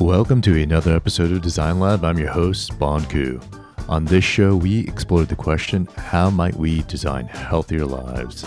Welcome 0.00 0.40
to 0.42 0.62
another 0.62 0.96
episode 0.96 1.30
of 1.30 1.42
Design 1.42 1.78
Lab. 1.78 2.06
I'm 2.06 2.18
your 2.18 2.30
host, 2.30 2.78
Bon 2.78 3.04
Ku. 3.04 3.38
On 3.86 4.06
this 4.06 4.24
show, 4.24 4.56
we 4.56 4.80
explore 4.88 5.24
the 5.24 5.36
question 5.36 5.86
how 5.94 6.30
might 6.30 6.56
we 6.56 6.80
design 6.84 7.26
healthier 7.26 7.84
lives? 7.84 8.46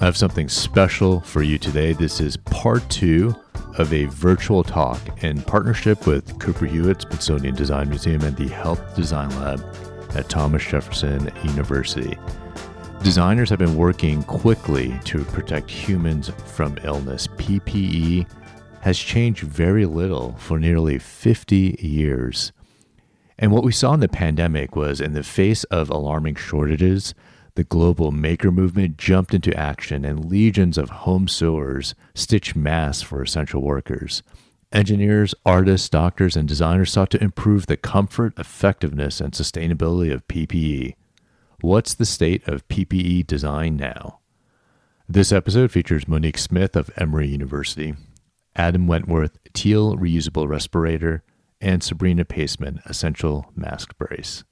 I 0.00 0.06
have 0.06 0.16
something 0.16 0.48
special 0.48 1.20
for 1.20 1.42
you 1.42 1.58
today. 1.58 1.92
This 1.92 2.22
is 2.22 2.38
part 2.38 2.88
two 2.88 3.36
of 3.76 3.92
a 3.92 4.06
virtual 4.06 4.64
talk 4.64 5.22
in 5.22 5.42
partnership 5.42 6.06
with 6.06 6.38
Cooper 6.38 6.64
Hewitt 6.64 7.02
Smithsonian 7.02 7.54
Design 7.54 7.90
Museum 7.90 8.22
and 8.22 8.34
the 8.38 8.48
Health 8.48 8.96
Design 8.96 9.28
Lab 9.40 9.62
at 10.14 10.30
Thomas 10.30 10.64
Jefferson 10.64 11.30
University. 11.44 12.16
Designers 13.02 13.50
have 13.50 13.58
been 13.58 13.76
working 13.76 14.22
quickly 14.22 14.98
to 15.04 15.22
protect 15.24 15.70
humans 15.70 16.30
from 16.46 16.78
illness. 16.82 17.26
PPE 17.26 18.26
has 18.84 18.98
changed 18.98 19.42
very 19.42 19.86
little 19.86 20.34
for 20.38 20.58
nearly 20.58 20.98
50 20.98 21.78
years. 21.80 22.52
And 23.38 23.50
what 23.50 23.64
we 23.64 23.72
saw 23.72 23.94
in 23.94 24.00
the 24.00 24.08
pandemic 24.08 24.76
was 24.76 25.00
in 25.00 25.14
the 25.14 25.22
face 25.22 25.64
of 25.64 25.88
alarming 25.88 26.34
shortages, 26.34 27.14
the 27.54 27.64
global 27.64 28.10
maker 28.10 28.52
movement 28.52 28.98
jumped 28.98 29.32
into 29.32 29.58
action 29.58 30.04
and 30.04 30.26
legions 30.26 30.76
of 30.76 30.90
home 30.90 31.28
sewers 31.28 31.94
stitched 32.14 32.54
masks 32.54 33.02
for 33.02 33.22
essential 33.22 33.62
workers. 33.62 34.22
Engineers, 34.70 35.34
artists, 35.46 35.88
doctors, 35.88 36.36
and 36.36 36.46
designers 36.46 36.92
sought 36.92 37.08
to 37.08 37.24
improve 37.24 37.64
the 37.64 37.78
comfort, 37.78 38.34
effectiveness, 38.38 39.18
and 39.18 39.32
sustainability 39.32 40.12
of 40.12 40.28
PPE. 40.28 40.94
What's 41.62 41.94
the 41.94 42.04
state 42.04 42.46
of 42.46 42.68
PPE 42.68 43.26
design 43.26 43.78
now? 43.78 44.18
This 45.08 45.32
episode 45.32 45.70
features 45.70 46.06
Monique 46.06 46.36
Smith 46.36 46.76
of 46.76 46.90
Emory 46.98 47.28
University, 47.28 47.94
Adam 48.56 48.86
Wentworth, 48.86 49.38
Teal 49.52 49.96
Reusable 49.96 50.48
Respirator, 50.48 51.22
and 51.60 51.82
Sabrina 51.82 52.24
Paseman, 52.24 52.80
Essential 52.86 53.50
Mask 53.56 53.96
Brace. 53.96 54.44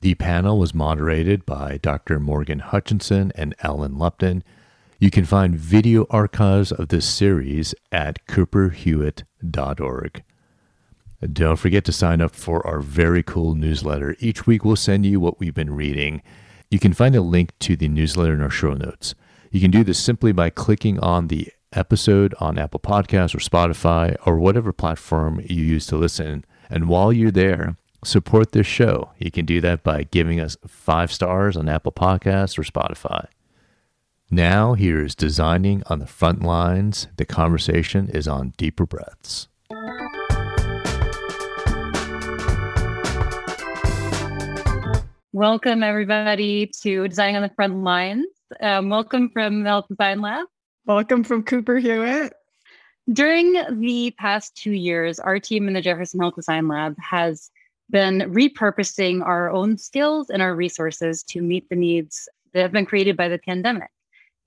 The 0.00 0.14
panel 0.14 0.58
was 0.58 0.74
moderated 0.74 1.44
by 1.44 1.78
Dr. 1.82 2.18
Morgan 2.18 2.60
Hutchinson 2.60 3.32
and 3.34 3.54
Ellen 3.60 3.98
Lupton. 3.98 4.42
You 4.98 5.10
can 5.10 5.26
find 5.26 5.54
video 5.54 6.06
archives 6.08 6.72
of 6.72 6.88
this 6.88 7.06
series 7.06 7.74
at 7.92 8.26
cooperhewitt.org. 8.26 10.22
Don't 11.32 11.56
forget 11.56 11.84
to 11.84 11.92
sign 11.92 12.22
up 12.22 12.34
for 12.34 12.66
our 12.66 12.80
very 12.80 13.22
cool 13.22 13.54
newsletter. 13.54 14.16
Each 14.20 14.46
week 14.46 14.64
we'll 14.64 14.76
send 14.76 15.04
you 15.04 15.20
what 15.20 15.38
we've 15.38 15.52
been 15.52 15.76
reading. 15.76 16.22
You 16.70 16.78
can 16.78 16.94
find 16.94 17.14
a 17.14 17.20
link 17.20 17.52
to 17.60 17.76
the 17.76 17.88
newsletter 17.88 18.32
in 18.32 18.40
our 18.40 18.48
show 18.48 18.72
notes. 18.72 19.14
You 19.50 19.60
can 19.60 19.70
do 19.70 19.84
this 19.84 19.98
simply 19.98 20.32
by 20.32 20.48
clicking 20.48 20.98
on 21.00 21.26
the 21.26 21.48
episode 21.72 22.34
on 22.40 22.58
Apple 22.58 22.80
Podcasts 22.80 23.34
or 23.34 23.38
Spotify 23.38 24.16
or 24.26 24.38
whatever 24.38 24.72
platform 24.72 25.40
you 25.46 25.64
use 25.64 25.86
to 25.86 25.96
listen. 25.96 26.44
And 26.68 26.88
while 26.88 27.12
you're 27.12 27.30
there, 27.30 27.76
support 28.04 28.52
this 28.52 28.66
show. 28.66 29.10
You 29.18 29.30
can 29.30 29.46
do 29.46 29.60
that 29.60 29.82
by 29.82 30.04
giving 30.04 30.40
us 30.40 30.56
five 30.66 31.12
stars 31.12 31.56
on 31.56 31.68
Apple 31.68 31.92
Podcasts 31.92 32.58
or 32.58 32.62
Spotify. 32.62 33.26
Now, 34.30 34.74
here's 34.74 35.14
Designing 35.14 35.82
on 35.86 35.98
the 35.98 36.06
Front 36.06 36.42
Lines. 36.42 37.08
The 37.16 37.24
conversation 37.24 38.08
is 38.08 38.28
on 38.28 38.52
deeper 38.56 38.86
breaths. 38.86 39.48
Welcome, 45.32 45.82
everybody, 45.82 46.70
to 46.82 47.08
Designing 47.08 47.36
on 47.36 47.42
the 47.42 47.52
Front 47.54 47.82
Lines. 47.82 48.26
Um, 48.60 48.88
welcome 48.88 49.30
from 49.30 49.62
the 49.62 49.82
Design 49.88 50.20
Lab. 50.20 50.46
Welcome 50.86 51.24
from 51.24 51.42
Cooper 51.42 51.76
Hewitt. 51.76 52.32
During 53.12 53.52
the 53.80 54.14
past 54.18 54.56
two 54.56 54.72
years, 54.72 55.20
our 55.20 55.38
team 55.38 55.68
in 55.68 55.74
the 55.74 55.82
Jefferson 55.82 56.20
Health 56.20 56.36
Design 56.36 56.68
Lab 56.68 56.96
has 56.98 57.50
been 57.90 58.20
repurposing 58.32 59.22
our 59.22 59.50
own 59.50 59.76
skills 59.76 60.30
and 60.30 60.40
our 60.40 60.54
resources 60.54 61.22
to 61.24 61.42
meet 61.42 61.68
the 61.68 61.76
needs 61.76 62.30
that 62.54 62.62
have 62.62 62.72
been 62.72 62.86
created 62.86 63.14
by 63.14 63.28
the 63.28 63.38
pandemic. 63.38 63.90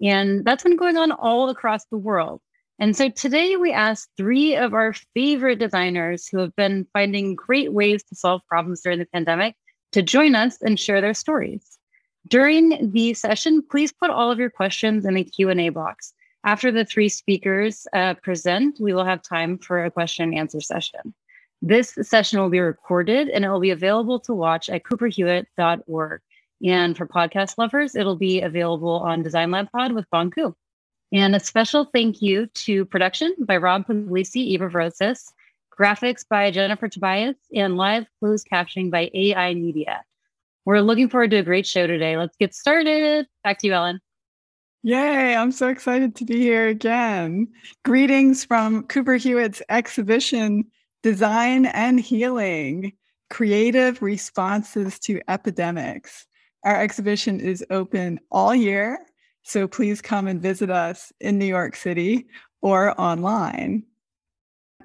And 0.02 0.44
that's 0.44 0.64
been 0.64 0.76
going 0.76 0.98
on 0.98 1.12
all 1.12 1.50
across 1.50 1.86
the 1.86 2.00
world. 2.00 2.42
And 2.80 2.98
so 2.98 3.10
today 3.10 3.56
we 3.56 3.72
asked 3.72 4.10
three 4.18 4.56
of 4.56 4.74
our 4.74 4.94
favorite 5.14 5.60
designers 5.60 6.28
who 6.28 6.40
have 6.40 6.56
been 6.56 6.88
finding 6.94 7.36
great 7.36 7.74
ways 7.74 8.02
to 8.06 8.16
solve 8.16 8.42
problems 8.50 8.82
during 8.82 8.98
the 8.98 9.06
pandemic 9.06 9.56
to 9.92 10.02
join 10.02 10.34
us 10.34 10.60
and 10.64 10.80
share 10.80 11.00
their 11.00 11.14
stories. 11.14 11.78
During 12.28 12.92
the 12.92 13.14
session, 13.14 13.62
please 13.62 13.94
put 13.94 14.10
all 14.10 14.32
of 14.32 14.40
your 14.40 14.50
questions 14.50 15.06
in 15.06 15.14
the 15.14 15.24
Q&A 15.24 15.70
box. 15.70 16.12
After 16.46 16.72
the 16.72 16.84
three 16.84 17.10
speakers 17.10 17.88
uh, 17.94 18.16
present, 18.16 18.78
we 18.80 18.94
will 18.94 19.06
have 19.06 19.22
time 19.22 19.58
for 19.58 19.86
a 19.86 19.92
question 19.92 20.30
and 20.30 20.38
answer 20.38 20.60
session. 20.60 21.14
This 21.62 21.98
session 22.02 22.40
will 22.40 22.50
be 22.50 22.60
recorded 22.60 23.30
and 23.30 23.46
it 23.46 23.50
will 23.50 23.62
be 23.62 23.72
available 23.72 24.20
to 24.22 24.34
watch 24.34 24.70
at 24.70 24.84
cooperhewitt.org. 24.84 26.22
And 26.66 26.98
for 26.98 27.08
podcast 27.08 27.58
lovers, 27.58 27.96
it'll 27.96 28.18
be 28.18 28.42
available 28.42 29.00
on 29.00 29.24
Design 29.24 29.52
Lab 29.52 29.72
Pod 29.72 29.94
with 29.94 30.10
Bon 30.10 30.30
Ku. 30.30 30.54
And 31.14 31.36
a 31.36 31.40
special 31.40 31.86
thank 31.86 32.22
you 32.22 32.48
to 32.48 32.86
production 32.86 33.34
by 33.40 33.58
Rob 33.58 33.86
Puglisi, 33.88 34.38
Eva 34.38 34.68
Rosas, 34.68 35.32
graphics 35.78 36.28
by 36.28 36.52
Jennifer 36.52 36.90
Tobias, 36.90 37.38
and 37.54 37.78
live 37.78 38.06
closed 38.20 38.48
captioning 38.52 38.92
by 38.92 39.10
AI 39.14 39.54
Media. 39.54 40.04
We're 40.66 40.82
looking 40.82 41.10
forward 41.10 41.32
to 41.32 41.38
a 41.38 41.44
great 41.44 41.68
show 41.68 41.88
today. 41.88 42.18
Let's 42.18 42.38
get 42.38 42.54
started. 42.54 43.28
Back 43.44 43.60
to 43.60 43.68
you, 43.68 43.74
Ellen. 43.74 44.02
Yay, 44.86 45.34
I'm 45.34 45.54
so 45.54 45.70
excited 45.70 46.14
to 46.18 46.26
be 46.26 46.38
here 46.40 46.68
again. 46.68 47.48
Greetings 47.86 48.44
from 48.44 48.84
Cooper 48.88 49.16
Hewitt's 49.16 49.62
exhibition, 49.70 50.66
Design 51.04 51.68
and 51.68 52.02
Healing 52.02 52.92
Creative 53.30 54.02
Responses 54.02 55.00
to 55.00 55.22
Epidemics. 55.30 56.28
Our 56.66 56.76
exhibition 56.76 57.40
is 57.40 57.64
open 57.70 58.20
all 58.30 58.54
year, 58.54 59.00
so 59.44 59.70
please 59.70 60.02
come 60.02 60.28
and 60.28 60.42
visit 60.42 60.70
us 60.70 61.14
in 61.22 61.40
New 61.40 61.46
York 61.46 61.78
City 61.78 62.28
or 62.62 63.00
online. 63.00 63.84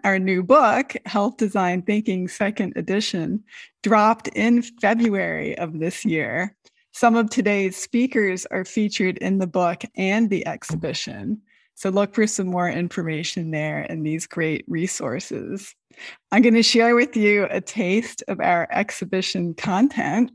Our 0.04 0.20
new 0.20 0.44
book, 0.44 0.94
Health 1.06 1.38
Design 1.38 1.82
Thinking 1.82 2.28
Second 2.28 2.74
Edition, 2.76 3.42
dropped 3.82 4.28
in 4.28 4.62
February 4.62 5.58
of 5.58 5.80
this 5.80 6.04
year. 6.04 6.54
Some 6.92 7.14
of 7.14 7.30
today's 7.30 7.76
speakers 7.76 8.46
are 8.46 8.64
featured 8.64 9.18
in 9.18 9.38
the 9.38 9.46
book 9.46 9.82
and 9.96 10.28
the 10.28 10.46
exhibition. 10.46 11.42
So 11.74 11.90
look 11.90 12.14
for 12.14 12.26
some 12.26 12.48
more 12.48 12.68
information 12.68 13.52
there 13.52 13.86
and 13.88 14.04
these 14.04 14.26
great 14.26 14.64
resources. 14.66 15.74
I'm 16.32 16.42
going 16.42 16.54
to 16.54 16.62
share 16.62 16.96
with 16.96 17.16
you 17.16 17.46
a 17.50 17.60
taste 17.60 18.24
of 18.26 18.40
our 18.40 18.66
exhibition 18.72 19.54
content. 19.54 20.32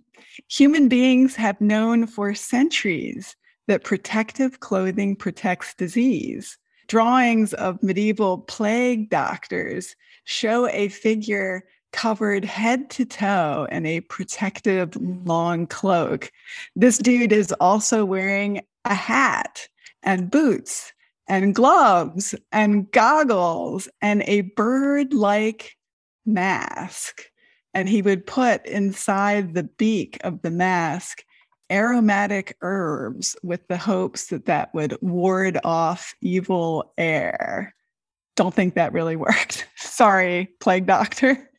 Human 0.50 0.88
beings 0.88 1.36
have 1.36 1.60
known 1.60 2.08
for 2.08 2.34
centuries 2.34 3.36
that 3.68 3.84
protective 3.84 4.60
clothing 4.62 5.16
protects 5.16 5.74
disease. 5.74 6.58
Drawings 6.88 7.54
of 7.54 7.82
medieval 7.84 8.40
plague 8.40 9.10
doctors 9.10 9.96
show 10.26 10.70
a 10.70 10.88
figure 10.90 11.64
covered 11.94 12.44
head 12.44 12.90
to 12.90 13.06
toe 13.06 13.68
in 13.72 13.86
a 13.86 14.02
protective 14.02 14.96
long 15.26 15.68
cloak. 15.68 16.32
This 16.76 16.98
dude 16.98 17.32
is 17.32 17.54
also 17.62 18.04
wearing 18.04 18.62
a 18.84 18.94
hat 18.94 19.68
and 20.04 20.30
boots 20.30 20.92
and 21.30 21.56
gloves 21.56 22.36
and 22.52 22.92
goggles 22.92 23.88
and 24.02 24.24
a 24.28 24.42
bird 24.42 25.14
like 25.14 25.78
mask. 26.26 27.24
And 27.74 27.88
he 27.88 28.02
would 28.02 28.28
put 28.28 28.66
inside 28.66 29.54
the 29.54 29.64
beak 29.64 30.18
of 30.24 30.42
the 30.42 30.52
mask 30.52 31.24
aromatic 31.72 32.56
herbs 32.62 33.36
with 33.42 33.68
the 33.68 33.78
hopes 33.78 34.28
that 34.28 34.46
that 34.46 34.74
would 34.74 34.96
ward 35.02 35.58
off 35.64 36.14
evil 36.22 36.94
air. 36.98 37.74
Don't 38.36 38.54
think 38.54 38.76
that 38.76 38.94
really 38.94 39.16
worked. 39.28 39.68
Sorry, 39.76 40.50
plague 40.60 40.86
doctor. 40.86 41.50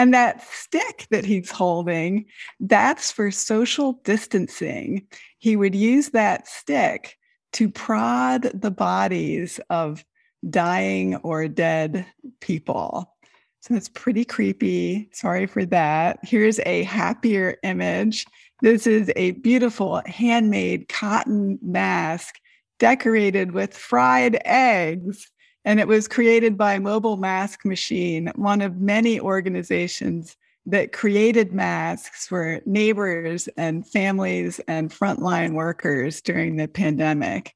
And 0.00 0.14
that 0.14 0.42
stick 0.50 1.06
that 1.10 1.26
he's 1.26 1.50
holding, 1.50 2.24
that's 2.58 3.12
for 3.12 3.30
social 3.30 4.00
distancing. 4.02 5.06
He 5.36 5.56
would 5.56 5.74
use 5.74 6.08
that 6.08 6.48
stick 6.48 7.18
to 7.52 7.68
prod 7.68 8.50
the 8.54 8.70
bodies 8.70 9.60
of 9.68 10.02
dying 10.48 11.16
or 11.16 11.48
dead 11.48 12.06
people. 12.40 13.14
So 13.60 13.74
it's 13.74 13.90
pretty 13.90 14.24
creepy. 14.24 15.10
Sorry 15.12 15.44
for 15.44 15.66
that. 15.66 16.18
Here's 16.22 16.60
a 16.60 16.84
happier 16.84 17.58
image. 17.62 18.24
This 18.62 18.86
is 18.86 19.12
a 19.16 19.32
beautiful 19.32 20.00
handmade 20.06 20.88
cotton 20.88 21.58
mask 21.60 22.36
decorated 22.78 23.52
with 23.52 23.76
fried 23.76 24.40
eggs 24.46 25.30
and 25.64 25.78
it 25.78 25.88
was 25.88 26.08
created 26.08 26.56
by 26.56 26.78
Mobile 26.78 27.16
Mask 27.16 27.64
Machine, 27.64 28.32
one 28.36 28.60
of 28.60 28.80
many 28.80 29.20
organizations 29.20 30.36
that 30.66 30.92
created 30.92 31.52
masks 31.52 32.26
for 32.26 32.60
neighbors 32.66 33.48
and 33.56 33.86
families 33.86 34.60
and 34.68 34.90
frontline 34.90 35.54
workers 35.54 36.20
during 36.20 36.56
the 36.56 36.68
pandemic. 36.68 37.54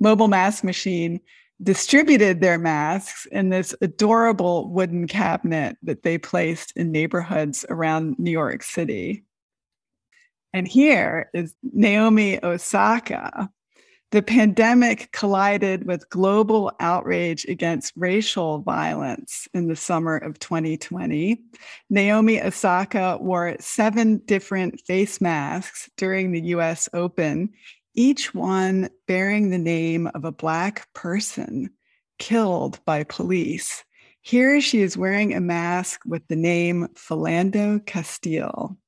Mobile 0.00 0.28
Mask 0.28 0.64
Machine 0.64 1.20
distributed 1.62 2.40
their 2.40 2.58
masks 2.58 3.26
in 3.32 3.48
this 3.48 3.74
adorable 3.80 4.68
wooden 4.68 5.06
cabinet 5.06 5.76
that 5.82 6.02
they 6.02 6.18
placed 6.18 6.72
in 6.76 6.92
neighborhoods 6.92 7.64
around 7.70 8.18
New 8.18 8.30
York 8.30 8.62
City. 8.62 9.24
And 10.52 10.68
here 10.68 11.30
is 11.32 11.54
Naomi 11.62 12.42
Osaka. 12.42 13.50
The 14.16 14.22
pandemic 14.22 15.12
collided 15.12 15.86
with 15.86 16.08
global 16.08 16.72
outrage 16.80 17.44
against 17.44 17.92
racial 17.96 18.60
violence 18.60 19.46
in 19.52 19.68
the 19.68 19.76
summer 19.76 20.16
of 20.16 20.38
2020. 20.38 21.38
Naomi 21.90 22.40
Osaka 22.40 23.18
wore 23.20 23.56
seven 23.60 24.22
different 24.24 24.80
face 24.86 25.20
masks 25.20 25.90
during 25.98 26.32
the 26.32 26.40
US 26.54 26.88
Open 26.94 27.50
each 27.94 28.32
one 28.32 28.88
bearing 29.06 29.50
the 29.50 29.58
name 29.58 30.06
of 30.14 30.24
a 30.24 30.32
Black 30.32 30.90
person 30.94 31.68
killed 32.18 32.80
by 32.86 33.04
police. 33.04 33.84
Here 34.22 34.62
she 34.62 34.80
is 34.80 34.96
wearing 34.96 35.34
a 35.34 35.42
mask 35.42 36.00
with 36.06 36.26
the 36.28 36.36
name 36.36 36.88
Philando 36.94 37.84
Castile. 37.84 38.78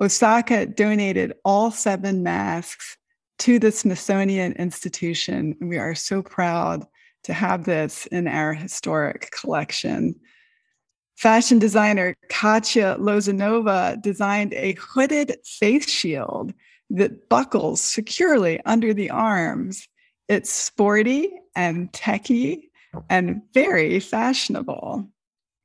Osaka 0.00 0.66
donated 0.66 1.34
all 1.44 1.72
seven 1.72 2.22
masks 2.22 2.96
to 3.42 3.58
the 3.58 3.72
Smithsonian 3.72 4.52
Institution, 4.52 5.56
we 5.60 5.76
are 5.76 5.96
so 5.96 6.22
proud 6.22 6.86
to 7.24 7.32
have 7.32 7.64
this 7.64 8.06
in 8.06 8.28
our 8.28 8.54
historic 8.54 9.32
collection. 9.32 10.14
Fashion 11.16 11.58
designer 11.58 12.14
Katya 12.28 12.96
Lozanova 13.00 14.00
designed 14.00 14.54
a 14.54 14.74
hooded 14.74 15.34
face 15.44 15.90
shield 15.90 16.54
that 16.90 17.28
buckles 17.28 17.80
securely 17.80 18.60
under 18.64 18.94
the 18.94 19.10
arms. 19.10 19.88
It's 20.28 20.52
sporty 20.52 21.28
and 21.56 21.92
techy 21.92 22.70
and 23.10 23.42
very 23.52 23.98
fashionable. 23.98 25.08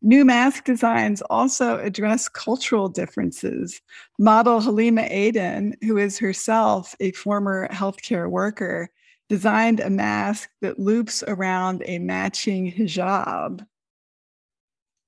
New 0.08 0.24
mask 0.24 0.64
designs 0.64 1.22
also 1.24 1.80
address 1.80 2.30
cultural 2.30 2.88
differences. 2.88 3.82
Model 4.18 4.62
Halima 4.62 5.06
Aden, 5.10 5.76
who 5.82 5.98
is 5.98 6.18
herself 6.18 6.96
a 7.02 7.12
former 7.12 7.68
healthcare 7.74 8.30
worker, 8.30 8.90
designed 9.28 9.82
a 9.82 9.90
mask 9.90 10.50
that 10.62 10.80
loops 10.80 11.26
around 11.28 11.84
a 11.86 12.00
matching 12.00 12.72
hijab. 12.72 13.68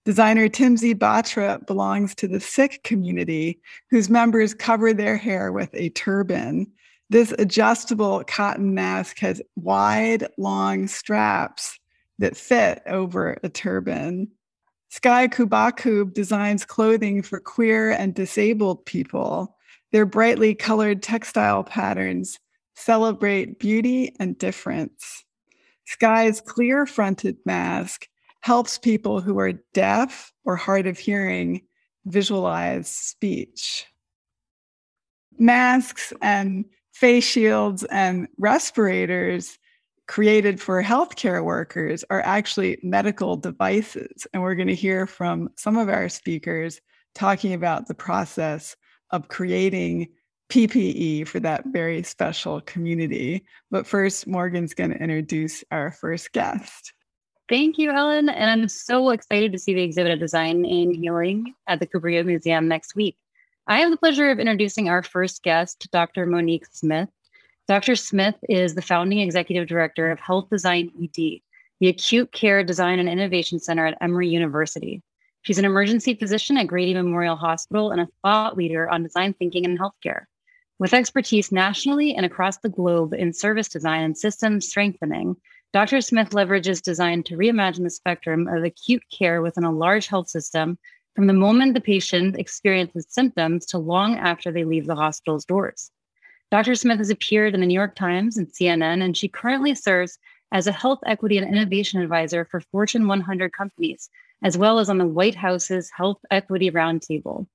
Designer 0.04 0.50
Timzi 0.50 0.94
Batra 0.94 1.66
belongs 1.66 2.14
to 2.16 2.28
the 2.28 2.42
Sikh 2.42 2.84
community, 2.84 3.62
whose 3.90 4.10
members 4.10 4.54
cover 4.54 4.92
their 4.92 5.16
hair 5.16 5.54
with 5.54 5.70
a 5.76 5.92
turban. 5.92 6.70
This 7.10 7.34
adjustable 7.40 8.26
cotton 8.28 8.74
mask 8.74 9.20
has 9.20 9.42
wide, 9.56 10.28
long 10.38 10.88
straps 10.90 11.80
that 12.18 12.36
fit 12.36 12.82
over 12.86 13.38
a 13.42 13.48
turban. 13.48 14.30
Sky 14.90 15.28
Cubacub 15.28 16.14
designs 16.14 16.66
clothing 16.66 17.22
for 17.22 17.40
queer 17.40 17.92
and 17.92 18.16
disabled 18.16 18.86
people. 18.86 19.56
Their 19.92 20.06
brightly 20.06 20.56
colored 20.56 21.04
textile 21.04 21.64
patterns 21.64 22.40
celebrate 22.76 23.60
beauty 23.60 24.16
and 24.20 24.38
difference. 24.38 25.24
Sky's 25.86 26.42
clear 26.42 26.88
fronted 26.88 27.38
mask 27.46 28.08
helps 28.42 28.80
people 28.80 29.22
who 29.22 29.38
are 29.40 29.54
deaf 29.74 30.32
or 30.44 30.56
hard 30.56 30.88
of 30.88 30.98
hearing 30.98 31.62
visualize 32.06 32.90
speech. 32.90 33.86
Masks 35.38 36.14
and 36.22 36.66
face 36.94 37.24
shields 37.24 37.84
and 37.86 38.28
respirators 38.40 39.59
created 40.10 40.60
for 40.60 40.82
healthcare 40.82 41.44
workers 41.44 42.04
are 42.10 42.24
actually 42.26 42.80
medical 42.82 43.38
devices. 43.38 44.26
And 44.34 44.42
we're 44.42 44.56
going 44.56 44.68
to 44.68 44.74
hear 44.74 45.06
from 45.06 45.50
some 45.56 45.78
of 45.78 45.88
our 45.88 46.10
speakers 46.10 46.82
talking 47.14 47.54
about 47.54 47.88
the 47.88 47.94
process 47.94 48.76
of 49.12 49.28
creating 49.28 50.08
PPE 50.52 51.28
for 51.28 51.40
that 51.42 51.66
very 51.68 52.02
special 52.02 52.60
community. 52.62 53.46
But 53.70 53.86
first, 53.86 54.26
Morgan's 54.26 54.74
going 54.74 54.90
to 54.90 54.98
introduce 54.98 55.64
our 55.70 55.92
first 55.92 56.32
guest. 56.32 56.92
Thank 57.48 57.78
you, 57.78 57.92
Ellen. 57.92 58.30
And 58.30 58.50
I'm 58.50 58.68
so 58.68 59.12
excited 59.12 59.52
to 59.52 59.60
see 59.60 59.76
the 59.76 59.84
exhibit 59.84 60.12
of 60.12 60.20
design 60.20 60.66
and 60.66 60.96
healing 60.96 61.54
at 61.68 61.80
the 61.80 61.88
Hewitt 61.92 62.26
Museum 62.26 62.68
next 62.68 62.96
week. 62.96 63.16
I 63.68 63.78
have 63.82 63.92
the 63.92 63.98
pleasure 63.98 64.32
of 64.32 64.40
introducing 64.40 64.90
our 64.90 65.04
first 65.04 65.44
guest, 65.44 65.88
Dr. 65.92 66.26
Monique 66.26 66.66
Smith. 66.72 67.10
Dr. 67.70 67.96
Smith 67.96 68.34
is 68.50 68.74
the 68.74 68.82
founding 68.82 69.20
executive 69.20 69.68
director 69.68 70.10
of 70.10 70.20
Health 70.20 70.50
Design 70.50 70.92
ED, 71.00 71.40
the 71.80 71.88
Acute 71.88 72.32
Care 72.32 72.64
Design 72.64 72.98
and 72.98 73.08
Innovation 73.08 73.60
Center 73.60 73.86
at 73.86 73.98
Emory 74.02 74.28
University. 74.28 75.04
She's 75.44 75.60
an 75.60 75.66
emergency 75.66 76.16
physician 76.16 76.58
at 76.58 76.66
Grady 76.66 76.96
Memorial 76.96 77.36
Hospital 77.36 77.92
and 77.92 78.02
a 78.02 78.08
thought 78.24 78.58
leader 78.58 78.90
on 78.90 79.04
design 79.04 79.36
thinking 79.36 79.66
in 79.66 79.78
healthcare. 79.78 80.24
With 80.80 80.96
expertise 80.96 81.52
nationally 81.52 82.16
and 82.16 82.26
across 82.26 82.58
the 82.58 82.70
globe 82.70 83.14
in 83.14 83.34
service 83.34 83.70
design 83.70 84.02
and 84.02 84.18
system 84.18 84.62
strengthening, 84.62 85.36
Dr. 85.72 86.02
Smith 86.02 86.32
leverages 86.32 86.82
design 86.82 87.22
to 87.22 87.38
reimagine 87.38 87.84
the 87.84 87.92
spectrum 87.92 88.48
of 88.48 88.64
acute 88.64 89.04
care 89.16 89.44
within 89.44 89.64
a 89.64 89.72
large 89.72 90.08
health 90.08 90.28
system 90.28 90.80
from 91.16 91.28
the 91.28 91.34
moment 91.34 91.76
the 91.76 91.82
patient 91.82 92.36
experiences 92.36 93.06
symptoms 93.10 93.68
to 93.68 93.78
long 93.78 94.16
after 94.18 94.52
they 94.52 94.64
leave 94.64 94.88
the 94.88 94.96
hospital's 94.96 95.46
doors. 95.46 95.92
Dr. 96.52 96.74
Smith 96.74 96.98
has 96.98 97.12
appeared 97.12 97.54
in 97.54 97.62
the 97.62 97.68
New 97.68 97.76
York 97.76 97.96
Times 97.96 98.38
and 98.38 98.48
CNN, 98.48 99.04
and 99.04 99.16
she 99.16 99.28
currently 99.28 99.76
serves 99.76 100.18
as 100.52 100.66
a 100.66 100.72
health 100.72 101.00
equity 101.06 101.38
and 101.38 101.48
innovation 101.48 102.02
advisor 102.02 102.44
for 102.44 102.60
Fortune 102.60 103.08
100 103.08 103.54
companies, 103.54 104.10
as 104.44 104.58
well 104.58 104.80
as 104.80 104.90
on 104.90 104.98
the 104.98 105.06
White 105.06 105.36
House's 105.36 105.92
Health 105.96 106.18
Equity 106.32 106.72
Roundtable. 106.72 107.46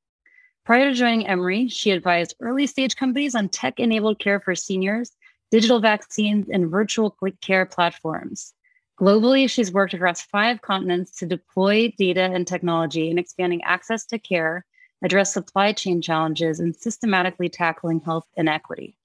Prior 0.64 0.90
to 0.90 0.94
joining 0.94 1.26
Emory, 1.26 1.68
she 1.68 1.90
advised 1.90 2.36
early 2.40 2.68
stage 2.68 2.94
companies 2.94 3.34
on 3.34 3.48
tech 3.48 3.80
enabled 3.80 4.20
care 4.20 4.38
for 4.38 4.54
seniors, 4.54 5.10
digital 5.50 5.80
vaccines, 5.80 6.46
and 6.48 6.70
virtual 6.70 7.16
care 7.40 7.66
platforms. 7.66 8.54
Globally, 9.00 9.50
she's 9.50 9.72
worked 9.72 9.92
across 9.92 10.22
five 10.22 10.62
continents 10.62 11.16
to 11.18 11.26
deploy 11.26 11.92
data 11.98 12.30
and 12.32 12.46
technology 12.46 13.10
in 13.10 13.18
expanding 13.18 13.60
access 13.64 14.06
to 14.06 14.20
care 14.20 14.64
address 15.04 15.32
supply 15.32 15.70
chain 15.72 16.02
challenges, 16.02 16.58
and 16.58 16.74
systematically 16.74 17.48
tackling 17.48 18.00
health 18.00 18.26
inequity. 18.36 18.96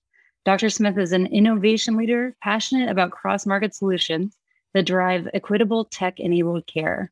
Dr. 0.46 0.70
Smith 0.70 0.98
is 0.98 1.12
an 1.12 1.28
innovation 1.28 1.98
leader 1.98 2.36
passionate 2.42 2.90
about 2.90 3.12
cross 3.12 3.46
market 3.46 3.76
solutions 3.76 4.38
that 4.74 4.86
drive 4.86 5.28
equitable 5.34 5.86
tech 5.86 6.20
enabled 6.20 6.66
care. 6.66 7.12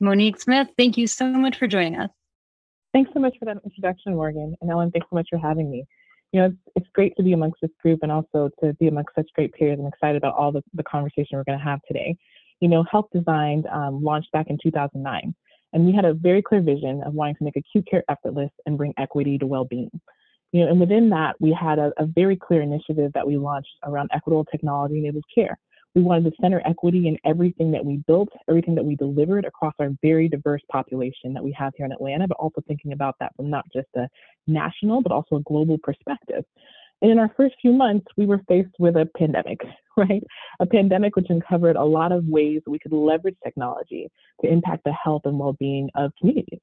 Monique 0.00 0.40
Smith, 0.40 0.68
thank 0.76 0.96
you 0.96 1.06
so 1.06 1.26
much 1.26 1.58
for 1.58 1.66
joining 1.66 1.96
us. 1.96 2.10
Thanks 2.94 3.10
so 3.12 3.20
much 3.20 3.36
for 3.38 3.44
that 3.44 3.58
introduction, 3.64 4.14
Morgan. 4.14 4.56
And 4.60 4.70
Ellen, 4.70 4.90
thanks 4.90 5.06
so 5.10 5.16
much 5.16 5.28
for 5.30 5.38
having 5.38 5.70
me. 5.70 5.84
You 6.32 6.40
know, 6.40 6.46
it's, 6.46 6.56
it's 6.76 6.86
great 6.94 7.14
to 7.16 7.22
be 7.22 7.32
amongst 7.32 7.60
this 7.60 7.70
group 7.82 8.00
and 8.02 8.10
also 8.10 8.50
to 8.62 8.72
be 8.74 8.88
amongst 8.88 9.14
such 9.14 9.28
great 9.34 9.52
peers. 9.52 9.78
I'm 9.78 9.86
excited 9.86 10.16
about 10.16 10.34
all 10.34 10.50
the, 10.52 10.62
the 10.72 10.82
conversation 10.82 11.36
we're 11.36 11.44
going 11.44 11.58
to 11.58 11.64
have 11.64 11.80
today. 11.86 12.16
You 12.60 12.68
know, 12.68 12.84
Health 12.90 13.06
Designed 13.12 13.66
um, 13.66 14.02
launched 14.02 14.32
back 14.32 14.46
in 14.48 14.58
2009. 14.62 15.34
And 15.72 15.86
we 15.86 15.92
had 15.92 16.04
a 16.04 16.14
very 16.14 16.42
clear 16.42 16.60
vision 16.60 17.02
of 17.04 17.14
wanting 17.14 17.36
to 17.36 17.44
make 17.44 17.56
acute 17.56 17.86
care 17.90 18.04
effortless 18.08 18.50
and 18.66 18.78
bring 18.78 18.94
equity 18.96 19.38
to 19.38 19.46
well-being. 19.46 19.90
You 20.52 20.64
know, 20.64 20.70
and 20.70 20.80
within 20.80 21.10
that, 21.10 21.36
we 21.40 21.52
had 21.52 21.78
a, 21.78 21.92
a 21.98 22.06
very 22.06 22.36
clear 22.36 22.62
initiative 22.62 23.12
that 23.14 23.26
we 23.26 23.36
launched 23.36 23.76
around 23.84 24.10
equitable 24.12 24.46
technology-enabled 24.46 25.24
care. 25.34 25.58
We 25.94 26.02
wanted 26.02 26.30
to 26.30 26.36
center 26.40 26.62
equity 26.64 27.08
in 27.08 27.18
everything 27.24 27.70
that 27.72 27.84
we 27.84 27.98
built, 28.06 28.28
everything 28.48 28.74
that 28.76 28.84
we 28.84 28.94
delivered 28.94 29.44
across 29.44 29.74
our 29.78 29.90
very 30.02 30.28
diverse 30.28 30.62
population 30.70 31.34
that 31.34 31.44
we 31.44 31.52
have 31.52 31.72
here 31.76 31.86
in 31.86 31.92
Atlanta, 31.92 32.28
but 32.28 32.36
also 32.38 32.62
thinking 32.66 32.92
about 32.92 33.16
that 33.20 33.34
from 33.36 33.50
not 33.50 33.64
just 33.72 33.88
a 33.96 34.08
national, 34.46 35.02
but 35.02 35.12
also 35.12 35.36
a 35.36 35.42
global 35.42 35.76
perspective. 35.82 36.44
And 37.00 37.10
in 37.10 37.18
our 37.18 37.30
first 37.36 37.54
few 37.60 37.72
months, 37.72 38.06
we 38.16 38.26
were 38.26 38.40
faced 38.48 38.74
with 38.78 38.96
a 38.96 39.08
pandemic, 39.16 39.60
right? 39.96 40.22
A 40.60 40.66
pandemic 40.66 41.16
which 41.16 41.26
uncovered 41.28 41.76
a 41.76 41.84
lot 41.84 42.12
of 42.12 42.24
ways 42.26 42.62
we 42.66 42.78
could 42.78 42.92
leverage 42.92 43.36
technology 43.42 44.10
to 44.42 44.50
impact 44.50 44.84
the 44.84 44.92
health 44.92 45.22
and 45.24 45.38
well 45.38 45.54
being 45.58 45.90
of 45.94 46.12
communities, 46.18 46.60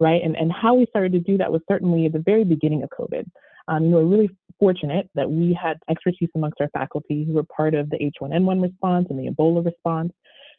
right? 0.00 0.22
And, 0.22 0.36
and 0.36 0.52
how 0.52 0.74
we 0.74 0.86
started 0.86 1.12
to 1.12 1.20
do 1.20 1.36
that 1.38 1.52
was 1.52 1.60
certainly 1.68 2.06
at 2.06 2.12
the 2.12 2.18
very 2.24 2.44
beginning 2.44 2.82
of 2.82 2.90
COVID. 2.90 3.24
Um, 3.68 3.84
we 3.84 3.94
were 3.94 4.06
really 4.06 4.30
fortunate 4.58 5.08
that 5.14 5.30
we 5.30 5.58
had 5.60 5.78
expertise 5.90 6.28
amongst 6.34 6.60
our 6.60 6.68
faculty 6.70 7.24
who 7.24 7.32
were 7.32 7.44
part 7.44 7.74
of 7.74 7.90
the 7.90 7.96
H1N1 7.96 8.62
response 8.62 9.06
and 9.10 9.18
the 9.18 9.30
Ebola 9.30 9.64
response, 9.64 10.12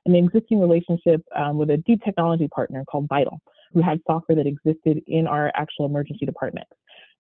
and 0.05 0.13
the 0.13 0.19
existing 0.19 0.59
relationship 0.59 1.21
um, 1.35 1.57
with 1.57 1.69
a 1.69 1.77
deep 1.77 2.03
technology 2.03 2.47
partner 2.47 2.83
called 2.85 3.07
Vital, 3.07 3.39
who 3.73 3.81
had 3.81 3.99
software 4.05 4.35
that 4.35 4.47
existed 4.47 5.01
in 5.07 5.27
our 5.27 5.51
actual 5.55 5.85
emergency 5.85 6.25
department. 6.25 6.67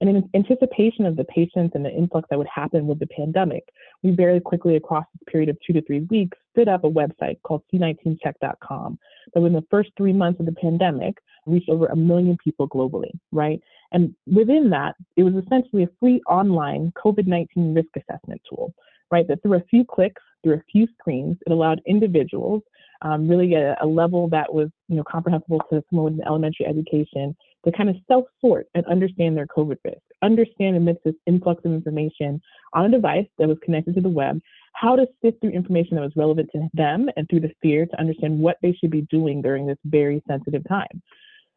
And 0.01 0.09
in 0.09 0.29
anticipation 0.35 1.05
of 1.05 1.15
the 1.15 1.23
patients 1.25 1.71
and 1.73 1.85
the 1.85 1.91
influx 1.91 2.27
that 2.29 2.37
would 2.37 2.47
happen 2.53 2.85
with 2.85 2.99
the 2.99 3.07
pandemic, 3.07 3.63
we 4.03 4.11
very 4.11 4.41
quickly, 4.41 4.75
across 4.75 5.05
this 5.13 5.31
period 5.31 5.49
of 5.49 5.57
two 5.65 5.73
to 5.73 5.81
three 5.83 6.01
weeks, 6.09 6.37
stood 6.51 6.67
up 6.67 6.83
a 6.83 6.89
website 6.89 7.41
called 7.43 7.63
C19check.com 7.73 8.99
that 9.33 9.39
within 9.39 9.55
the 9.55 9.65
first 9.71 9.91
three 9.97 10.13
months 10.13 10.39
of 10.39 10.45
the 10.45 10.51
pandemic 10.51 11.17
reached 11.45 11.69
over 11.69 11.85
a 11.87 11.95
million 11.95 12.37
people 12.43 12.67
globally, 12.67 13.11
right? 13.31 13.61
And 13.91 14.13
within 14.27 14.69
that, 14.71 14.95
it 15.15 15.23
was 15.23 15.35
essentially 15.35 15.83
a 15.83 15.89
free 15.99 16.21
online 16.27 16.91
COVID 17.03 17.27
19 17.27 17.73
risk 17.73 17.89
assessment 17.95 18.41
tool 18.49 18.73
right? 19.11 19.27
That 19.27 19.41
through 19.43 19.57
a 19.57 19.63
few 19.69 19.85
clicks, 19.85 20.21
through 20.43 20.55
a 20.55 20.63
few 20.71 20.87
screens, 20.99 21.37
it 21.45 21.51
allowed 21.51 21.81
individuals 21.85 22.63
um, 23.01 23.27
really 23.27 23.53
a, 23.55 23.75
a, 23.81 23.85
level 23.85 24.29
that 24.29 24.53
was 24.53 24.69
you 24.87 24.95
know 24.95 25.03
comprehensible 25.03 25.61
to 25.69 25.83
someone 25.89 26.13
with 26.13 26.21
an 26.21 26.27
elementary 26.27 26.65
education 26.65 27.35
to 27.65 27.71
kind 27.71 27.89
of 27.89 27.95
self-sort 28.07 28.67
and 28.75 28.85
understand 28.85 29.35
their 29.35 29.47
COVID 29.47 29.77
risk, 29.83 30.01
understand 30.21 30.77
amidst 30.77 31.03
this 31.03 31.15
influx 31.25 31.63
of 31.65 31.73
information 31.73 32.39
on 32.73 32.85
a 32.85 32.89
device 32.89 33.27
that 33.37 33.47
was 33.47 33.57
connected 33.63 33.95
to 33.95 34.01
the 34.01 34.09
web, 34.09 34.39
how 34.73 34.95
to 34.95 35.07
sift 35.23 35.41
through 35.41 35.51
information 35.51 35.95
that 35.95 36.03
was 36.03 36.15
relevant 36.15 36.49
to 36.51 36.67
them 36.73 37.09
and 37.15 37.27
through 37.29 37.39
the 37.39 37.51
fear 37.61 37.85
to 37.85 37.99
understand 37.99 38.39
what 38.39 38.57
they 38.61 38.73
should 38.73 38.91
be 38.91 39.01
doing 39.09 39.41
during 39.41 39.65
this 39.65 39.77
very 39.85 40.21
sensitive 40.27 40.63
time. 40.67 41.01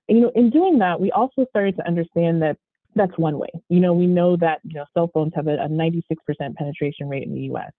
And, 0.09 0.19
you 0.19 0.25
know, 0.25 0.33
in 0.35 0.51
doing 0.51 0.79
that, 0.79 1.01
we 1.01 1.11
also 1.13 1.45
started 1.51 1.77
to 1.77 1.87
understand 1.87 2.41
that 2.43 2.57
that's 2.95 3.17
one 3.17 3.39
way. 3.39 3.49
You 3.69 3.81
know, 3.81 3.93
we 3.93 4.07
know 4.07 4.37
that 4.37 4.61
you 4.65 4.75
know 4.75 4.85
cell 4.95 5.11
phones 5.13 5.33
have 5.37 5.47
a, 5.47 5.55
a 5.55 5.69
96% 5.69 6.03
penetration 6.57 7.09
rate 7.09 7.27
in 7.27 7.35
the 7.35 7.43
U.S., 7.43 7.71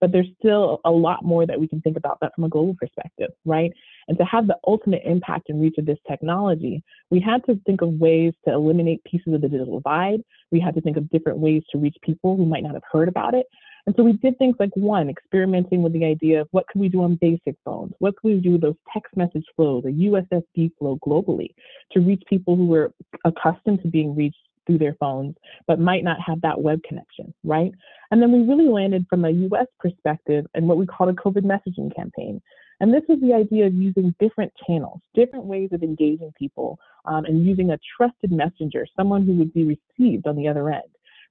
but 0.00 0.12
there's 0.12 0.28
still 0.38 0.80
a 0.84 0.90
lot 0.90 1.24
more 1.24 1.46
that 1.46 1.58
we 1.58 1.68
can 1.68 1.80
think 1.80 1.96
about 1.96 2.18
that 2.20 2.32
from 2.34 2.44
a 2.44 2.48
global 2.48 2.74
perspective, 2.78 3.30
right? 3.44 3.72
And 4.08 4.18
to 4.18 4.24
have 4.24 4.46
the 4.46 4.56
ultimate 4.66 5.02
impact 5.04 5.48
and 5.48 5.60
reach 5.60 5.76
of 5.78 5.86
this 5.86 5.98
technology, 6.08 6.82
we 7.10 7.20
had 7.20 7.44
to 7.46 7.58
think 7.66 7.80
of 7.80 7.94
ways 7.94 8.34
to 8.46 8.52
eliminate 8.52 9.02
pieces 9.04 9.32
of 9.32 9.40
the 9.40 9.48
digital 9.48 9.78
divide. 9.78 10.20
We 10.50 10.60
had 10.60 10.74
to 10.74 10.80
think 10.80 10.96
of 10.96 11.08
different 11.10 11.38
ways 11.38 11.62
to 11.72 11.78
reach 11.78 11.96
people 12.02 12.36
who 12.36 12.44
might 12.44 12.62
not 12.62 12.74
have 12.74 12.82
heard 12.90 13.08
about 13.08 13.34
it. 13.34 13.46
And 13.86 13.94
so 13.96 14.02
we 14.02 14.14
did 14.14 14.36
things 14.36 14.56
like 14.58 14.74
one, 14.74 15.08
experimenting 15.08 15.80
with 15.80 15.92
the 15.92 16.04
idea 16.04 16.40
of 16.40 16.48
what 16.50 16.66
could 16.66 16.80
we 16.80 16.88
do 16.88 17.02
on 17.02 17.14
basic 17.20 17.54
phones? 17.64 17.92
What 18.00 18.16
could 18.16 18.34
we 18.34 18.40
do 18.40 18.52
with 18.52 18.60
those 18.60 18.74
text 18.92 19.16
message 19.16 19.44
flows, 19.54 19.84
a 19.84 19.90
USSD 19.90 20.72
flow 20.76 20.98
globally 21.06 21.50
to 21.92 22.00
reach 22.00 22.22
people 22.28 22.56
who 22.56 22.66
were 22.66 22.92
accustomed 23.24 23.82
to 23.82 23.88
being 23.88 24.16
reached 24.16 24.36
through 24.66 24.78
their 24.78 24.96
phones, 24.98 25.36
but 25.66 25.80
might 25.80 26.04
not 26.04 26.18
have 26.24 26.40
that 26.42 26.60
web 26.60 26.82
connection, 26.82 27.32
right? 27.44 27.72
And 28.10 28.20
then 28.22 28.32
we 28.32 28.40
really 28.40 28.68
landed 28.68 29.06
from 29.08 29.24
a 29.24 29.30
US 29.30 29.66
perspective 29.78 30.46
in 30.54 30.66
what 30.66 30.78
we 30.78 30.86
call 30.86 31.08
a 31.08 31.14
COVID 31.14 31.44
messaging 31.44 31.94
campaign. 31.94 32.40
And 32.80 32.92
this 32.92 33.02
was 33.08 33.18
the 33.20 33.32
idea 33.32 33.66
of 33.66 33.74
using 33.74 34.14
different 34.20 34.52
channels, 34.66 35.00
different 35.14 35.46
ways 35.46 35.70
of 35.72 35.82
engaging 35.82 36.32
people, 36.38 36.78
um, 37.06 37.24
and 37.24 37.46
using 37.46 37.70
a 37.70 37.78
trusted 37.96 38.30
messenger, 38.30 38.86
someone 38.96 39.24
who 39.24 39.34
would 39.34 39.54
be 39.54 39.64
received 39.64 40.26
on 40.26 40.36
the 40.36 40.46
other 40.48 40.68
end, 40.68 40.82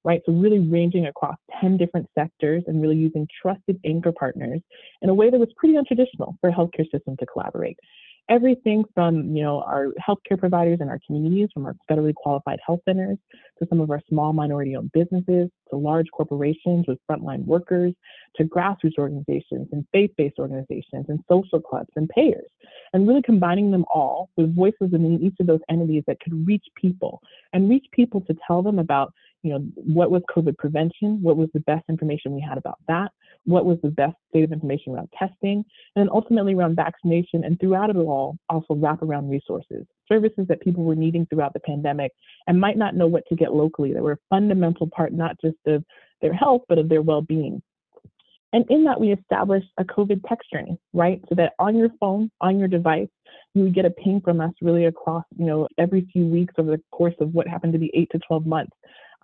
right? 0.03 0.21
So, 0.25 0.31
really 0.31 0.59
ranging 0.59 1.05
across 1.05 1.37
10 1.61 1.77
different 1.77 2.09
sectors 2.15 2.63
and 2.65 2.81
really 2.81 2.95
using 2.95 3.27
trusted 3.41 3.79
anchor 3.85 4.11
partners 4.11 4.61
in 5.01 5.09
a 5.09 5.13
way 5.13 5.29
that 5.29 5.39
was 5.39 5.49
pretty 5.55 5.75
untraditional 5.75 6.35
for 6.41 6.49
a 6.49 6.53
healthcare 6.53 6.89
system 6.91 7.15
to 7.17 7.25
collaborate 7.27 7.77
everything 8.29 8.83
from 8.93 9.35
you 9.35 9.43
know 9.43 9.61
our 9.61 9.89
healthcare 10.07 10.37
providers 10.37 10.79
and 10.81 10.89
our 10.89 10.99
communities, 11.05 11.49
from 11.53 11.65
our 11.65 11.75
federally 11.89 12.13
qualified 12.13 12.59
health 12.65 12.79
centers 12.87 13.17
to 13.59 13.67
some 13.69 13.79
of 13.79 13.89
our 13.91 14.01
small 14.09 14.33
minority-owned 14.33 14.91
businesses, 14.91 15.49
to 15.69 15.75
large 15.75 16.07
corporations 16.11 16.85
with 16.87 16.97
frontline 17.09 17.45
workers, 17.45 17.93
to 18.35 18.43
grassroots 18.43 18.97
organizations 18.97 19.67
and 19.71 19.85
faith-based 19.91 20.39
organizations 20.39 21.05
and 21.07 21.19
social 21.29 21.59
clubs 21.59 21.89
and 21.95 22.09
payers, 22.09 22.47
and 22.93 23.07
really 23.07 23.21
combining 23.21 23.71
them 23.71 23.85
all 23.93 24.29
with 24.37 24.55
voices 24.55 24.93
in 24.93 25.19
each 25.21 25.35
of 25.39 25.47
those 25.47 25.61
entities 25.69 26.03
that 26.07 26.19
could 26.19 26.45
reach 26.47 26.65
people 26.75 27.21
and 27.53 27.69
reach 27.69 27.85
people 27.91 28.21
to 28.21 28.35
tell 28.47 28.61
them 28.61 28.79
about 28.79 29.13
you 29.45 29.51
know 29.51 29.59
what 29.75 30.09
was 30.09 30.23
COVID 30.35 30.57
prevention, 30.57 31.21
what 31.21 31.37
was 31.37 31.49
the 31.53 31.59
best 31.61 31.85
information 31.87 32.33
we 32.33 32.41
had 32.41 32.57
about 32.57 32.79
that, 32.87 33.11
what 33.43 33.63
was 33.63 33.77
the 33.83 33.91
best 33.91 34.15
state 34.29 34.43
of 34.43 34.51
information 34.51 34.93
around 34.93 35.07
testing, 35.17 35.63
and 35.95 35.95
then 35.95 36.09
ultimately 36.11 36.55
around 36.55 36.75
vaccination, 36.75 37.43
and 37.43 37.59
throughout 37.59 37.91
it 37.91 37.95
all, 37.95 38.39
also 38.49 38.73
wrap 38.73 39.03
around 39.03 39.29
resources, 39.29 39.85
services 40.09 40.47
that 40.49 40.61
people 40.61 40.83
were 40.83 40.95
needing 40.95 41.27
throughout 41.27 41.53
the 41.53 41.59
pandemic 41.59 42.11
and 42.47 42.59
might 42.59 42.75
not 42.75 42.95
know 42.95 43.05
what 43.05 43.23
to 43.29 43.35
get 43.35 43.53
locally 43.53 43.93
that 43.93 44.01
were 44.01 44.13
a 44.13 44.19
fundamental 44.31 44.89
part 44.89 45.13
not 45.13 45.39
just 45.39 45.57
of 45.67 45.83
their 46.23 46.33
health, 46.33 46.63
but 46.67 46.79
of 46.79 46.89
their 46.89 47.03
well 47.03 47.21
being. 47.21 47.61
And 48.51 48.65
in 48.69 48.85
that, 48.85 48.99
we 48.99 49.11
established 49.11 49.67
a 49.77 49.83
COVID 49.83 50.21
text 50.27 50.49
journey, 50.51 50.79
right? 50.93 51.21
So 51.29 51.35
that 51.35 51.53
on 51.59 51.75
your 51.75 51.89
phone, 51.99 52.31
on 52.41 52.57
your 52.57 52.69
device, 52.69 53.09
you 53.53 53.63
would 53.63 53.75
get 53.75 53.85
a 53.85 53.89
ping 53.89 54.21
from 54.21 54.39
us 54.39 54.53
really 54.61 54.85
across, 54.85 55.25
you 55.37 55.45
know, 55.45 55.67
every 55.77 56.07
few 56.11 56.25
weeks 56.25 56.53
over 56.57 56.71
the 56.71 56.81
course 56.91 57.15
of 57.19 57.33
what 57.33 57.47
happened 57.47 57.73
to 57.73 57.79
be 57.79 57.91
eight 57.93 58.09
to 58.11 58.19
12 58.19 58.45
months, 58.45 58.71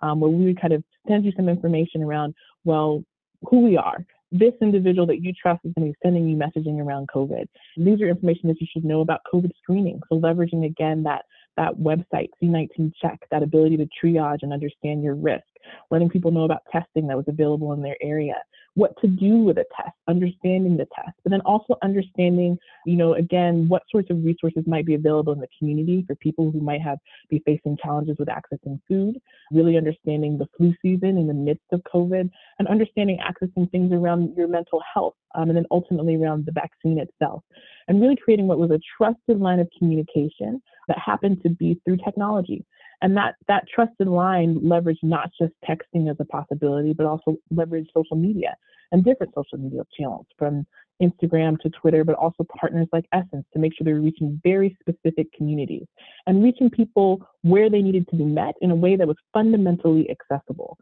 um, 0.02 0.20
where 0.20 0.30
we 0.30 0.44
would 0.46 0.60
kind 0.60 0.72
of 0.72 0.84
send 1.08 1.24
you 1.24 1.32
some 1.36 1.48
information 1.48 2.02
around, 2.02 2.34
well, 2.64 3.04
who 3.48 3.60
we 3.60 3.76
are. 3.76 4.04
This 4.30 4.54
individual 4.62 5.06
that 5.08 5.22
you 5.22 5.32
trust 5.34 5.60
is 5.64 5.72
going 5.76 5.88
to 5.88 5.92
be 5.92 5.98
sending 6.02 6.28
you 6.28 6.36
messaging 6.36 6.80
around 6.80 7.08
COVID. 7.14 7.46
These 7.76 8.00
are 8.00 8.08
information 8.08 8.48
that 8.48 8.60
you 8.60 8.66
should 8.72 8.84
know 8.84 9.02
about 9.02 9.20
COVID 9.32 9.50
screening. 9.62 10.00
So 10.08 10.18
leveraging 10.18 10.64
again 10.64 11.02
that 11.02 11.24
that 11.58 11.74
website, 11.76 12.28
C19 12.42 12.92
Check, 13.00 13.20
that 13.30 13.42
ability 13.42 13.76
to 13.76 13.86
triage 14.02 14.38
and 14.40 14.54
understand 14.54 15.02
your 15.02 15.14
risk, 15.14 15.44
letting 15.90 16.08
people 16.08 16.30
know 16.30 16.44
about 16.44 16.62
testing 16.72 17.06
that 17.08 17.16
was 17.16 17.26
available 17.28 17.74
in 17.74 17.82
their 17.82 17.96
area, 18.00 18.36
what 18.74 18.98
to 19.00 19.06
do 19.06 19.38
with 19.38 19.58
a 19.58 19.64
test, 19.76 19.94
understanding 20.08 20.76
the 20.76 20.86
test, 20.94 21.16
but 21.22 21.30
then 21.30 21.42
also 21.42 21.76
understanding, 21.82 22.58
you 22.86 22.96
know, 22.96 23.14
again, 23.14 23.68
what 23.68 23.82
sorts 23.90 24.10
of 24.10 24.24
resources 24.24 24.64
might 24.66 24.86
be 24.86 24.94
available 24.94 25.32
in 25.32 25.40
the 25.40 25.48
community 25.58 26.04
for 26.06 26.14
people 26.16 26.50
who 26.50 26.60
might 26.60 26.80
have 26.80 26.98
be 27.28 27.42
facing 27.44 27.76
challenges 27.82 28.16
with 28.18 28.28
accessing 28.28 28.80
food, 28.88 29.20
really 29.50 29.76
understanding 29.76 30.38
the 30.38 30.48
flu 30.56 30.74
season 30.80 31.18
in 31.18 31.26
the 31.26 31.34
midst 31.34 31.66
of 31.72 31.82
COVID, 31.92 32.30
and 32.58 32.68
understanding 32.68 33.18
accessing 33.18 33.70
things 33.70 33.92
around 33.92 34.34
your 34.36 34.48
mental 34.48 34.82
health, 34.92 35.14
um, 35.34 35.48
and 35.50 35.56
then 35.56 35.66
ultimately 35.70 36.16
around 36.16 36.46
the 36.46 36.52
vaccine 36.52 36.98
itself, 36.98 37.42
and 37.88 38.00
really 38.00 38.16
creating 38.16 38.46
what 38.46 38.58
was 38.58 38.70
a 38.70 38.80
trusted 38.96 39.38
line 39.38 39.60
of 39.60 39.68
communication 39.78 40.62
that 40.88 40.98
happened 40.98 41.42
to 41.42 41.50
be 41.50 41.80
through 41.84 41.98
technology. 41.98 42.64
And 43.02 43.16
that, 43.16 43.34
that 43.48 43.64
trusted 43.74 44.06
line 44.06 44.60
leveraged 44.60 45.02
not 45.02 45.30
just 45.38 45.52
texting 45.68 46.08
as 46.08 46.16
a 46.20 46.24
possibility, 46.24 46.92
but 46.92 47.04
also 47.04 47.36
leveraged 47.52 47.88
social 47.92 48.16
media 48.16 48.56
and 48.92 49.04
different 49.04 49.34
social 49.34 49.58
media 49.58 49.82
channels 49.98 50.26
from 50.38 50.64
Instagram 51.02 51.58
to 51.60 51.70
Twitter, 51.70 52.04
but 52.04 52.14
also 52.14 52.46
partners 52.58 52.86
like 52.92 53.04
Essence 53.12 53.44
to 53.52 53.58
make 53.58 53.72
sure 53.74 53.84
they're 53.84 54.00
reaching 54.00 54.40
very 54.44 54.76
specific 54.80 55.32
communities 55.32 55.86
and 56.26 56.44
reaching 56.44 56.70
people 56.70 57.26
where 57.42 57.68
they 57.68 57.82
needed 57.82 58.06
to 58.08 58.16
be 58.16 58.24
met 58.24 58.54
in 58.60 58.70
a 58.70 58.76
way 58.76 58.94
that 58.94 59.08
was 59.08 59.16
fundamentally 59.32 60.08
accessible 60.08 60.78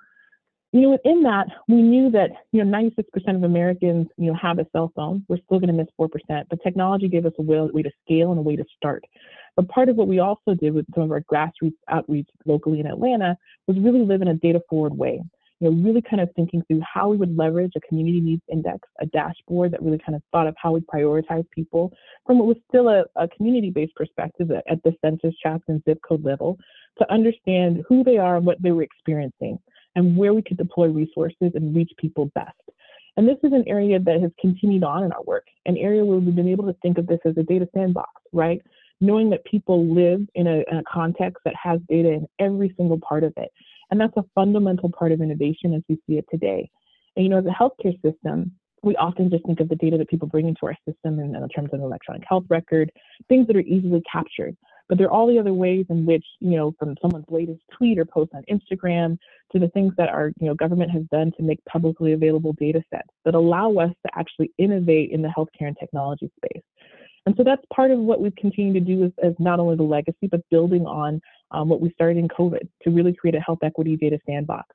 you 0.73 0.83
know, 0.83 0.91
within 0.91 1.23
that, 1.25 1.49
we 1.67 1.83
knew 1.83 2.11
that, 2.13 2.31
you 2.53 2.65
know, 2.65 2.79
96% 2.79 3.05
of 3.35 3.43
Americans, 3.43 4.07
you 4.17 4.31
know, 4.31 4.39
have 4.41 4.61
a 4.61 4.67
cell 4.71 4.93
phone. 4.95 5.25
We're 5.29 5.39
still 5.45 5.59
going 5.59 5.67
to 5.67 5.73
miss 5.73 5.89
4%, 6.01 6.09
but 6.49 6.63
technology 6.63 7.09
gave 7.09 7.27
us 7.27 7.33
a 7.39 7.43
way 7.43 7.83
to 7.83 7.91
scale 8.05 8.31
and 8.31 8.39
a 8.39 8.43
way 8.43 8.55
to 8.55 8.65
start. 8.77 9.05
But 9.57 9.69
part 9.69 9.89
of 9.89 9.97
what 9.97 10.07
we 10.07 10.21
also 10.21 10.55
did 10.55 10.73
with 10.73 10.87
some 10.95 11.05
of 11.05 11.11
our 11.11 11.23
grassroots 11.23 11.75
outreach 11.89 12.29
locally 12.47 12.79
in 12.79 12.87
Atlanta 12.87 13.37
was 13.67 13.79
really 13.81 14.05
live 14.05 14.23
in 14.23 14.29
a 14.29 14.35
data 14.35 14.61
forward 14.71 14.97
way. 14.97 15.21
You 15.59 15.71
know, 15.71 15.83
really 15.83 16.03
kind 16.03 16.23
of 16.23 16.31
thinking 16.37 16.63
through 16.69 16.81
how 16.81 17.09
we 17.09 17.17
would 17.17 17.37
leverage 17.37 17.73
a 17.77 17.81
community 17.81 18.21
needs 18.21 18.43
index, 18.51 18.89
a 19.01 19.07
dashboard 19.07 19.73
that 19.73 19.83
really 19.83 19.99
kind 19.99 20.15
of 20.15 20.23
thought 20.33 20.47
of 20.47 20.55
how 20.57 20.73
we 20.73 20.81
prioritize 20.81 21.45
people 21.51 21.93
from 22.25 22.39
what 22.39 22.47
was 22.47 22.57
still 22.69 22.89
a, 22.89 23.05
a 23.17 23.29
community-based 23.29 23.95
perspective 23.95 24.53
at, 24.53 24.65
at 24.71 24.83
the 24.85 24.95
census 25.05 25.35
tract 25.43 25.65
and 25.69 25.83
zip 25.87 25.99
code 26.09 26.25
level 26.25 26.57
to 26.99 27.13
understand 27.13 27.85
who 27.89 28.03
they 28.05 28.17
are 28.17 28.37
and 28.37 28.47
what 28.47 28.63
they 28.63 28.71
were 28.71 28.83
experiencing 28.83 29.59
and 29.97 30.17
where 30.17 30.35
we 30.35 30.43
could 30.43 30.57
deploy 30.57 30.89
resources 30.89 31.53
and 31.55 31.75
reach 31.75 31.91
people 31.99 32.31
best. 32.35 32.53
And 33.17 33.29
this 33.29 33.39
is 33.43 33.53
an 33.53 33.65
area 33.67 33.99
that 33.99 34.21
has 34.21 34.31
continued 34.41 34.85
on 34.85 35.05
in 35.05 35.13
our 35.13 35.23
work, 35.25 35.45
an 35.67 35.77
area 35.77 36.05
where 36.05 36.19
we've 36.19 36.35
been 36.35 36.49
able 36.49 36.65
to 36.67 36.77
think 36.81 36.97
of 36.99 37.07
this 37.07 37.19
as 37.25 37.37
a 37.37 37.43
data 37.43 37.69
sandbox, 37.75 38.11
right? 38.33 38.63
Knowing 39.01 39.31
that 39.31 39.45
people 39.45 39.87
live 39.93 40.21
in 40.35 40.47
a, 40.47 40.63
in 40.71 40.79
a 40.79 40.83
context 40.91 41.43
that 41.45 41.55
has 41.61 41.81
data 41.89 42.09
in 42.09 42.27
every 42.39 42.73
single 42.77 42.99
part 43.01 43.25
of 43.25 43.33
it. 43.37 43.51
And 43.91 44.01
that's 44.01 44.17
a 44.17 44.25
fundamental 44.35 44.91
part 44.91 45.13
of 45.13 45.21
innovation 45.21 45.75
as 45.75 45.83
we 45.89 45.97
see 46.07 46.19
it 46.19 46.27
today. 46.31 46.71
And, 47.17 47.25
you 47.25 47.31
know, 47.31 47.39
as 47.39 47.47
a 47.47 47.49
healthcare 47.49 48.01
system, 48.03 48.53
we 48.83 48.97
often 48.97 49.29
just 49.29 49.45
think 49.45 49.61
of 49.61 49.69
the 49.69 49.77
data 49.77 49.99
that 49.99 50.09
people 50.09 50.29
bring 50.29 50.49
into 50.49 50.61
our 50.65 50.77
system 50.89 51.19
in, 51.19 51.35
in 51.35 51.49
terms 51.49 51.71
of 51.73 51.81
an 51.81 51.85
electronic 51.85 52.23
health 52.27 52.45
record, 52.49 52.91
things 53.29 53.47
that 53.49 53.57
are 53.57 53.61
easily 53.61 54.03
captured. 54.11 54.57
But 54.91 54.99
there 54.99 55.07
are 55.07 55.13
all 55.13 55.29
the 55.29 55.39
other 55.39 55.55
ways 55.55 55.87
in 55.89 56.05
which, 56.05 56.25
you 56.41 56.57
know, 56.57 56.75
from 56.77 56.97
someone's 57.01 57.27
latest 57.29 57.61
tweet 57.79 57.97
or 57.97 58.05
post 58.05 58.33
on 58.35 58.43
Instagram 58.51 59.19
to 59.53 59.61
the 59.61 59.69
things 59.69 59.95
that 59.97 60.09
our, 60.09 60.33
you 60.41 60.49
know, 60.49 60.55
government 60.55 60.91
has 60.91 61.05
done 61.13 61.31
to 61.37 61.45
make 61.45 61.65
publicly 61.65 62.13
available 62.13 62.55
data 62.55 62.83
sets 62.93 63.09
that 63.25 63.37
allow 63.37 63.73
us 63.77 63.93
to 64.05 64.19
actually 64.19 64.51
innovate 64.59 65.13
in 65.13 65.23
the 65.23 65.29
healthcare 65.29 65.69
and 65.69 65.77
technology 65.79 66.29
space. 66.37 66.65
And 67.25 67.37
so 67.37 67.45
that's 67.45 67.63
part 67.73 67.93
of 67.93 68.01
what 68.01 68.21
we've 68.21 68.35
continued 68.35 68.75
to 68.75 68.81
do 68.81 69.13
as 69.23 69.35
not 69.39 69.61
only 69.61 69.77
the 69.77 69.85
legacy, 69.85 70.27
but 70.29 70.41
building 70.51 70.85
on 70.87 71.21
um, 71.53 71.69
what 71.69 71.81
we 71.81 71.93
started 71.93 72.17
in 72.17 72.27
COVID 72.27 72.69
to 72.83 72.91
really 72.91 73.13
create 73.13 73.37
a 73.37 73.41
health 73.41 73.61
equity 73.63 73.97
data 73.97 74.19
sandbox. 74.27 74.75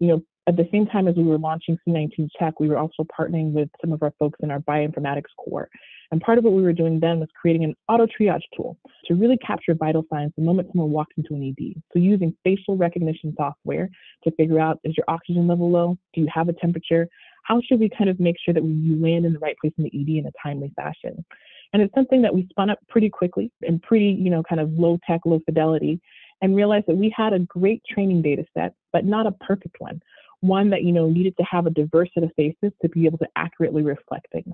You 0.00 0.08
know, 0.08 0.22
at 0.48 0.56
the 0.56 0.68
same 0.72 0.86
time 0.86 1.06
as 1.06 1.14
we 1.14 1.22
were 1.22 1.38
launching 1.38 1.78
C19 1.86 2.30
Check, 2.36 2.58
we 2.58 2.68
were 2.68 2.78
also 2.78 3.06
partnering 3.16 3.52
with 3.52 3.68
some 3.80 3.92
of 3.92 4.02
our 4.02 4.12
folks 4.18 4.40
in 4.42 4.50
our 4.50 4.58
bioinformatics 4.58 5.30
core 5.38 5.68
and 6.12 6.20
part 6.20 6.38
of 6.38 6.44
what 6.44 6.52
we 6.52 6.62
were 6.62 6.74
doing 6.74 7.00
then 7.00 7.18
was 7.18 7.28
creating 7.40 7.64
an 7.64 7.74
auto 7.88 8.06
triage 8.06 8.42
tool 8.54 8.76
to 9.06 9.14
really 9.14 9.38
capture 9.38 9.74
vital 9.74 10.04
signs 10.12 10.30
the 10.36 10.44
moment 10.44 10.68
someone 10.70 10.92
walked 10.92 11.14
into 11.16 11.34
an 11.34 11.42
ED. 11.42 11.82
So 11.92 11.98
using 11.98 12.36
facial 12.44 12.76
recognition 12.76 13.34
software 13.36 13.88
to 14.24 14.30
figure 14.32 14.60
out 14.60 14.78
is 14.84 14.94
your 14.96 15.06
oxygen 15.08 15.48
level 15.48 15.70
low? 15.70 15.96
Do 16.12 16.20
you 16.20 16.28
have 16.32 16.50
a 16.50 16.52
temperature? 16.52 17.08
How 17.44 17.60
should 17.66 17.80
we 17.80 17.88
kind 17.88 18.10
of 18.10 18.20
make 18.20 18.36
sure 18.44 18.52
that 18.52 18.62
you 18.62 19.02
land 19.02 19.24
in 19.24 19.32
the 19.32 19.38
right 19.38 19.56
place 19.58 19.72
in 19.78 19.84
the 19.84 19.90
ED 19.90 20.18
in 20.18 20.26
a 20.26 20.32
timely 20.40 20.72
fashion? 20.76 21.24
And 21.72 21.80
it's 21.82 21.94
something 21.94 22.20
that 22.22 22.34
we 22.34 22.46
spun 22.50 22.68
up 22.68 22.78
pretty 22.90 23.08
quickly 23.08 23.50
and 23.62 23.82
pretty, 23.82 24.10
you 24.10 24.28
know, 24.28 24.42
kind 24.42 24.60
of 24.60 24.70
low 24.74 24.98
tech, 25.08 25.22
low 25.24 25.40
fidelity, 25.46 25.98
and 26.42 26.54
realized 26.54 26.86
that 26.88 26.96
we 26.96 27.12
had 27.16 27.32
a 27.32 27.38
great 27.38 27.82
training 27.90 28.20
data 28.20 28.44
set, 28.52 28.74
but 28.92 29.06
not 29.06 29.26
a 29.26 29.32
perfect 29.32 29.76
one 29.78 30.00
one 30.42 30.70
that, 30.70 30.82
you 30.82 30.92
know, 30.92 31.08
needed 31.08 31.36
to 31.36 31.44
have 31.44 31.66
a 31.66 31.70
diverse 31.70 32.10
set 32.14 32.24
of 32.24 32.30
faces 32.36 32.72
to 32.82 32.88
be 32.88 33.06
able 33.06 33.18
to 33.18 33.28
accurately 33.36 33.82
reflect 33.82 34.26
things. 34.32 34.52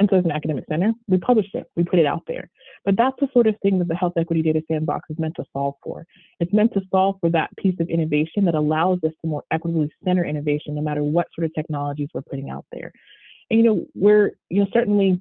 And 0.00 0.08
so 0.10 0.16
as 0.16 0.24
an 0.24 0.32
academic 0.32 0.64
center, 0.68 0.92
we 1.08 1.18
published 1.18 1.54
it, 1.54 1.70
we 1.76 1.84
put 1.84 1.98
it 1.98 2.06
out 2.06 2.22
there. 2.26 2.48
But 2.86 2.96
that's 2.96 3.16
the 3.20 3.28
sort 3.34 3.46
of 3.46 3.54
thing 3.62 3.78
that 3.78 3.88
the 3.88 3.94
Health 3.94 4.14
Equity 4.16 4.40
Data 4.40 4.62
Sandbox 4.66 5.10
is 5.10 5.18
meant 5.18 5.34
to 5.36 5.44
solve 5.52 5.74
for. 5.84 6.06
It's 6.40 6.52
meant 6.54 6.72
to 6.72 6.80
solve 6.90 7.16
for 7.20 7.28
that 7.30 7.54
piece 7.58 7.78
of 7.80 7.88
innovation 7.90 8.46
that 8.46 8.54
allows 8.54 8.98
us 9.04 9.12
to 9.20 9.28
more 9.28 9.44
equitably 9.50 9.90
center 10.02 10.24
innovation 10.24 10.74
no 10.74 10.80
matter 10.80 11.02
what 11.02 11.26
sort 11.36 11.44
of 11.44 11.54
technologies 11.54 12.08
we're 12.14 12.22
putting 12.22 12.48
out 12.48 12.64
there. 12.72 12.90
And 13.50 13.60
you 13.60 13.66
know, 13.66 13.86
we're 13.94 14.32
you 14.48 14.62
know 14.62 14.68
certainly 14.72 15.20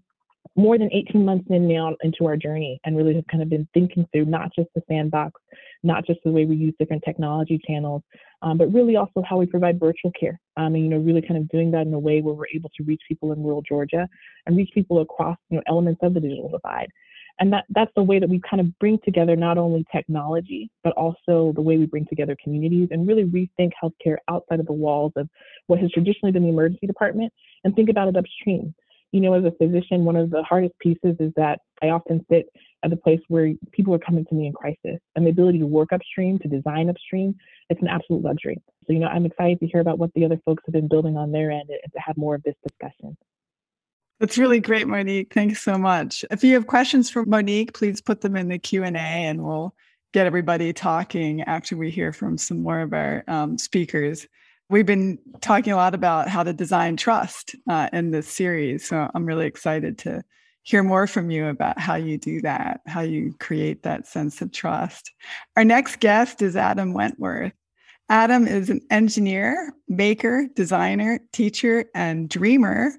more 0.55 0.77
than 0.77 0.89
18 0.93 1.25
months 1.25 1.45
in 1.49 1.67
now 1.67 1.95
into 2.01 2.25
our 2.25 2.37
journey 2.37 2.79
and 2.85 2.95
really 2.95 3.15
have 3.15 3.27
kind 3.27 3.43
of 3.43 3.49
been 3.49 3.67
thinking 3.73 4.07
through 4.11 4.25
not 4.25 4.53
just 4.55 4.69
the 4.75 4.81
sandbox, 4.89 5.39
not 5.83 6.05
just 6.05 6.19
the 6.23 6.31
way 6.31 6.45
we 6.45 6.55
use 6.55 6.73
different 6.79 7.03
technology 7.03 7.59
channels, 7.67 8.01
um, 8.41 8.57
but 8.57 8.73
really 8.73 8.95
also 8.95 9.23
how 9.27 9.37
we 9.37 9.45
provide 9.45 9.79
virtual 9.79 10.11
care. 10.19 10.39
Um, 10.57 10.75
and, 10.75 10.83
you 10.83 10.89
know, 10.89 10.97
really 10.97 11.21
kind 11.21 11.37
of 11.37 11.47
doing 11.49 11.71
that 11.71 11.87
in 11.87 11.93
a 11.93 11.99
way 11.99 12.21
where 12.21 12.33
we're 12.33 12.47
able 12.53 12.71
to 12.77 12.83
reach 12.83 13.01
people 13.07 13.31
in 13.31 13.43
rural 13.43 13.61
Georgia 13.61 14.07
and 14.45 14.55
reach 14.55 14.71
people 14.73 15.01
across, 15.01 15.37
you 15.49 15.57
know, 15.57 15.63
elements 15.67 15.99
of 16.03 16.13
the 16.13 16.19
digital 16.19 16.49
divide. 16.49 16.87
And 17.41 17.53
that, 17.53 17.65
that's 17.69 17.91
the 17.95 18.03
way 18.03 18.19
that 18.19 18.29
we 18.29 18.41
kind 18.49 18.59
of 18.59 18.77
bring 18.79 18.99
together 19.05 19.35
not 19.37 19.57
only 19.57 19.85
technology, 19.91 20.69
but 20.83 20.91
also 20.93 21.53
the 21.55 21.61
way 21.61 21.77
we 21.77 21.85
bring 21.85 22.05
together 22.05 22.35
communities 22.43 22.89
and 22.91 23.07
really 23.07 23.23
rethink 23.23 23.71
healthcare 23.81 24.17
outside 24.29 24.59
of 24.59 24.65
the 24.65 24.73
walls 24.73 25.13
of 25.15 25.29
what 25.67 25.79
has 25.79 25.89
traditionally 25.91 26.33
been 26.33 26.43
the 26.43 26.49
emergency 26.49 26.85
department 26.85 27.31
and 27.63 27.75
think 27.75 27.89
about 27.89 28.09
it 28.09 28.17
upstream 28.17 28.73
you 29.11 29.21
know, 29.21 29.33
as 29.33 29.43
a 29.43 29.51
physician, 29.51 30.05
one 30.05 30.15
of 30.15 30.29
the 30.29 30.43
hardest 30.43 30.77
pieces 30.79 31.15
is 31.19 31.31
that 31.35 31.59
I 31.81 31.89
often 31.89 32.25
sit 32.31 32.47
at 32.83 32.89
the 32.89 32.97
place 32.97 33.19
where 33.27 33.53
people 33.71 33.93
are 33.93 33.99
coming 33.99 34.25
to 34.25 34.35
me 34.35 34.47
in 34.47 34.53
crisis 34.53 34.99
and 35.15 35.25
the 35.25 35.29
ability 35.29 35.59
to 35.59 35.67
work 35.67 35.91
upstream, 35.91 36.39
to 36.39 36.47
design 36.47 36.89
upstream, 36.89 37.35
it's 37.69 37.81
an 37.81 37.87
absolute 37.87 38.23
luxury. 38.23 38.61
So, 38.87 38.93
you 38.93 38.99
know, 38.99 39.07
I'm 39.07 39.25
excited 39.25 39.59
to 39.59 39.67
hear 39.67 39.81
about 39.81 39.99
what 39.99 40.13
the 40.13 40.25
other 40.25 40.39
folks 40.45 40.63
have 40.65 40.73
been 40.73 40.87
building 40.87 41.17
on 41.17 41.31
their 41.31 41.51
end 41.51 41.69
and 41.69 41.93
to 41.93 41.99
have 41.99 42.17
more 42.17 42.35
of 42.35 42.43
this 42.43 42.55
discussion. 42.67 43.17
That's 44.19 44.37
really 44.37 44.59
great, 44.59 44.87
Monique. 44.87 45.33
Thanks 45.33 45.61
so 45.61 45.77
much. 45.77 46.25
If 46.29 46.43
you 46.43 46.53
have 46.55 46.67
questions 46.67 47.09
for 47.09 47.25
Monique, 47.25 47.73
please 47.73 48.01
put 48.01 48.21
them 48.21 48.35
in 48.35 48.49
the 48.49 48.59
Q&A 48.59 48.89
and 48.89 49.43
we'll 49.43 49.73
get 50.11 50.25
everybody 50.25 50.73
talking 50.73 51.41
after 51.43 51.77
we 51.77 51.89
hear 51.89 52.11
from 52.11 52.37
some 52.37 52.61
more 52.61 52.81
of 52.81 52.93
our 52.93 53.23
um, 53.27 53.57
speakers. 53.57 54.27
We've 54.69 54.85
been 54.85 55.19
talking 55.41 55.71
a 55.71 55.77
lot 55.77 55.95
about 55.95 56.27
how 56.27 56.43
to 56.43 56.53
design 56.53 56.97
trust 56.97 57.55
uh, 57.69 57.89
in 57.93 58.11
this 58.11 58.27
series. 58.27 58.87
So 58.87 59.09
I'm 59.13 59.25
really 59.25 59.47
excited 59.47 59.97
to 59.99 60.21
hear 60.63 60.83
more 60.83 61.07
from 61.07 61.31
you 61.31 61.47
about 61.47 61.79
how 61.79 61.95
you 61.95 62.17
do 62.17 62.41
that, 62.41 62.81
how 62.85 63.01
you 63.01 63.33
create 63.39 63.83
that 63.83 64.07
sense 64.07 64.41
of 64.41 64.51
trust. 64.51 65.11
Our 65.55 65.63
next 65.63 65.99
guest 65.99 66.41
is 66.41 66.55
Adam 66.55 66.93
Wentworth. 66.93 67.53
Adam 68.11 68.47
is 68.47 68.71
an 68.71 68.81
engineer, 68.89 69.71
maker, 69.87 70.47
designer, 70.55 71.19
teacher, 71.31 71.85
and 71.93 72.27
dreamer 72.27 72.91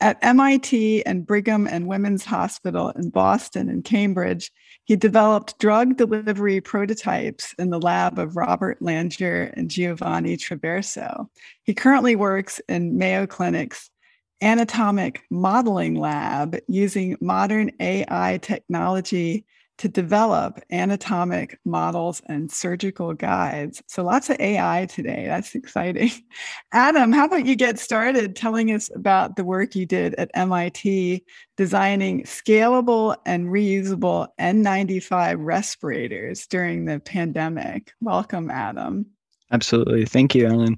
at 0.00 0.18
MIT 0.22 1.04
and 1.06 1.26
Brigham 1.26 1.66
and 1.66 1.88
Women's 1.88 2.24
Hospital 2.24 2.90
in 2.90 3.08
Boston 3.08 3.70
and 3.70 3.82
Cambridge. 3.82 4.50
He 4.84 4.94
developed 4.94 5.58
drug 5.58 5.96
delivery 5.96 6.60
prototypes 6.60 7.54
in 7.58 7.70
the 7.70 7.80
lab 7.80 8.18
of 8.18 8.36
Robert 8.36 8.80
Langer 8.80 9.52
and 9.56 9.70
Giovanni 9.70 10.36
Traverso. 10.36 11.26
He 11.62 11.74
currently 11.74 12.14
works 12.14 12.60
in 12.68 12.98
Mayo 12.98 13.26
Clinic's 13.26 13.90
anatomic 14.40 15.22
modeling 15.30 15.94
lab 15.94 16.56
using 16.68 17.16
modern 17.20 17.70
AI 17.80 18.38
technology 18.42 19.44
to 19.78 19.88
develop 19.88 20.60
anatomic 20.70 21.58
models 21.64 22.20
and 22.26 22.50
surgical 22.50 23.14
guides. 23.14 23.80
So 23.86 24.02
lots 24.02 24.28
of 24.28 24.36
AI 24.40 24.86
today. 24.86 25.26
That's 25.26 25.54
exciting. 25.54 26.10
Adam, 26.72 27.12
how 27.12 27.26
about 27.26 27.46
you 27.46 27.54
get 27.54 27.78
started 27.78 28.34
telling 28.34 28.72
us 28.72 28.90
about 28.94 29.36
the 29.36 29.44
work 29.44 29.76
you 29.76 29.86
did 29.86 30.14
at 30.14 30.30
MIT 30.34 31.24
designing 31.56 32.24
scalable 32.24 33.16
and 33.24 33.48
reusable 33.48 34.28
N95 34.40 35.36
respirators 35.38 36.46
during 36.48 36.84
the 36.84 36.98
pandemic? 36.98 37.92
Welcome, 38.00 38.50
Adam. 38.50 39.06
Absolutely. 39.52 40.04
Thank 40.04 40.34
you, 40.34 40.46
Ellen. 40.48 40.76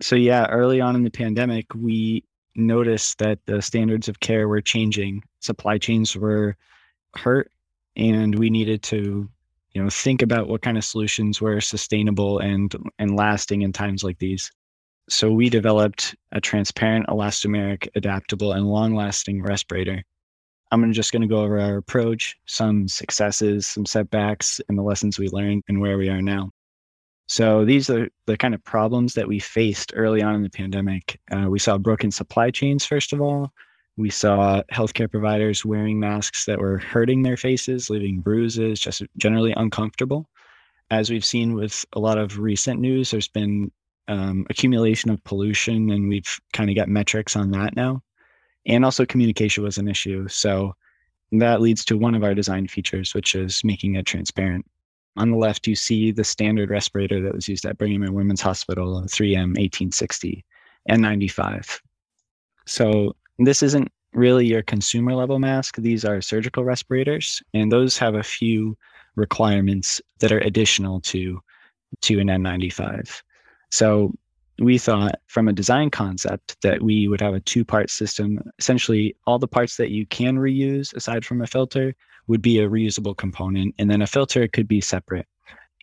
So, 0.00 0.16
yeah, 0.16 0.46
early 0.46 0.80
on 0.80 0.96
in 0.96 1.04
the 1.04 1.10
pandemic, 1.10 1.66
we 1.74 2.24
noticed 2.56 3.18
that 3.18 3.38
the 3.46 3.60
standards 3.62 4.08
of 4.08 4.20
care 4.20 4.48
were 4.48 4.60
changing. 4.60 5.22
Supply 5.40 5.78
chains 5.78 6.16
were 6.16 6.56
hurt 7.16 7.50
and 7.96 8.38
we 8.38 8.50
needed 8.50 8.82
to 8.82 9.28
you 9.72 9.82
know 9.82 9.90
think 9.90 10.22
about 10.22 10.48
what 10.48 10.62
kind 10.62 10.76
of 10.76 10.84
solutions 10.84 11.40
were 11.40 11.60
sustainable 11.60 12.38
and 12.38 12.74
and 12.98 13.16
lasting 13.16 13.62
in 13.62 13.72
times 13.72 14.04
like 14.04 14.18
these. 14.18 14.50
So 15.08 15.30
we 15.30 15.48
developed 15.48 16.16
a 16.32 16.40
transparent 16.40 17.06
elastomeric 17.06 17.88
adaptable 17.94 18.52
and 18.52 18.66
long 18.66 18.94
lasting 18.94 19.42
respirator. 19.42 20.02
I'm 20.72 20.92
just 20.92 21.12
going 21.12 21.22
to 21.22 21.28
go 21.28 21.42
over 21.42 21.60
our 21.60 21.76
approach 21.76 22.36
some 22.46 22.88
successes 22.88 23.66
some 23.66 23.86
setbacks 23.86 24.60
and 24.68 24.76
the 24.76 24.82
lessons 24.82 25.18
we 25.18 25.28
learned 25.28 25.62
and 25.68 25.80
where 25.80 25.96
we 25.98 26.08
are 26.08 26.22
now 26.22 26.50
so 27.26 27.64
these 27.64 27.90
are 27.90 28.08
the 28.26 28.36
kind 28.36 28.54
of 28.54 28.62
problems 28.64 29.14
that 29.14 29.26
we 29.26 29.38
faced 29.38 29.92
early 29.94 30.22
on 30.22 30.34
in 30.34 30.42
the 30.42 30.50
pandemic 30.50 31.20
uh, 31.32 31.46
we 31.48 31.58
saw 31.58 31.78
broken 31.78 32.10
supply 32.10 32.50
chains 32.50 32.84
first 32.84 33.12
of 33.12 33.20
all 33.20 33.52
we 33.96 34.10
saw 34.10 34.62
healthcare 34.70 35.10
providers 35.10 35.64
wearing 35.64 35.98
masks 35.98 36.44
that 36.44 36.58
were 36.58 36.78
hurting 36.78 37.22
their 37.22 37.36
faces, 37.36 37.88
leaving 37.88 38.20
bruises, 38.20 38.78
just 38.78 39.02
generally 39.16 39.54
uncomfortable. 39.56 40.28
As 40.90 41.10
we've 41.10 41.24
seen 41.24 41.54
with 41.54 41.84
a 41.94 41.98
lot 41.98 42.18
of 42.18 42.38
recent 42.38 42.78
news, 42.78 43.10
there's 43.10 43.28
been 43.28 43.72
um, 44.08 44.46
accumulation 44.50 45.10
of 45.10 45.24
pollution, 45.24 45.90
and 45.90 46.08
we've 46.08 46.38
kind 46.52 46.68
of 46.68 46.76
got 46.76 46.88
metrics 46.88 47.36
on 47.36 47.50
that 47.52 47.74
now. 47.74 48.02
And 48.66 48.84
also, 48.84 49.06
communication 49.06 49.64
was 49.64 49.78
an 49.78 49.88
issue. 49.88 50.28
So 50.28 50.74
that 51.32 51.60
leads 51.60 51.84
to 51.86 51.96
one 51.96 52.14
of 52.14 52.22
our 52.22 52.34
design 52.34 52.68
features, 52.68 53.14
which 53.14 53.34
is 53.34 53.64
making 53.64 53.94
it 53.94 54.04
transparent. 54.04 54.66
On 55.16 55.30
the 55.30 55.36
left, 55.36 55.66
you 55.66 55.74
see 55.74 56.12
the 56.12 56.24
standard 56.24 56.70
respirator 56.70 57.22
that 57.22 57.34
was 57.34 57.48
used 57.48 57.64
at 57.64 57.78
Brigham 57.78 58.02
and 58.02 58.14
Women's 58.14 58.42
Hospital, 58.42 59.00
3M 59.02 59.56
1860 59.56 60.44
N95. 60.90 61.80
So 62.66 63.16
this 63.38 63.62
isn't 63.62 63.90
really 64.12 64.46
your 64.46 64.62
consumer 64.62 65.14
level 65.14 65.38
mask. 65.38 65.76
These 65.76 66.04
are 66.04 66.20
surgical 66.20 66.64
respirators, 66.64 67.42
and 67.54 67.70
those 67.70 67.98
have 67.98 68.14
a 68.14 68.22
few 68.22 68.76
requirements 69.14 70.00
that 70.18 70.32
are 70.32 70.40
additional 70.40 71.00
to 71.02 71.40
to 72.02 72.18
an 72.18 72.28
N95. 72.28 73.22
So 73.70 74.12
we 74.58 74.78
thought 74.78 75.20
from 75.26 75.48
a 75.48 75.52
design 75.52 75.90
concept 75.90 76.56
that 76.62 76.82
we 76.82 77.08
would 77.08 77.20
have 77.20 77.34
a 77.34 77.40
two 77.40 77.64
part 77.64 77.90
system. 77.90 78.40
Essentially, 78.58 79.14
all 79.26 79.38
the 79.38 79.48
parts 79.48 79.76
that 79.76 79.90
you 79.90 80.06
can 80.06 80.36
reuse 80.36 80.94
aside 80.94 81.24
from 81.24 81.42
a 81.42 81.46
filter 81.46 81.94
would 82.26 82.42
be 82.42 82.58
a 82.58 82.68
reusable 82.68 83.16
component, 83.16 83.74
and 83.78 83.90
then 83.90 84.02
a 84.02 84.06
filter 84.06 84.48
could 84.48 84.66
be 84.66 84.80
separate. 84.80 85.26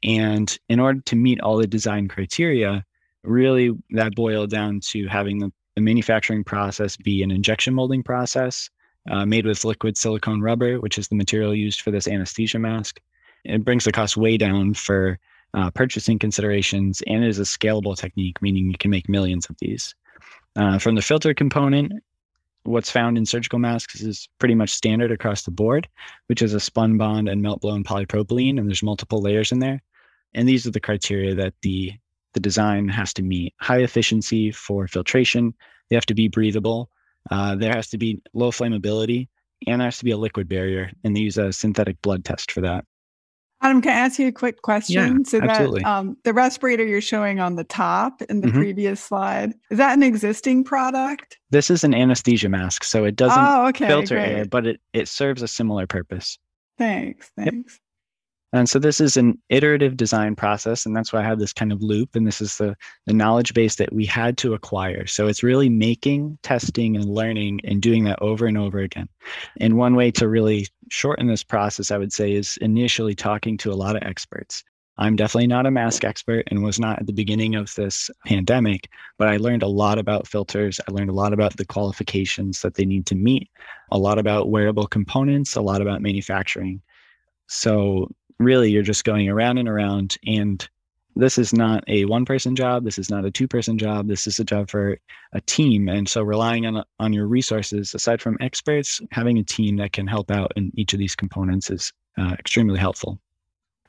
And 0.04 0.58
in 0.68 0.80
order 0.80 1.02
to 1.02 1.16
meet 1.16 1.40
all 1.42 1.58
the 1.58 1.68
design 1.68 2.08
criteria, 2.08 2.84
really 3.24 3.72
that 3.92 4.16
boiled 4.16 4.50
down 4.50 4.82
to 4.82 5.08
having 5.08 5.40
the 5.40 5.52
the 5.76 5.82
manufacturing 5.82 6.44
process 6.44 6.98
be 6.98 7.24
an 7.24 7.32
injection 7.32 7.74
molding 7.74 8.04
process 8.04 8.70
uh, 9.10 9.26
made 9.26 9.46
with 9.46 9.66
liquid 9.66 9.98
silicone 9.98 10.42
rubber, 10.42 10.80
which 10.80 10.98
is 10.98 11.08
the 11.08 11.16
material 11.16 11.54
used 11.54 11.82
for 11.82 11.92
this 11.92 12.08
anesthesia 12.08 12.60
mask. 12.60 13.02
It 13.44 13.66
brings 13.66 13.84
the 13.84 13.92
cost 13.92 14.16
way 14.16 14.38
down 14.38 14.74
for 14.74 15.20
uh, 15.54 15.70
purchasing 15.72 16.20
considerations 16.20 17.02
and 17.08 17.24
is 17.24 17.40
a 17.40 17.44
scalable 17.44 17.98
technique, 17.98 18.42
meaning 18.42 18.70
you 18.70 18.78
can 18.78 18.92
make 18.92 19.10
millions 19.10 19.48
of 19.50 19.56
these. 19.60 19.96
Uh, 20.56 20.78
from 20.78 20.96
the 20.96 21.02
filter 21.02 21.34
component, 21.34 21.92
what's 22.64 22.92
found 22.92 23.18
in 23.18 23.26
surgical 23.26 23.60
masks 23.60 24.02
is 24.02 24.28
pretty 24.40 24.56
much 24.56 24.72
standard 24.72 25.12
across 25.12 25.44
the 25.44 25.52
board, 25.52 25.88
which 26.28 26.42
is 26.42 26.54
a 26.54 26.60
spun 26.60 26.98
bond 26.98 27.28
and 27.28 27.42
melt 27.42 27.62
blown 27.62 27.84
polypropylene, 27.84 28.58
and 28.60 28.68
there's 28.68 28.84
multiple 28.84 29.22
layers 29.22 29.52
in 29.52 29.60
there. 29.60 29.82
And 30.34 30.48
these 30.48 30.66
are 30.66 30.72
the 30.72 30.80
criteria 30.80 31.36
that 31.36 31.54
the 31.62 31.94
the 32.34 32.40
design 32.40 32.90
has 32.90 33.14
to 33.14 33.22
meet 33.22 33.54
high 33.60 33.82
efficiency 33.84 34.52
for 34.52 34.88
filtration. 34.88 35.54
They 35.90 35.96
have 35.96 36.06
to 36.08 36.16
be 36.16 36.28
breathable. 36.30 36.90
Uh, 37.30 37.56
there 37.56 37.74
has 37.74 37.90
to 37.90 38.00
be 38.00 38.24
low 38.34 38.50
flammability, 38.50 39.28
and 39.68 39.80
there 39.80 39.88
has 39.88 40.00
to 40.00 40.06
be 40.06 40.12
a 40.12 40.18
liquid 40.18 40.50
barrier. 40.50 40.92
And 41.04 41.16
they 41.16 41.22
use 41.22 41.38
a 41.38 41.54
synthetic 41.54 42.02
blood 42.02 42.26
test 42.26 42.52
for 42.52 42.62
that. 42.62 42.86
Adam, 43.64 43.82
can 43.82 43.94
I 43.94 43.96
ask 43.96 44.20
you 44.20 44.28
a 44.28 44.32
quick 44.32 44.62
question? 44.62 44.96
Yeah, 44.96 45.24
so 45.26 45.42
absolutely. 45.42 45.82
that 45.82 45.90
um, 45.90 46.18
the 46.24 46.34
respirator 46.34 46.86
you're 46.86 47.00
showing 47.00 47.40
on 47.40 47.56
the 47.56 47.64
top 47.64 48.22
in 48.24 48.42
the 48.42 48.48
mm-hmm. 48.48 48.58
previous 48.58 49.02
slide 49.02 49.54
is 49.70 49.78
that 49.78 49.98
an 49.98 50.04
existing 50.04 50.66
product? 50.66 51.40
This 51.50 51.72
is 51.72 51.86
an 51.86 51.94
anesthesia 51.94 52.50
mask, 52.50 52.84
so 52.84 53.06
it 53.06 53.16
doesn't 53.16 53.42
oh, 53.42 53.68
okay, 53.68 53.88
filter 53.88 54.16
great. 54.16 54.32
air, 54.32 54.46
but 54.46 54.68
it 54.68 54.82
it 54.92 55.08
serves 55.08 55.42
a 55.42 55.48
similar 55.48 55.88
purpose. 55.88 56.38
Thanks. 56.78 57.32
Thanks. 57.38 57.74
Yep. 57.74 57.83
And 58.54 58.70
so 58.70 58.78
this 58.78 59.02
is 59.02 59.18
an 59.18 59.40
iterative 59.50 59.98
design 59.98 60.36
process, 60.36 60.86
and 60.86 60.96
that's 60.96 61.12
why 61.12 61.20
I 61.20 61.24
have 61.24 61.40
this 61.40 61.54
kind 61.54 61.72
of 61.72 61.82
loop. 61.82 62.16
And 62.16 62.26
this 62.26 62.40
is 62.40 62.58
the, 62.58 62.76
the 63.08 63.14
knowledge 63.14 63.54
base 63.56 63.76
that 63.76 63.92
we 63.92 64.06
had 64.06 64.38
to 64.38 64.54
acquire. 64.54 65.08
So 65.08 65.28
it's 65.28 65.42
really 65.42 65.70
making, 65.70 66.38
testing, 66.44 66.96
and 66.96 67.06
learning 67.06 67.62
and 67.64 67.82
doing 67.82 68.04
that 68.04 68.22
over 68.22 68.46
and 68.46 68.58
over 68.58 68.78
again. 68.78 69.10
And 69.60 69.78
one 69.78 69.96
way 69.96 70.12
to 70.12 70.28
really 70.28 70.68
shorten 70.90 71.28
this 71.28 71.44
process, 71.44 71.90
I 71.90 71.98
would 71.98 72.14
say, 72.14 72.34
is 72.34 72.58
initially 72.58 73.16
talking 73.16 73.58
to 73.58 73.72
a 73.72 73.76
lot 73.76 73.96
of 73.96 74.04
experts. 74.04 74.64
I'm 74.98 75.16
definitely 75.16 75.48
not 75.48 75.66
a 75.66 75.72
mask 75.72 76.04
expert 76.04 76.48
and 76.52 76.64
was 76.64 76.80
not 76.80 77.00
at 77.00 77.08
the 77.08 77.14
beginning 77.14 77.56
of 77.56 77.74
this 77.74 78.12
pandemic, 78.28 78.90
but 79.18 79.28
I 79.28 79.38
learned 79.38 79.64
a 79.64 79.68
lot 79.68 79.98
about 79.98 80.28
filters. 80.28 80.80
I 80.88 80.92
learned 80.92 81.10
a 81.10 81.14
lot 81.14 81.34
about 81.34 81.58
the 81.58 81.66
qualifications 81.66 82.62
that 82.62 82.76
they 82.76 82.86
need 82.86 83.08
to 83.08 83.16
meet, 83.16 83.50
a 83.92 83.98
lot 83.98 84.20
about 84.20 84.52
wearable 84.52 84.86
components, 84.86 85.56
a 85.56 85.62
lot 85.62 85.82
about 85.82 86.04
manufacturing. 86.04 86.82
So, 87.48 88.10
really, 88.40 88.72
you're 88.72 88.84
just 88.84 89.04
going 89.04 89.30
around 89.30 89.58
and 89.58 89.70
around. 89.70 90.18
And 90.26 90.68
this 91.16 91.38
is 91.38 91.54
not 91.54 91.84
a 91.88 92.06
one 92.06 92.26
person 92.26 92.56
job. 92.56 92.84
This 92.84 92.98
is 92.98 93.10
not 93.10 93.26
a 93.26 93.32
two 93.32 93.48
person 93.48 93.78
job. 93.78 94.08
This 94.08 94.28
is 94.28 94.40
a 94.40 94.44
job 94.44 94.70
for 94.70 94.98
a 95.34 95.42
team. 95.42 95.88
And 95.88 96.08
so, 96.10 96.24
relying 96.24 96.66
on, 96.66 96.84
on 97.00 97.14
your 97.14 97.28
resources, 97.28 97.94
aside 97.94 98.22
from 98.22 98.38
experts, 98.42 99.00
having 99.12 99.38
a 99.38 99.44
team 99.44 99.78
that 99.78 99.94
can 99.94 100.08
help 100.08 100.32
out 100.32 100.52
in 100.56 100.72
each 100.76 100.94
of 100.94 101.00
these 101.00 101.16
components 101.16 101.70
is 101.70 101.94
uh, 102.18 102.36
extremely 102.40 102.80
helpful. 102.80 103.20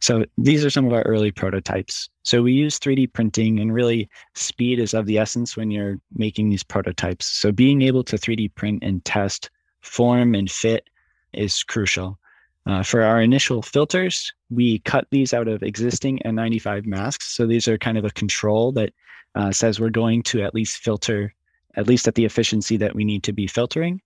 So 0.05 0.27
these 0.37 0.63
are 0.67 0.69
some 0.69 0.85
of 0.85 0.93
our 0.93 1.01
early 1.05 1.33
prototypes. 1.33 2.11
So 2.25 2.43
we 2.43 2.53
use 2.53 2.79
3D 2.79 3.15
printing 3.15 3.59
and 3.59 3.73
really 3.73 4.11
speed 4.35 4.79
is 4.79 4.93
of 4.93 5.07
the 5.07 5.17
essence 5.17 5.57
when 5.57 5.71
you're 5.71 5.99
making 6.15 6.51
these 6.51 6.63
prototypes. 6.63 7.25
So 7.25 7.51
being 7.53 7.81
able 7.81 8.05
to 8.05 8.17
3D 8.17 8.55
print 8.55 8.83
and 8.83 9.03
test 9.07 9.49
form 9.81 10.35
and 10.35 10.51
fit 10.51 10.91
is 11.33 11.63
crucial. 11.63 12.19
Uh, 12.67 12.83
for 12.83 13.03
our 13.03 13.21
initial 13.21 13.61
filters, 13.61 14.33
we 14.51 14.79
cut 14.81 15.07
these 15.11 15.35
out 15.35 15.49
of 15.49 15.63
existing 15.63 16.19
N95 16.25 16.87
masks. 16.87 17.35
So 17.35 17.47
these 17.47 17.69
are 17.69 17.77
kind 17.77 17.99
of 17.99 18.05
a 18.05 18.11
control 18.11 18.73
that 18.73 18.93
uh, 19.35 19.53
says 19.53 19.79
we're 19.79 19.91
going 19.91 20.23
to 20.25 20.43
at 20.43 20.55
least 20.55 20.79
filter, 20.79 21.35
at 21.77 21.87
least 21.87 22.09
at 22.09 22.15
the 22.15 22.25
efficiency 22.25 22.77
that 22.79 22.95
we 22.95 23.05
need 23.05 23.23
to 23.25 23.33
be 23.33 23.47
filtering. 23.47 24.01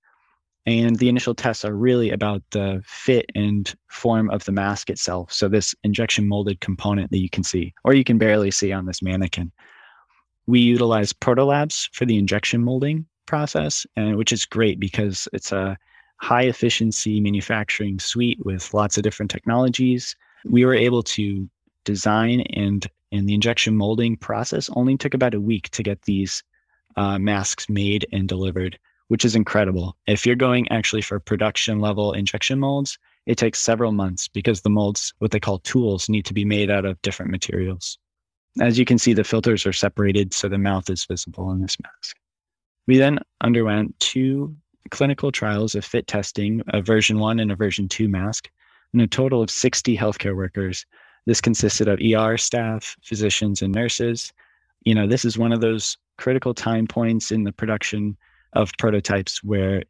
And 0.66 0.96
the 0.96 1.08
initial 1.08 1.34
tests 1.34 1.64
are 1.64 1.74
really 1.74 2.10
about 2.10 2.42
the 2.50 2.82
fit 2.84 3.26
and 3.34 3.72
form 3.88 4.28
of 4.30 4.44
the 4.44 4.52
mask 4.52 4.90
itself. 4.90 5.32
So 5.32 5.48
this 5.48 5.74
injection 5.84 6.28
molded 6.28 6.60
component 6.60 7.10
that 7.10 7.18
you 7.18 7.30
can 7.30 7.44
see, 7.44 7.72
or 7.84 7.94
you 7.94 8.04
can 8.04 8.18
barely 8.18 8.50
see 8.50 8.72
on 8.72 8.86
this 8.86 9.00
mannequin. 9.00 9.52
We 10.46 10.60
utilize 10.60 11.12
Protolabs 11.12 11.88
for 11.92 12.04
the 12.06 12.18
injection 12.18 12.62
molding 12.62 13.06
process, 13.26 13.86
and 13.96 14.16
which 14.16 14.32
is 14.32 14.44
great 14.44 14.80
because 14.80 15.28
it's 15.32 15.52
a 15.52 15.78
high 16.18 16.42
efficiency 16.42 17.20
manufacturing 17.20 17.98
suite 17.98 18.38
with 18.44 18.74
lots 18.74 18.96
of 18.96 19.02
different 19.02 19.30
technologies. 19.30 20.16
We 20.44 20.64
were 20.64 20.74
able 20.74 21.02
to 21.04 21.48
design 21.84 22.42
and 22.52 22.86
and 23.10 23.26
the 23.26 23.34
injection 23.34 23.74
molding 23.74 24.16
process 24.16 24.68
only 24.74 24.98
took 24.98 25.14
about 25.14 25.32
a 25.32 25.40
week 25.40 25.70
to 25.70 25.82
get 25.82 26.02
these 26.02 26.44
uh, 26.96 27.18
masks 27.18 27.70
made 27.70 28.06
and 28.12 28.28
delivered 28.28 28.78
which 29.08 29.24
is 29.24 29.34
incredible. 29.34 29.96
If 30.06 30.24
you're 30.24 30.36
going 30.36 30.70
actually 30.70 31.02
for 31.02 31.18
production 31.18 31.80
level 31.80 32.12
injection 32.12 32.60
molds, 32.60 32.98
it 33.26 33.36
takes 33.36 33.58
several 33.58 33.92
months 33.92 34.28
because 34.28 34.60
the 34.60 34.70
molds, 34.70 35.12
what 35.18 35.32
they 35.32 35.40
call 35.40 35.58
tools, 35.58 36.08
need 36.08 36.24
to 36.26 36.34
be 36.34 36.44
made 36.44 36.70
out 36.70 36.84
of 36.84 37.00
different 37.02 37.30
materials. 37.30 37.98
As 38.60 38.78
you 38.78 38.84
can 38.84 38.98
see, 38.98 39.12
the 39.12 39.24
filters 39.24 39.66
are 39.66 39.72
separated 39.72 40.32
so 40.32 40.48
the 40.48 40.58
mouth 40.58 40.88
is 40.88 41.04
visible 41.04 41.50
in 41.50 41.60
this 41.60 41.76
mask. 41.82 42.16
We 42.86 42.98
then 42.98 43.18
underwent 43.40 43.98
two 43.98 44.56
clinical 44.88 45.32
trials 45.32 45.74
of 45.74 45.84
fit 45.84 46.06
testing, 46.06 46.62
a 46.68 46.80
version 46.80 47.18
one 47.18 47.40
and 47.40 47.52
a 47.52 47.56
version 47.56 47.88
two 47.88 48.08
mask, 48.08 48.50
and 48.92 49.02
a 49.02 49.06
total 49.06 49.42
of 49.42 49.50
60 49.50 49.96
healthcare 49.96 50.36
workers. 50.36 50.84
This 51.26 51.40
consisted 51.40 51.88
of 51.88 52.00
ER 52.00 52.36
staff, 52.38 52.96
physicians, 53.02 53.60
and 53.62 53.74
nurses. 53.74 54.32
You 54.84 54.94
know, 54.94 55.06
this 55.06 55.24
is 55.24 55.36
one 55.36 55.52
of 55.52 55.60
those 55.60 55.98
critical 56.16 56.54
time 56.54 56.86
points 56.86 57.30
in 57.30 57.44
the 57.44 57.52
production 57.52 58.16
of 58.54 58.72
prototypes 58.78 59.44
where 59.44 59.82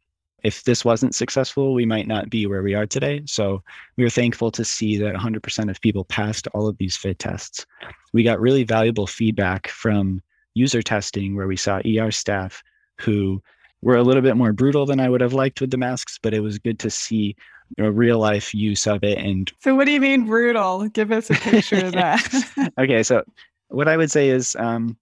if 0.43 0.63
this 0.63 0.85
wasn't 0.85 1.15
successful, 1.15 1.73
we 1.73 1.85
might 1.85 2.07
not 2.07 2.29
be 2.29 2.45
where 2.45 2.63
we 2.63 2.73
are 2.73 2.85
today. 2.85 3.21
So 3.25 3.61
we 3.97 4.03
were 4.03 4.09
thankful 4.09 4.51
to 4.51 4.63
see 4.63 4.97
that 4.97 5.15
100% 5.15 5.69
of 5.69 5.81
people 5.81 6.05
passed 6.05 6.47
all 6.53 6.67
of 6.67 6.77
these 6.77 6.95
fit 6.95 7.19
tests. 7.19 7.65
We 8.13 8.23
got 8.23 8.39
really 8.39 8.63
valuable 8.63 9.07
feedback 9.07 9.67
from 9.67 10.21
user 10.53 10.81
testing 10.81 11.35
where 11.35 11.47
we 11.47 11.57
saw 11.57 11.81
ER 11.85 12.11
staff 12.11 12.63
who 12.99 13.41
were 13.81 13.95
a 13.95 14.03
little 14.03 14.21
bit 14.21 14.37
more 14.37 14.53
brutal 14.53 14.85
than 14.85 14.99
I 14.99 15.09
would 15.09 15.21
have 15.21 15.33
liked 15.33 15.61
with 15.61 15.71
the 15.71 15.77
masks, 15.77 16.19
but 16.21 16.33
it 16.33 16.41
was 16.41 16.59
good 16.59 16.79
to 16.79 16.89
see 16.89 17.35
a 17.77 17.91
real 17.91 18.19
life 18.19 18.53
use 18.53 18.87
of 18.87 19.03
it. 19.03 19.17
And 19.17 19.51
so, 19.59 19.75
what 19.75 19.85
do 19.85 19.91
you 19.91 20.01
mean 20.01 20.25
brutal? 20.25 20.87
Give 20.89 21.11
us 21.11 21.29
a 21.29 21.35
picture 21.35 21.85
of 21.85 21.93
that. 21.93 22.73
okay, 22.79 23.03
so 23.03 23.23
what 23.69 23.87
I 23.87 23.97
would 23.97 24.11
say 24.11 24.29
is 24.29 24.55
um, 24.57 24.97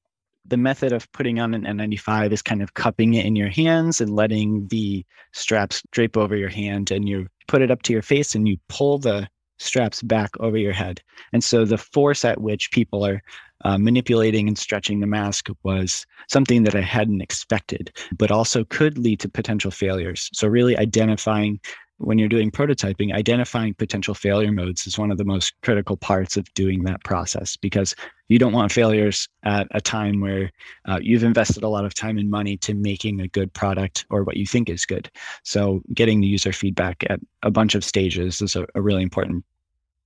the 0.45 0.57
method 0.57 0.93
of 0.93 1.11
putting 1.11 1.39
on 1.39 1.53
an 1.53 1.63
N95 1.63 2.31
is 2.31 2.41
kind 2.41 2.61
of 2.61 2.73
cupping 2.73 3.13
it 3.13 3.25
in 3.25 3.35
your 3.35 3.49
hands 3.49 3.99
and 4.01 4.15
letting 4.15 4.67
the 4.67 5.05
straps 5.31 5.83
drape 5.91 6.17
over 6.17 6.35
your 6.35 6.49
hand 6.49 6.91
and 6.91 7.07
you 7.07 7.27
put 7.47 7.61
it 7.61 7.71
up 7.71 7.83
to 7.83 7.93
your 7.93 8.01
face 8.01 8.35
and 8.35 8.47
you 8.47 8.57
pull 8.67 8.97
the 8.97 9.27
straps 9.57 10.01
back 10.01 10.31
over 10.39 10.57
your 10.57 10.73
head. 10.73 11.01
And 11.33 11.43
so 11.43 11.65
the 11.65 11.77
force 11.77 12.23
at 12.25 12.41
which 12.41 12.71
people 12.71 13.05
are 13.05 13.21
uh, 13.65 13.77
manipulating 13.77 14.47
and 14.47 14.57
stretching 14.57 14.99
the 14.99 15.07
mask 15.07 15.49
was 15.63 16.05
something 16.27 16.63
that 16.63 16.75
I 16.75 16.81
hadn't 16.81 17.21
expected, 17.21 17.91
but 18.17 18.31
also 18.31 18.63
could 18.65 18.97
lead 18.97 19.19
to 19.21 19.29
potential 19.29 19.71
failures. 19.71 20.29
So, 20.33 20.47
really 20.47 20.77
identifying 20.77 21.59
when 21.99 22.19
you're 22.19 22.29
doing 22.29 22.51
prototyping, 22.51 23.13
identifying 23.13 23.73
potential 23.73 24.13
failure 24.13 24.51
modes 24.51 24.85
is 24.85 24.97
one 24.97 25.11
of 25.11 25.17
the 25.17 25.25
most 25.25 25.53
critical 25.61 25.97
parts 25.97 26.37
of 26.37 26.51
doing 26.53 26.83
that 26.83 27.03
process 27.03 27.57
because 27.57 27.95
you 28.27 28.37
don't 28.37 28.53
want 28.53 28.71
failures 28.71 29.27
at 29.43 29.67
a 29.71 29.81
time 29.81 30.21
where 30.21 30.51
uh, 30.85 30.99
you've 31.01 31.23
invested 31.23 31.63
a 31.63 31.69
lot 31.69 31.85
of 31.85 31.93
time 31.93 32.17
and 32.17 32.29
money 32.29 32.57
to 32.57 32.73
making 32.73 33.19
a 33.19 33.27
good 33.27 33.51
product 33.53 34.05
or 34.09 34.23
what 34.23 34.37
you 34.37 34.45
think 34.45 34.69
is 34.69 34.85
good. 34.85 35.09
So, 35.43 35.81
getting 35.93 36.21
the 36.21 36.27
user 36.27 36.51
feedback 36.51 37.03
at 37.09 37.19
a 37.43 37.49
bunch 37.49 37.73
of 37.73 37.83
stages 37.83 38.41
is 38.41 38.55
a, 38.55 38.67
a 38.75 38.81
really 38.81 39.03
important 39.03 39.43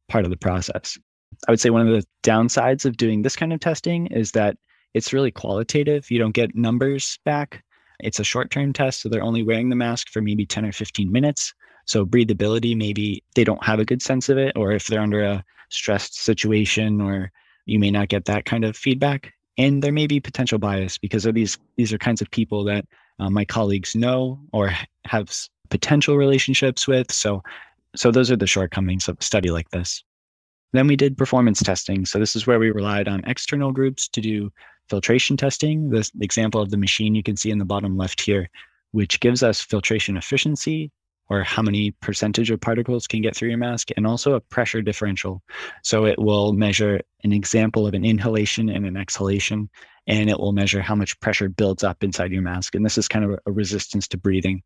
part 0.07 0.23
of 0.23 0.31
the 0.31 0.37
process. 0.37 0.97
I 1.47 1.51
would 1.51 1.59
say 1.59 1.71
one 1.71 1.87
of 1.87 1.93
the 1.93 2.05
downsides 2.23 2.85
of 2.85 2.97
doing 2.97 3.21
this 3.21 3.35
kind 3.35 3.51
of 3.51 3.59
testing 3.59 4.07
is 4.07 4.31
that 4.31 4.57
it's 4.93 5.13
really 5.13 5.31
qualitative. 5.31 6.11
You 6.11 6.19
don't 6.19 6.35
get 6.35 6.55
numbers 6.55 7.17
back. 7.25 7.63
It's 7.99 8.19
a 8.19 8.23
short 8.23 8.51
term 8.51 8.73
test, 8.73 9.01
so 9.01 9.09
they're 9.09 9.23
only 9.23 9.43
wearing 9.43 9.69
the 9.69 9.75
mask 9.75 10.09
for 10.09 10.21
maybe 10.21 10.45
10 10.45 10.65
or 10.65 10.71
15 10.71 11.11
minutes. 11.11 11.53
So 11.91 12.05
breathability, 12.05 12.73
maybe 12.73 13.21
they 13.35 13.43
don't 13.43 13.65
have 13.65 13.81
a 13.81 13.83
good 13.83 14.01
sense 14.01 14.29
of 14.29 14.37
it, 14.37 14.53
or 14.55 14.71
if 14.71 14.87
they're 14.87 15.01
under 15.01 15.25
a 15.25 15.43
stressed 15.67 16.15
situation, 16.15 17.01
or 17.01 17.33
you 17.65 17.79
may 17.79 17.91
not 17.91 18.07
get 18.07 18.23
that 18.25 18.45
kind 18.45 18.63
of 18.63 18.77
feedback. 18.77 19.33
And 19.57 19.83
there 19.83 19.91
may 19.91 20.07
be 20.07 20.21
potential 20.21 20.57
bias 20.57 20.97
because 20.97 21.25
of 21.25 21.35
these 21.35 21.57
these 21.75 21.91
are 21.91 21.97
kinds 21.97 22.21
of 22.21 22.31
people 22.31 22.63
that 22.63 22.85
uh, 23.19 23.29
my 23.29 23.43
colleagues 23.43 23.93
know 23.93 24.39
or 24.53 24.71
have 25.03 25.35
potential 25.69 26.15
relationships 26.15 26.87
with. 26.87 27.11
So 27.11 27.43
so 27.97 28.09
those 28.09 28.31
are 28.31 28.37
the 28.37 28.47
shortcomings 28.47 29.09
of 29.09 29.17
a 29.19 29.23
study 29.23 29.49
like 29.49 29.69
this. 29.71 30.01
Then 30.71 30.87
we 30.87 30.95
did 30.95 31.17
performance 31.17 31.61
testing. 31.61 32.05
So 32.05 32.19
this 32.19 32.37
is 32.37 32.47
where 32.47 32.59
we 32.59 32.71
relied 32.71 33.09
on 33.09 33.25
external 33.25 33.73
groups 33.73 34.07
to 34.07 34.21
do 34.21 34.49
filtration 34.87 35.35
testing. 35.35 35.89
This 35.89 36.09
example 36.21 36.61
of 36.61 36.71
the 36.71 36.77
machine 36.77 37.15
you 37.15 37.23
can 37.23 37.35
see 37.35 37.51
in 37.51 37.59
the 37.59 37.65
bottom 37.65 37.97
left 37.97 38.21
here, 38.21 38.49
which 38.91 39.19
gives 39.19 39.43
us 39.43 39.59
filtration 39.59 40.15
efficiency 40.15 40.89
or 41.31 41.43
how 41.43 41.61
many 41.61 41.91
percentage 42.01 42.51
of 42.51 42.59
particles 42.59 43.07
can 43.07 43.21
get 43.21 43.33
through 43.33 43.47
your 43.47 43.57
mask, 43.57 43.87
and 43.95 44.05
also 44.05 44.33
a 44.33 44.41
pressure 44.41 44.81
differential. 44.81 45.41
So 45.81 46.05
it 46.05 46.19
will 46.19 46.51
measure 46.51 46.99
an 47.23 47.31
example 47.31 47.87
of 47.87 47.93
an 47.93 48.03
inhalation 48.03 48.67
and 48.67 48.85
an 48.85 48.97
exhalation, 48.97 49.69
and 50.07 50.29
it 50.29 50.37
will 50.37 50.51
measure 50.51 50.81
how 50.81 50.93
much 50.93 51.17
pressure 51.21 51.47
builds 51.47 51.85
up 51.85 52.03
inside 52.03 52.33
your 52.33 52.41
mask. 52.41 52.75
And 52.75 52.85
this 52.85 52.97
is 52.97 53.07
kind 53.07 53.23
of 53.23 53.39
a 53.45 53.51
resistance 53.51 54.09
to 54.09 54.17
breathing. 54.17 54.61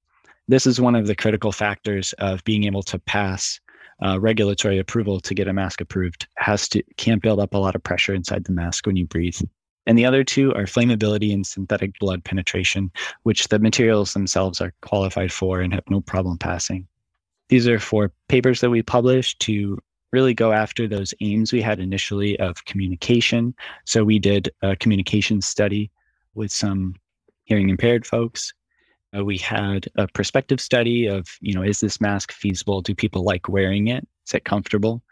This 0.47 0.65
is 0.65 0.81
one 0.81 0.95
of 0.95 1.05
the 1.05 1.15
critical 1.15 1.51
factors 1.51 2.13
of 2.13 2.43
being 2.45 2.63
able 2.63 2.83
to 2.83 2.97
pass 2.97 3.59
uh, 4.03 4.19
regulatory 4.19 4.79
approval 4.79 5.19
to 5.19 5.35
get 5.35 5.47
a 5.47 5.53
mask 5.53 5.81
approved. 5.81 6.27
Has 6.37 6.67
to 6.69 6.81
can't 6.97 7.21
build 7.21 7.39
up 7.39 7.53
a 7.53 7.59
lot 7.59 7.75
of 7.75 7.83
pressure 7.83 8.15
inside 8.15 8.43
the 8.43 8.53
mask 8.53 8.87
when 8.87 8.95
you 8.95 9.05
breathe. 9.05 9.39
And 9.87 9.97
the 9.97 10.05
other 10.05 10.23
two 10.23 10.53
are 10.53 10.63
flammability 10.63 11.33
and 11.33 11.45
synthetic 11.45 11.97
blood 11.99 12.23
penetration, 12.23 12.91
which 13.23 13.47
the 13.47 13.59
materials 13.59 14.13
themselves 14.13 14.61
are 14.61 14.73
qualified 14.81 15.31
for 15.31 15.61
and 15.61 15.73
have 15.73 15.89
no 15.89 16.01
problem 16.01 16.37
passing. 16.37 16.87
These 17.49 17.67
are 17.67 17.79
four 17.79 18.11
papers 18.27 18.61
that 18.61 18.71
we 18.71 18.81
published 18.81 19.39
to 19.41 19.77
really 20.11 20.33
go 20.33 20.51
after 20.51 20.87
those 20.87 21.13
aims 21.21 21.51
we 21.51 21.61
had 21.61 21.79
initially 21.79 22.39
of 22.39 22.65
communication. 22.65 23.53
So 23.85 24.03
we 24.03 24.17
did 24.17 24.49
a 24.61 24.75
communication 24.75 25.41
study 25.41 25.91
with 26.33 26.51
some 26.51 26.95
hearing 27.43 27.69
impaired 27.69 28.05
folks. 28.05 28.53
Uh, 29.15 29.23
we 29.23 29.37
had 29.37 29.87
a 29.95 30.07
prospective 30.07 30.59
study 30.59 31.05
of, 31.05 31.27
you 31.41 31.53
know, 31.53 31.61
is 31.61 31.79
this 31.79 32.01
mask 32.01 32.31
feasible? 32.31 32.81
Do 32.81 32.95
people 32.95 33.23
like 33.23 33.47
wearing 33.47 33.87
it? 33.87 34.07
Is 34.25 34.33
it 34.33 34.45
comfortable? 34.45 35.03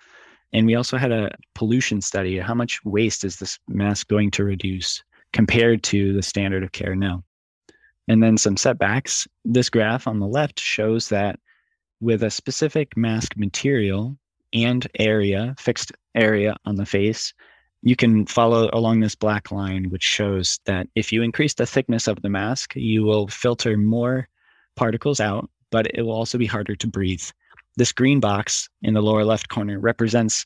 And 0.53 0.67
we 0.67 0.75
also 0.75 0.97
had 0.97 1.11
a 1.11 1.35
pollution 1.55 1.99
study. 2.01 2.37
How 2.37 2.53
much 2.53 2.83
waste 2.85 3.23
is 3.23 3.37
this 3.37 3.59
mask 3.67 4.07
going 4.07 4.31
to 4.31 4.43
reduce 4.43 5.03
compared 5.33 5.81
to 5.83 6.13
the 6.13 6.21
standard 6.21 6.63
of 6.63 6.71
care 6.71 6.95
now? 6.95 7.23
And 8.07 8.21
then 8.21 8.37
some 8.37 8.57
setbacks. 8.57 9.27
This 9.43 9.69
graph 9.69 10.07
on 10.07 10.19
the 10.19 10.27
left 10.27 10.59
shows 10.59 11.09
that 11.09 11.39
with 12.01 12.21
a 12.21 12.29
specific 12.29 12.95
mask 12.95 13.35
material 13.35 14.17
and 14.53 14.87
area, 14.99 15.55
fixed 15.57 15.91
area 16.13 16.55
on 16.65 16.75
the 16.75 16.85
face, 16.85 17.33
you 17.81 17.95
can 17.95 18.25
follow 18.25 18.69
along 18.71 18.99
this 18.99 19.15
black 19.15 19.51
line, 19.51 19.89
which 19.89 20.03
shows 20.03 20.59
that 20.65 20.87
if 20.95 21.11
you 21.11 21.21
increase 21.21 21.53
the 21.55 21.65
thickness 21.65 22.07
of 22.07 22.21
the 22.21 22.29
mask, 22.29 22.75
you 22.75 23.03
will 23.03 23.27
filter 23.27 23.75
more 23.77 24.27
particles 24.75 25.19
out, 25.19 25.49
but 25.71 25.87
it 25.93 26.03
will 26.03 26.13
also 26.13 26.37
be 26.37 26.45
harder 26.45 26.75
to 26.75 26.87
breathe. 26.87 27.23
This 27.75 27.91
green 27.91 28.19
box 28.19 28.69
in 28.81 28.93
the 28.93 29.01
lower 29.01 29.23
left 29.23 29.49
corner 29.49 29.79
represents 29.79 30.45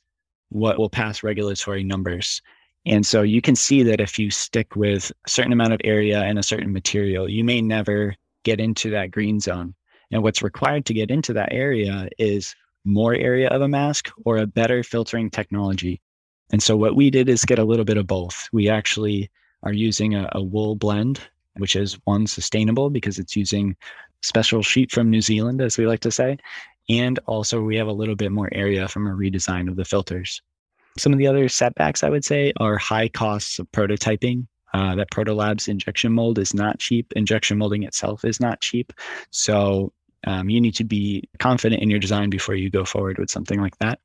what 0.49 0.77
will 0.77 0.89
pass 0.89 1.23
regulatory 1.23 1.83
numbers. 1.83 2.41
And 2.85 3.05
so 3.05 3.21
you 3.21 3.41
can 3.41 3.55
see 3.55 3.83
that 3.83 3.99
if 3.99 4.17
you 4.17 4.31
stick 4.31 4.75
with 4.75 5.11
a 5.25 5.29
certain 5.29 5.51
amount 5.51 5.73
of 5.73 5.81
area 5.83 6.21
and 6.21 6.39
a 6.39 6.43
certain 6.43 6.71
material, 6.71 7.29
you 7.29 7.43
may 7.43 7.61
never 7.61 8.15
get 8.43 8.61
into 8.61 8.89
that 8.91 9.11
green 9.11 9.41
zone. 9.41 9.75
And 10.11 10.23
what's 10.23 10.41
required 10.41 10.85
to 10.85 10.93
get 10.93 11.11
into 11.11 11.33
that 11.33 11.51
area 11.51 12.07
is 12.17 12.55
more 12.85 13.13
area 13.13 13.49
of 13.49 13.61
a 13.61 13.67
mask 13.67 14.09
or 14.23 14.37
a 14.37 14.47
better 14.47 14.83
filtering 14.83 15.29
technology. 15.29 15.99
And 16.51 16.63
so 16.63 16.77
what 16.77 16.95
we 16.95 17.09
did 17.09 17.27
is 17.27 17.43
get 17.43 17.59
a 17.59 17.65
little 17.65 17.83
bit 17.83 17.97
of 17.97 18.07
both. 18.07 18.47
We 18.53 18.69
actually 18.69 19.29
are 19.63 19.73
using 19.73 20.15
a, 20.15 20.29
a 20.31 20.41
wool 20.41 20.75
blend, 20.75 21.19
which 21.57 21.75
is 21.75 21.99
one 22.05 22.25
sustainable 22.25 22.89
because 22.89 23.19
it's 23.19 23.35
using 23.35 23.75
special 24.21 24.63
sheep 24.63 24.91
from 24.91 25.09
New 25.09 25.21
Zealand, 25.21 25.61
as 25.61 25.77
we 25.77 25.85
like 25.85 25.99
to 26.01 26.11
say. 26.11 26.37
And 26.89 27.19
also 27.25 27.61
we 27.61 27.75
have 27.77 27.87
a 27.87 27.93
little 27.93 28.15
bit 28.15 28.31
more 28.31 28.49
area 28.51 28.87
from 28.87 29.07
a 29.07 29.11
redesign 29.11 29.67
of 29.67 29.75
the 29.75 29.85
filters. 29.85 30.41
Some 30.97 31.13
of 31.13 31.19
the 31.19 31.27
other 31.27 31.47
setbacks 31.49 32.03
I 32.03 32.09
would 32.09 32.25
say 32.25 32.53
are 32.57 32.77
high 32.77 33.09
costs 33.09 33.59
of 33.59 33.71
prototyping. 33.71 34.47
Uh, 34.73 34.95
that 34.95 35.09
Protolabs 35.11 35.69
injection 35.69 36.11
mold 36.11 36.37
is 36.37 36.53
not 36.53 36.77
cheap. 36.77 37.11
Injection 37.15 37.57
molding 37.57 37.83
itself 37.83 38.25
is 38.25 38.39
not 38.39 38.61
cheap. 38.61 38.91
So 39.31 39.93
um, 40.25 40.49
you 40.49 40.59
need 40.59 40.75
to 40.75 40.83
be 40.83 41.23
confident 41.39 41.81
in 41.81 41.89
your 41.89 41.99
design 41.99 42.29
before 42.29 42.53
you 42.55 42.69
go 42.69 42.83
forward 42.83 43.17
with 43.17 43.29
something 43.29 43.61
like 43.61 43.77
that. 43.79 43.99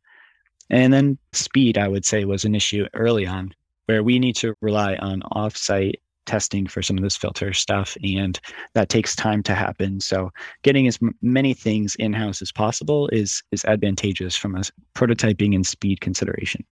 And 0.70 0.92
then 0.92 1.18
speed, 1.32 1.78
I 1.78 1.88
would 1.88 2.04
say, 2.04 2.24
was 2.24 2.44
an 2.44 2.54
issue 2.54 2.86
early 2.94 3.26
on 3.26 3.54
where 3.86 4.02
we 4.02 4.18
need 4.18 4.36
to 4.36 4.54
rely 4.60 4.94
on 4.96 5.22
offsite 5.32 5.96
testing 6.26 6.66
for 6.66 6.82
some 6.82 6.96
of 6.96 7.02
this 7.02 7.16
filter 7.16 7.52
stuff 7.52 7.96
and 8.02 8.38
that 8.74 8.88
takes 8.88 9.16
time 9.16 9.42
to 9.42 9.54
happen 9.54 10.00
so 10.00 10.30
getting 10.62 10.86
as 10.86 10.98
many 11.20 11.52
things 11.54 11.94
in 11.96 12.12
house 12.12 12.40
as 12.40 12.52
possible 12.52 13.08
is 13.08 13.42
is 13.50 13.64
advantageous 13.64 14.36
from 14.36 14.54
a 14.54 14.62
prototyping 14.94 15.54
and 15.54 15.66
speed 15.66 16.00
consideration 16.00 16.64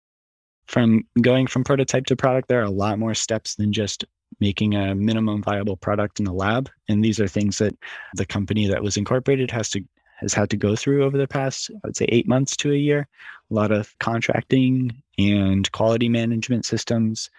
from 0.68 1.04
going 1.22 1.48
from 1.48 1.64
prototype 1.64 2.06
to 2.06 2.16
product 2.16 2.48
there 2.48 2.60
are 2.60 2.66
a 2.66 2.70
lot 2.70 3.00
more 3.00 3.16
steps 3.16 3.56
than 3.56 3.74
just 3.74 4.06
making 4.40 4.76
a 4.76 4.96
minimum 4.96 5.42
viable 5.42 5.78
product 5.78 6.20
in 6.20 6.26
the 6.26 6.34
lab. 6.34 6.70
And 6.88 7.04
these 7.04 7.20
are 7.20 7.28
things 7.28 7.58
that 7.58 7.76
the 8.16 8.26
company 8.26 8.68
that 8.68 8.84
was 8.84 8.98
incorporated 8.98 9.52
has 9.52 9.70
to 9.72 9.84
has 10.18 10.34
had 10.34 10.50
to 10.50 10.58
go 10.58 10.76
through 10.76 11.06
over 11.06 11.18
the 11.18 11.30
past, 11.30 11.72
I 11.74 11.88
would 11.88 11.96
say, 11.96 12.06
eight 12.10 12.28
months 12.28 12.58
to 12.58 12.74
a 12.74 12.76
year. 12.76 13.08
A 13.50 13.54
lot 13.54 13.72
of 13.72 13.98
contracting 14.00 15.02
and 15.18 15.72
quality 15.72 16.10
management 16.10 16.66
systems, 16.66 17.30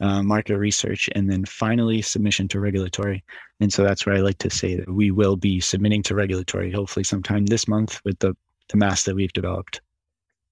uh, 0.00 0.22
market 0.22 0.56
research, 0.56 1.08
and 1.14 1.30
then 1.30 1.44
finally 1.44 2.02
submission 2.02 2.48
to 2.48 2.60
regulatory. 2.60 3.24
And 3.60 3.72
so 3.72 3.82
that's 3.82 4.06
where 4.06 4.16
I 4.16 4.20
like 4.20 4.38
to 4.38 4.50
say 4.50 4.76
that 4.76 4.92
we 4.92 5.10
will 5.10 5.36
be 5.36 5.60
submitting 5.60 6.02
to 6.04 6.14
regulatory 6.14 6.70
hopefully 6.70 7.04
sometime 7.04 7.46
this 7.46 7.66
month 7.66 8.00
with 8.04 8.18
the, 8.20 8.36
the 8.68 8.76
mass 8.76 9.04
that 9.04 9.14
we've 9.14 9.32
developed. 9.32 9.80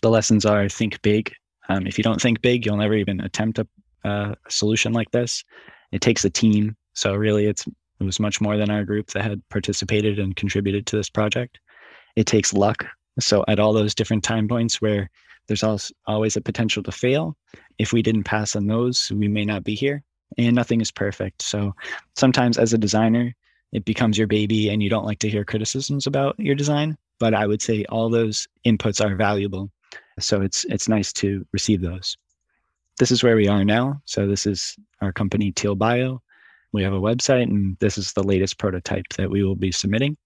The 0.01 0.11
lessons 0.11 0.45
are 0.45 0.69
think 0.69 1.01
big. 1.03 1.33
Um, 1.69 1.87
if 1.87 1.99
you 1.99 2.05
don't 2.05 2.21
think 2.21 2.43
big, 2.43 2.67
you'll 2.67 2.77
never 2.77 2.95
even 2.95 3.21
attempt 3.21 3.59
a, 3.59 3.67
uh, 4.05 4.35
a 4.47 4.51
solution 4.51 4.93
like 4.93 5.11
this 5.11 5.45
it 5.93 6.01
takes 6.01 6.25
a 6.25 6.31
team. 6.31 6.77
So 6.95 7.15
really, 7.15 7.47
it's 7.47 7.67
it 7.67 8.05
was 8.05 8.21
much 8.21 8.41
more 8.41 8.57
than 8.57 8.71
our 8.71 8.85
group 8.85 9.09
that 9.09 9.25
had 9.25 9.43
participated 9.49 10.19
and 10.19 10.37
contributed 10.37 10.87
to 10.87 10.97
this 10.97 11.09
project. 11.09 11.59
It 12.15 12.27
takes 12.27 12.53
luck. 12.53 12.85
So 13.19 13.45
at 13.49 13.59
all 13.59 13.73
those 13.73 13.95
different 13.95 14.23
time 14.23 14.49
points 14.49 14.83
where 14.83 15.09
there's 15.47 15.63
also 15.63 15.95
always 16.07 16.37
a 16.37 16.41
potential 16.41 16.83
to 16.83 16.93
fail, 16.93 17.37
if 17.79 17.93
we 17.93 18.03
didn't 18.03 18.25
pass 18.25 18.57
on 18.57 18.67
those, 18.67 19.11
we 19.13 19.29
may 19.29 19.45
not 19.45 19.65
be 19.65 19.75
here. 19.75 20.03
And 20.39 20.57
nothing 20.57 20.81
is 20.81 20.91
perfect. 20.91 21.43
So 21.43 21.75
sometimes 22.17 22.59
as 22.59 22.73
a 22.73 22.79
designer, 22.79 23.35
it 23.73 23.85
becomes 23.85 24.19
your 24.19 24.27
baby 24.27 24.69
and 24.69 24.83
you 24.83 24.91
don't 24.91 25.05
like 25.05 25.21
to 25.21 25.29
hear 25.29 25.45
criticisms 25.45 26.07
about 26.07 26.39
your 26.39 26.55
design. 26.55 26.97
But 27.19 27.33
I 27.35 27.47
would 27.47 27.63
say 27.63 27.85
all 27.89 28.11
those 28.11 28.49
inputs 28.67 29.05
are 29.05 29.15
valuable. 29.15 29.71
So 30.19 30.43
it's 30.43 30.65
it's 30.65 30.89
nice 30.89 31.13
to 31.15 31.47
receive 31.53 31.81
those 31.81 32.17
this 32.99 33.11
is 33.11 33.23
where 33.23 33.37
we 33.37 33.49
are 33.49 33.65
now. 33.65 34.01
So 34.05 34.27
this 34.27 34.47
is 34.47 34.77
our 35.01 35.13
company 35.13 35.53
Teal 35.53 35.75
Bio. 35.75 36.23
We 36.73 36.83
have 36.83 36.93
a 36.93 37.01
website, 37.01 37.45
and 37.45 37.77
this 37.79 37.99
is 37.99 38.13
the 38.13 38.23
latest 38.23 38.59
prototype 38.59 39.09
that 39.17 39.31
we 39.31 39.43
will 39.43 39.55
be 39.55 39.73
submitting. 39.73 40.17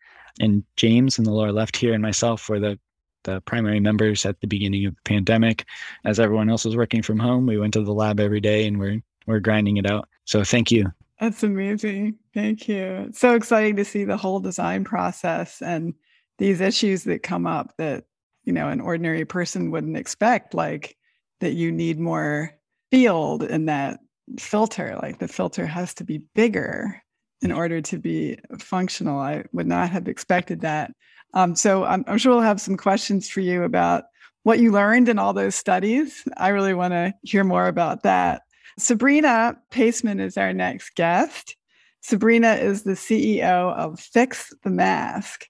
And 0.41 0.65
James 0.77 1.19
in 1.19 1.25
the 1.25 1.33
lower 1.33 1.53
left 1.53 1.77
here 1.77 1.93
and 1.93 2.03
myself 2.03 2.49
were 2.49 2.61
the 2.61 2.79
the 3.25 3.41
primary 3.43 3.81
members 3.81 4.25
at 4.27 4.41
the 4.41 4.47
beginning 4.47 4.87
of 4.87 4.95
the 4.95 5.03
pandemic. 5.05 5.65
As 6.05 6.21
everyone 6.21 6.51
else 6.51 6.65
was 6.65 6.77
working 6.77 7.03
from 7.03 7.19
home, 7.19 7.47
we 7.47 7.59
went 7.59 7.75
to 7.75 7.83
the 7.83 7.93
lab 7.93 8.21
every 8.21 8.41
day 8.41 8.67
and 8.67 8.79
we're 8.79 9.03
we're 9.27 9.41
grinding 9.41 9.77
it 9.77 9.91
out. 9.91 10.09
So 10.25 10.45
thank 10.45 10.71
you. 10.71 10.87
That's 11.21 11.43
amazing. 11.43 12.17
Thank 12.33 12.67
you. 12.69 13.07
It's 13.09 13.21
so 13.21 13.35
exciting 13.35 13.77
to 13.77 13.85
see 13.85 14.05
the 14.05 14.17
whole 14.17 14.41
design 14.41 14.85
process 14.85 15.61
and 15.61 15.95
these 16.39 16.63
issues 16.63 17.05
that 17.05 17.23
come 17.23 17.47
up 17.47 17.75
that, 17.77 18.05
you 18.45 18.53
know, 18.55 18.69
an 18.69 18.81
ordinary 18.81 19.27
person 19.27 19.71
wouldn't 19.71 19.99
expect, 19.99 20.55
like 20.55 20.97
that 21.41 21.53
you 21.53 21.71
need 21.71 22.01
more 22.01 22.55
field 22.91 23.43
in 23.43 23.67
that 23.67 24.01
filter. 24.39 24.99
Like 25.03 25.19
the 25.19 25.29
filter 25.29 25.67
has 25.67 25.93
to 25.95 26.05
be 26.05 26.23
bigger 26.35 27.03
in 27.43 27.53
order 27.53 27.83
to 27.83 27.99
be 27.99 28.39
functional. 28.59 29.19
I 29.19 29.45
would 29.53 29.67
not 29.67 29.91
have 29.91 30.09
expected 30.09 30.63
that. 30.63 30.93
Um, 31.35 31.55
so 31.55 31.85
I'm, 31.85 32.05
I'm, 32.07 32.19
sure 32.19 32.35
we'll 32.35 32.43
have 32.43 32.61
some 32.61 32.77
questions 32.77 33.29
for 33.29 33.41
you 33.41 33.63
about 33.63 34.05
what 34.43 34.59
you 34.59 34.73
learned 34.73 35.09
in 35.09 35.19
all 35.19 35.33
those 35.33 35.55
studies. 35.55 36.27
I 36.37 36.49
really 36.49 36.75
want 36.75 36.93
to 36.93 37.15
hear 37.23 37.45
more 37.45 37.67
about 37.67 38.03
that. 38.03 38.43
Sabrina 38.79 39.57
Paseman 39.71 40.21
is 40.21 40.37
our 40.37 40.53
next 40.53 40.95
guest. 40.95 41.57
Sabrina 42.01 42.55
is 42.55 42.83
the 42.83 42.93
CEO 42.93 43.75
of 43.75 44.01
Fix 44.01 44.53
the 44.63 44.71
Mask. 44.71 45.47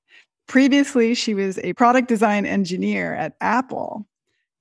Previously, 0.49 1.15
she 1.15 1.33
was 1.33 1.59
a 1.59 1.73
product 1.75 2.09
design 2.09 2.45
engineer 2.45 3.15
at 3.15 3.37
Apple 3.41 4.07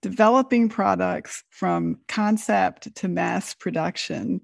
developing 0.01 0.69
products 0.69 1.43
from 1.49 1.99
concept 2.07 2.93
to 2.95 3.07
mass 3.07 3.53
production. 3.53 4.39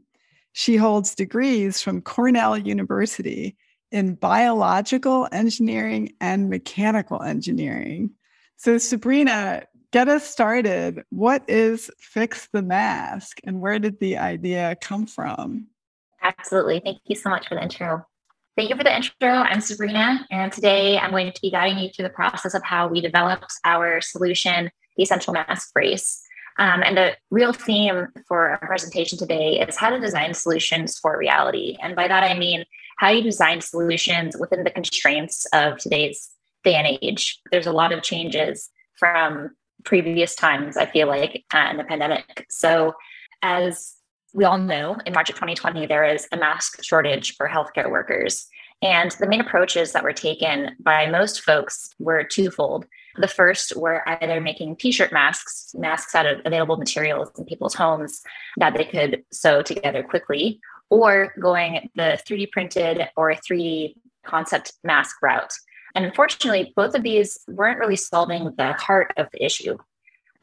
She 0.53 0.75
holds 0.75 1.15
degrees 1.15 1.81
from 1.81 2.01
Cornell 2.01 2.57
University 2.57 3.55
in 3.91 4.15
biological 4.15 5.27
engineering 5.31 6.13
and 6.19 6.49
mechanical 6.49 7.21
engineering. 7.21 8.11
So, 8.57 8.77
Sabrina, 8.77 9.63
get 9.91 10.07
us 10.07 10.27
started. 10.27 11.03
What 11.09 11.43
is 11.49 11.91
Fix 11.99 12.47
the 12.51 12.61
Mask 12.61 13.39
and 13.43 13.61
where 13.61 13.79
did 13.79 13.99
the 13.99 14.17
idea 14.17 14.75
come 14.81 15.05
from? 15.05 15.67
Absolutely. 16.21 16.81
Thank 16.83 16.99
you 17.05 17.15
so 17.15 17.29
much 17.29 17.47
for 17.47 17.55
the 17.55 17.63
intro. 17.63 18.05
Thank 18.57 18.69
you 18.69 18.75
for 18.75 18.83
the 18.83 18.95
intro. 18.95 19.29
I'm 19.29 19.59
Sabrina, 19.59 20.25
and 20.31 20.51
today 20.51 20.97
I'm 20.97 21.11
going 21.11 21.31
to 21.33 21.41
be 21.41 21.51
guiding 21.51 21.77
you 21.77 21.89
through 21.89 22.03
the 22.03 22.09
process 22.09 22.53
of 22.53 22.63
how 22.63 22.87
we 22.87 23.01
developed 23.01 23.51
our 23.65 23.99
solution 23.99 24.71
the 24.95 25.03
essential 25.03 25.33
mask 25.33 25.73
brace. 25.73 26.21
Um, 26.57 26.83
and 26.83 26.95
the 26.95 27.17
real 27.31 27.51
theme 27.51 28.07
for 28.27 28.51
our 28.51 28.67
presentation 28.67 29.17
today 29.17 29.59
is 29.59 29.75
how 29.75 29.89
to 29.89 29.99
design 29.99 30.33
solutions 30.33 30.97
for 30.97 31.17
reality. 31.17 31.75
And 31.81 31.95
by 31.95 32.07
that, 32.07 32.23
I 32.23 32.37
mean 32.37 32.63
how 32.97 33.09
you 33.09 33.21
design 33.21 33.61
solutions 33.61 34.35
within 34.39 34.63
the 34.63 34.71
constraints 34.71 35.45
of 35.53 35.77
today's 35.77 36.29
day 36.63 36.75
and 36.75 36.97
age. 37.01 37.39
There's 37.51 37.67
a 37.67 37.71
lot 37.71 37.91
of 37.91 38.03
changes 38.03 38.69
from 38.97 39.51
previous 39.83 40.35
times, 40.35 40.77
I 40.77 40.85
feel 40.85 41.07
like, 41.07 41.43
uh, 41.53 41.67
in 41.71 41.77
the 41.77 41.83
pandemic. 41.83 42.45
So, 42.49 42.93
as 43.41 43.95
we 44.33 44.43
all 44.43 44.57
know, 44.57 44.97
in 45.05 45.13
March 45.13 45.29
of 45.29 45.35
2020, 45.35 45.85
there 45.85 46.03
is 46.03 46.27
a 46.31 46.37
mask 46.37 46.83
shortage 46.83 47.35
for 47.35 47.47
healthcare 47.47 47.89
workers. 47.89 48.47
And 48.81 49.11
the 49.11 49.27
main 49.27 49.39
approaches 49.39 49.93
that 49.93 50.03
were 50.03 50.13
taken 50.13 50.75
by 50.79 51.09
most 51.09 51.41
folks 51.41 51.89
were 51.99 52.23
twofold. 52.23 52.85
The 53.17 53.27
first 53.29 53.77
were 53.77 54.07
either 54.09 54.41
making 54.41 54.75
t-shirt 54.75 55.13
masks, 55.13 55.73
masks 55.77 56.13
out 56.13 56.25
of 56.25 56.41
available 56.43 56.75
materials 56.75 57.29
in 57.37 57.45
people's 57.45 57.73
homes 57.73 58.21
that 58.57 58.75
they 58.75 58.83
could 58.83 59.23
sew 59.31 59.61
together 59.61 60.03
quickly, 60.03 60.59
or 60.89 61.33
going 61.39 61.89
the 61.95 62.19
3D 62.27 62.51
printed 62.51 63.07
or 63.15 63.33
3D 63.33 63.95
concept 64.25 64.73
mask 64.83 65.15
route. 65.21 65.53
And 65.93 66.05
unfortunately, 66.05 66.73
both 66.75 66.95
of 66.95 67.03
these 67.03 67.39
weren't 67.47 67.79
really 67.79 67.95
solving 67.95 68.53
the 68.57 68.73
heart 68.73 69.13
of 69.17 69.27
the 69.31 69.43
issue. 69.43 69.77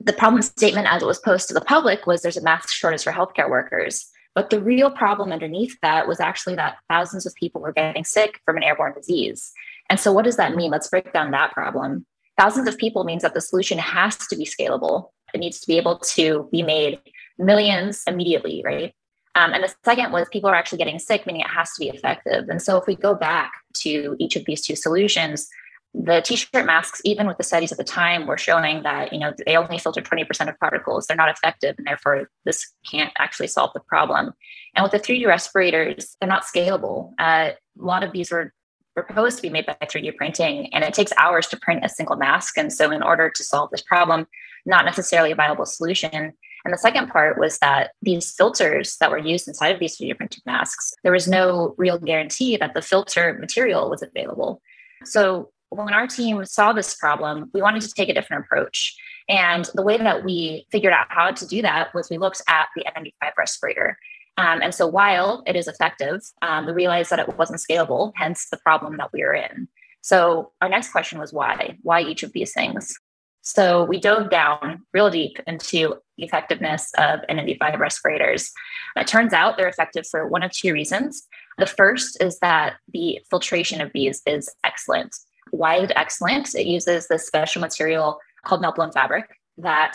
The 0.00 0.12
problem 0.12 0.42
statement 0.42 0.88
as 0.90 1.02
it 1.02 1.07
was 1.07 1.20
posed 1.20 1.48
to 1.48 1.55
the 1.55 1.61
public 1.61 2.07
was 2.07 2.22
there's 2.22 2.37
a 2.37 2.42
mask 2.42 2.70
shortage 2.70 3.05
for 3.05 3.12
healthcare 3.12 3.50
workers. 3.50 4.09
But 4.35 4.48
the 4.48 4.61
real 4.61 4.90
problem 4.90 5.31
underneath 5.31 5.76
that 5.83 6.09
was 6.09 6.18
actually 6.18 6.55
that 6.57 6.76
thousands 6.88 7.26
of 7.26 7.35
people 7.35 7.61
were 7.61 7.72
getting 7.72 8.05
sick 8.05 8.40
from 8.46 8.57
an 8.57 8.62
airborne 8.62 8.94
disease. 8.94 9.52
And 9.90 10.00
so, 10.00 10.11
what 10.11 10.24
does 10.24 10.37
that 10.38 10.57
mean? 10.57 10.70
Let's 10.70 10.88
break 10.88 11.12
down 11.12 11.33
that 11.33 11.52
problem 11.52 12.07
thousands 12.38 12.68
of 12.68 12.78
people 12.78 13.05
means 13.05 13.22
that 13.22 13.35
the 13.35 13.40
solution 13.40 13.78
has 13.78 14.16
to 14.28 14.37
be 14.37 14.44
scalable. 14.44 15.11
It 15.35 15.38
needs 15.38 15.61
to 15.61 15.66
be 15.66 15.76
able 15.76 15.98
to 15.98 16.48
be 16.50 16.62
made 16.62 16.98
millions 17.38 18.02
immediately, 18.07 18.62
right? 18.64 18.94
Um, 19.35 19.53
and 19.53 19.64
the 19.64 19.75
second 19.85 20.12
was 20.12 20.29
people 20.31 20.51
are 20.51 20.55
actually 20.55 20.79
getting 20.79 20.99
sick, 20.99 21.27
meaning 21.27 21.42
it 21.42 21.49
has 21.49 21.73
to 21.75 21.81
be 21.81 21.88
effective. 21.88 22.49
And 22.49 22.61
so 22.61 22.77
if 22.77 22.87
we 22.87 22.97
go 22.97 23.14
back 23.14 23.53
to 23.79 24.16
each 24.18 24.37
of 24.37 24.45
these 24.45 24.64
two 24.64 24.77
solutions, 24.77 25.49
the 25.95 26.23
t-shirt 26.23 26.64
masks, 26.64 27.03
even 27.05 27.27
with 27.27 27.37
the 27.37 27.42
studies 27.42 27.71
at 27.71 27.79
the 27.79 27.85
time, 27.85 28.27
were 28.27 28.38
showing 28.38 28.83
that 28.83 29.12
you 29.12 29.18
know 29.18 29.33
they 29.47 29.57
only 29.57 29.79
filter 29.79 30.01
20% 30.01 30.49
of 30.49 30.59
particles. 30.59 31.07
They're 31.07 31.16
not 31.16 31.31
effective, 31.31 31.75
and 31.77 31.87
therefore 31.87 32.31
this 32.45 32.73
can't 32.90 33.12
actually 33.18 33.49
solve 33.49 33.73
the 33.75 33.81
problem. 33.81 34.33
And 34.75 34.83
with 34.83 34.92
the 34.92 34.99
3D 34.99 35.27
respirators, 35.27 36.16
they're 36.18 36.29
not 36.29 36.45
scalable. 36.45 37.12
Uh, 37.18 37.51
a 37.51 37.85
lot 37.85 38.03
of 38.03 38.12
these 38.12 38.31
were 38.31 38.55
proposed 38.95 39.37
to 39.37 39.42
be 39.42 39.51
made 39.51 39.66
by 39.66 39.77
3D 39.83 40.16
printing, 40.16 40.73
and 40.73 40.83
it 40.83 40.95
takes 40.95 41.12
hours 41.18 41.47
to 41.49 41.59
print 41.59 41.85
a 41.85 41.90
single 41.90 42.16
mask. 42.16 42.57
And 42.57 42.73
so, 42.73 42.90
in 42.90 43.03
order 43.03 43.29
to 43.29 43.45
solve 43.45 43.71
this 43.71 43.83
problem, 43.83 44.27
not 44.64 44.87
necessarily 44.87 45.33
a 45.33 45.37
viable 45.37 45.66
solution. 45.66 46.33
And 46.64 46.72
the 46.72 46.79
second 46.79 47.09
part 47.09 47.38
was 47.38 47.59
that 47.59 47.90
these 48.03 48.33
filters 48.33 48.96
that 48.98 49.11
were 49.11 49.18
used 49.18 49.48
inside 49.48 49.75
of 49.75 49.81
these 49.81 49.98
3D 49.98 50.16
printed 50.16 50.42
masks, 50.46 50.94
there 51.03 51.12
was 51.12 51.27
no 51.27 51.75
real 51.77 51.98
guarantee 51.98 52.57
that 52.57 52.75
the 52.75 52.83
filter 52.83 53.37
material 53.40 53.90
was 53.90 54.03
available. 54.03 54.61
So 55.05 55.51
when 55.70 55.94
our 55.94 56.07
team 56.07 56.44
saw 56.44 56.72
this 56.72 56.94
problem, 56.94 57.51
we 57.55 57.62
wanted 57.62 57.83
to 57.83 57.92
take 57.92 58.09
a 58.09 58.14
different 58.14 58.44
approach. 58.44 58.94
And 59.29 59.68
the 59.75 59.83
way 59.83 59.96
that 59.96 60.25
we 60.25 60.66
figured 60.70 60.92
out 60.92 61.07
how 61.09 61.31
to 61.31 61.46
do 61.46 61.62
that 61.62 61.94
was 61.94 62.11
we 62.11 62.18
looked 62.18 62.42
at 62.48 62.68
the 62.77 62.85
N95 62.85 63.31
respirator. 63.38 63.98
Um, 64.37 64.62
and 64.62 64.75
so 64.75 64.87
while 64.87 65.42
it 65.46 65.57
is 65.57 65.68
effective, 65.68 66.20
um, 66.42 66.66
we 66.66 66.72
realized 66.72 67.11
that 67.11 67.18
it 67.18 67.38
wasn't 67.38 67.61
scalable, 67.61 68.12
hence 68.16 68.48
the 68.51 68.57
problem 68.59 68.96
that 68.98 69.12
we 69.12 69.22
were 69.22 69.35
in. 69.35 69.68
So 70.01 70.53
our 70.61 70.68
next 70.68 70.90
question 70.90 71.18
was 71.18 71.33
why? 71.33 71.79
Why 71.83 72.01
each 72.01 72.22
of 72.22 72.33
these 72.33 72.53
things? 72.53 72.98
So 73.42 73.85
we 73.85 73.98
dove 73.98 74.31
down 74.31 74.83
real 74.94 75.11
deep 75.11 75.38
into 75.46 75.96
the 76.16 76.24
effectiveness 76.24 76.92
of 76.96 77.20
N95 77.28 77.78
respirators. 77.78 78.52
it 78.96 79.07
turns 79.09 79.33
out 79.33 79.57
they're 79.57 79.68
effective 79.68 80.07
for 80.07 80.28
one 80.28 80.44
of 80.44 80.52
two 80.52 80.72
reasons. 80.72 81.26
The 81.59 81.66
first 81.66 82.22
is 82.22 82.38
that 82.38 82.74
the 82.92 83.18
filtration 83.28 83.81
of 83.81 83.90
these 83.92 84.22
is 84.26 84.48
excellent. 84.64 85.14
Why 85.50 85.78
is 85.78 85.90
it 85.90 85.96
excellent? 85.96 86.55
It 86.55 86.66
uses 86.66 87.09
this 87.09 87.26
special 87.26 87.61
material 87.61 88.18
called 88.44 88.62
melt-blown 88.62 88.92
fabric 88.92 89.28
that 89.59 89.94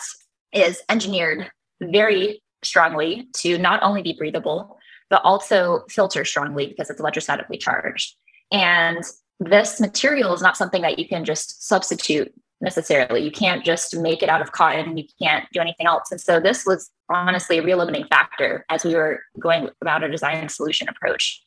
is 0.52 0.82
engineered 0.90 1.50
very 1.80 2.42
strongly 2.62 3.28
to 3.38 3.56
not 3.56 3.82
only 3.82 4.02
be 4.02 4.12
breathable, 4.12 4.78
but 5.08 5.22
also 5.24 5.84
filter 5.88 6.24
strongly 6.24 6.66
because 6.66 6.90
it's 6.90 7.00
electrostatically 7.00 7.58
charged. 7.58 8.14
And 8.52 9.02
this 9.40 9.80
material 9.80 10.34
is 10.34 10.42
not 10.42 10.56
something 10.56 10.82
that 10.82 10.98
you 10.98 11.08
can 11.08 11.24
just 11.24 11.66
substitute 11.66 12.32
necessarily. 12.60 13.22
You 13.22 13.30
can't 13.30 13.64
just 13.64 13.96
make 13.96 14.22
it 14.22 14.28
out 14.28 14.40
of 14.40 14.52
cotton. 14.52 14.96
You 14.96 15.04
can't 15.20 15.46
do 15.52 15.60
anything 15.60 15.86
else. 15.86 16.10
And 16.10 16.20
so 16.20 16.40
this 16.40 16.66
was 16.66 16.90
honestly 17.08 17.58
a 17.58 17.62
real 17.62 17.78
limiting 17.78 18.06
factor 18.06 18.64
as 18.68 18.84
we 18.84 18.94
were 18.94 19.20
going 19.38 19.70
about 19.80 20.02
a 20.02 20.10
design 20.10 20.48
solution 20.48 20.88
approach. 20.88 21.42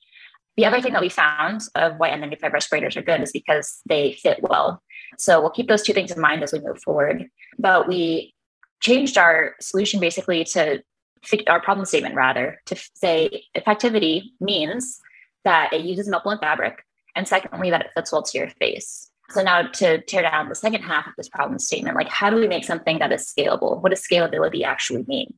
The 0.58 0.65
other 0.65 0.82
thing 0.82 0.93
that 0.93 1.02
we 1.02 1.10
found 1.10 1.62
of 1.76 1.97
why 1.97 2.10
N95 2.10 2.54
respirators 2.54 2.97
are 2.97 3.02
good 3.02 3.21
is 3.21 3.32
because 3.32 3.82
they 3.88 4.13
fit 4.13 4.39
well. 4.41 4.82
So 5.17 5.41
we'll 5.41 5.50
keep 5.50 5.67
those 5.67 5.84
two 5.84 5.93
things 5.93 6.12
in 6.12 6.19
mind 6.19 6.43
as 6.43 6.54
we 6.54 6.60
move 6.60 6.82
forward. 6.82 7.28
But 7.58 7.88
we 7.88 8.34
changed 8.82 9.17
our 9.17 9.56
solution 9.60 10.00
basically 10.00 10.43
to 10.45 10.84
our 11.47 11.62
problem 11.62 11.86
statement 11.86 12.15
rather 12.15 12.60
to 12.65 12.76
say 12.95 13.43
effectivity 13.56 14.24
means 14.39 15.00
that 15.43 15.71
it 15.71 15.82
uses 15.82 16.12
blown 16.24 16.39
fabric 16.39 16.84
and 17.15 17.28
secondly 17.28 17.69
that 17.69 17.82
it 17.82 17.91
fits 17.95 18.12
well 18.12 18.24
to 18.24 18.38
your 18.38 18.50
face 18.50 19.11
so 19.31 19.41
now 19.41 19.63
to 19.63 20.01
tear 20.01 20.23
down 20.23 20.49
the 20.49 20.55
second 20.55 20.81
half 20.81 21.07
of 21.07 21.13
this 21.17 21.29
problem 21.29 21.59
statement, 21.59 21.95
like 21.95 22.09
how 22.09 22.29
do 22.29 22.35
we 22.35 22.47
make 22.47 22.65
something 22.65 22.99
that 22.99 23.11
is 23.11 23.31
scalable? 23.31 23.81
What 23.81 23.89
does 23.89 24.05
scalability 24.05 24.63
actually 24.63 25.05
mean? 25.07 25.33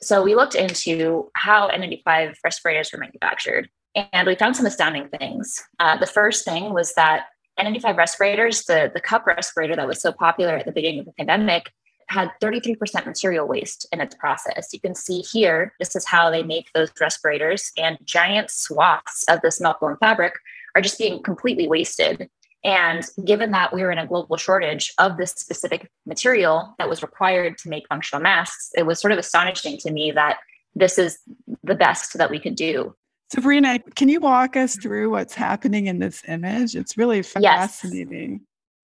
So 0.00 0.22
we 0.22 0.34
looked 0.34 0.54
into 0.54 1.30
how 1.34 1.70
N95 1.70 2.36
respirators 2.42 2.92
were 2.92 2.98
manufactured, 2.98 3.68
and 3.94 4.26
we 4.26 4.34
found 4.34 4.56
some 4.56 4.66
astounding 4.66 5.08
things. 5.08 5.62
Uh, 5.78 5.96
the 5.96 6.06
first 6.06 6.44
thing 6.44 6.72
was 6.74 6.94
that 6.94 7.26
N95 7.58 7.96
respirators, 7.96 8.64
the, 8.64 8.90
the 8.92 9.00
cup 9.00 9.26
respirator 9.26 9.76
that 9.76 9.86
was 9.86 10.00
so 10.00 10.12
popular 10.12 10.56
at 10.56 10.66
the 10.66 10.72
beginning 10.72 11.00
of 11.00 11.06
the 11.06 11.12
pandemic, 11.12 11.70
had 12.08 12.30
33% 12.42 13.06
material 13.06 13.46
waste 13.46 13.86
in 13.92 14.00
its 14.00 14.14
process. 14.16 14.70
You 14.72 14.80
can 14.80 14.94
see 14.94 15.20
here, 15.20 15.72
this 15.78 15.94
is 15.94 16.06
how 16.06 16.30
they 16.30 16.42
make 16.42 16.66
those 16.74 16.90
respirators, 17.00 17.70
and 17.76 17.96
giant 18.04 18.50
swaths 18.50 19.24
of 19.28 19.40
this 19.42 19.60
melt 19.60 19.80
blown 19.80 19.96
fabric 19.98 20.34
are 20.74 20.82
just 20.82 20.98
being 20.98 21.22
completely 21.22 21.68
wasted 21.68 22.28
and 22.64 23.04
given 23.24 23.50
that 23.50 23.74
we 23.74 23.82
were 23.82 23.90
in 23.90 23.98
a 23.98 24.06
global 24.06 24.36
shortage 24.36 24.92
of 24.98 25.16
this 25.16 25.32
specific 25.32 25.90
material 26.06 26.74
that 26.78 26.88
was 26.88 27.02
required 27.02 27.58
to 27.58 27.68
make 27.68 27.88
functional 27.88 28.22
masks, 28.22 28.70
it 28.76 28.86
was 28.86 29.00
sort 29.00 29.12
of 29.12 29.18
astonishing 29.18 29.78
to 29.78 29.90
me 29.90 30.12
that 30.12 30.38
this 30.74 30.98
is 30.98 31.18
the 31.64 31.74
best 31.74 32.16
that 32.18 32.30
we 32.30 32.38
could 32.38 32.54
do. 32.54 32.94
Sabrina, 33.32 33.78
can 33.96 34.08
you 34.08 34.20
walk 34.20 34.56
us 34.56 34.76
through 34.76 35.10
what's 35.10 35.34
happening 35.34 35.86
in 35.86 35.98
this 35.98 36.22
image? 36.28 36.76
It's 36.76 36.96
really 36.96 37.22
fascinating. 37.22 38.32
Yes. 38.32 38.40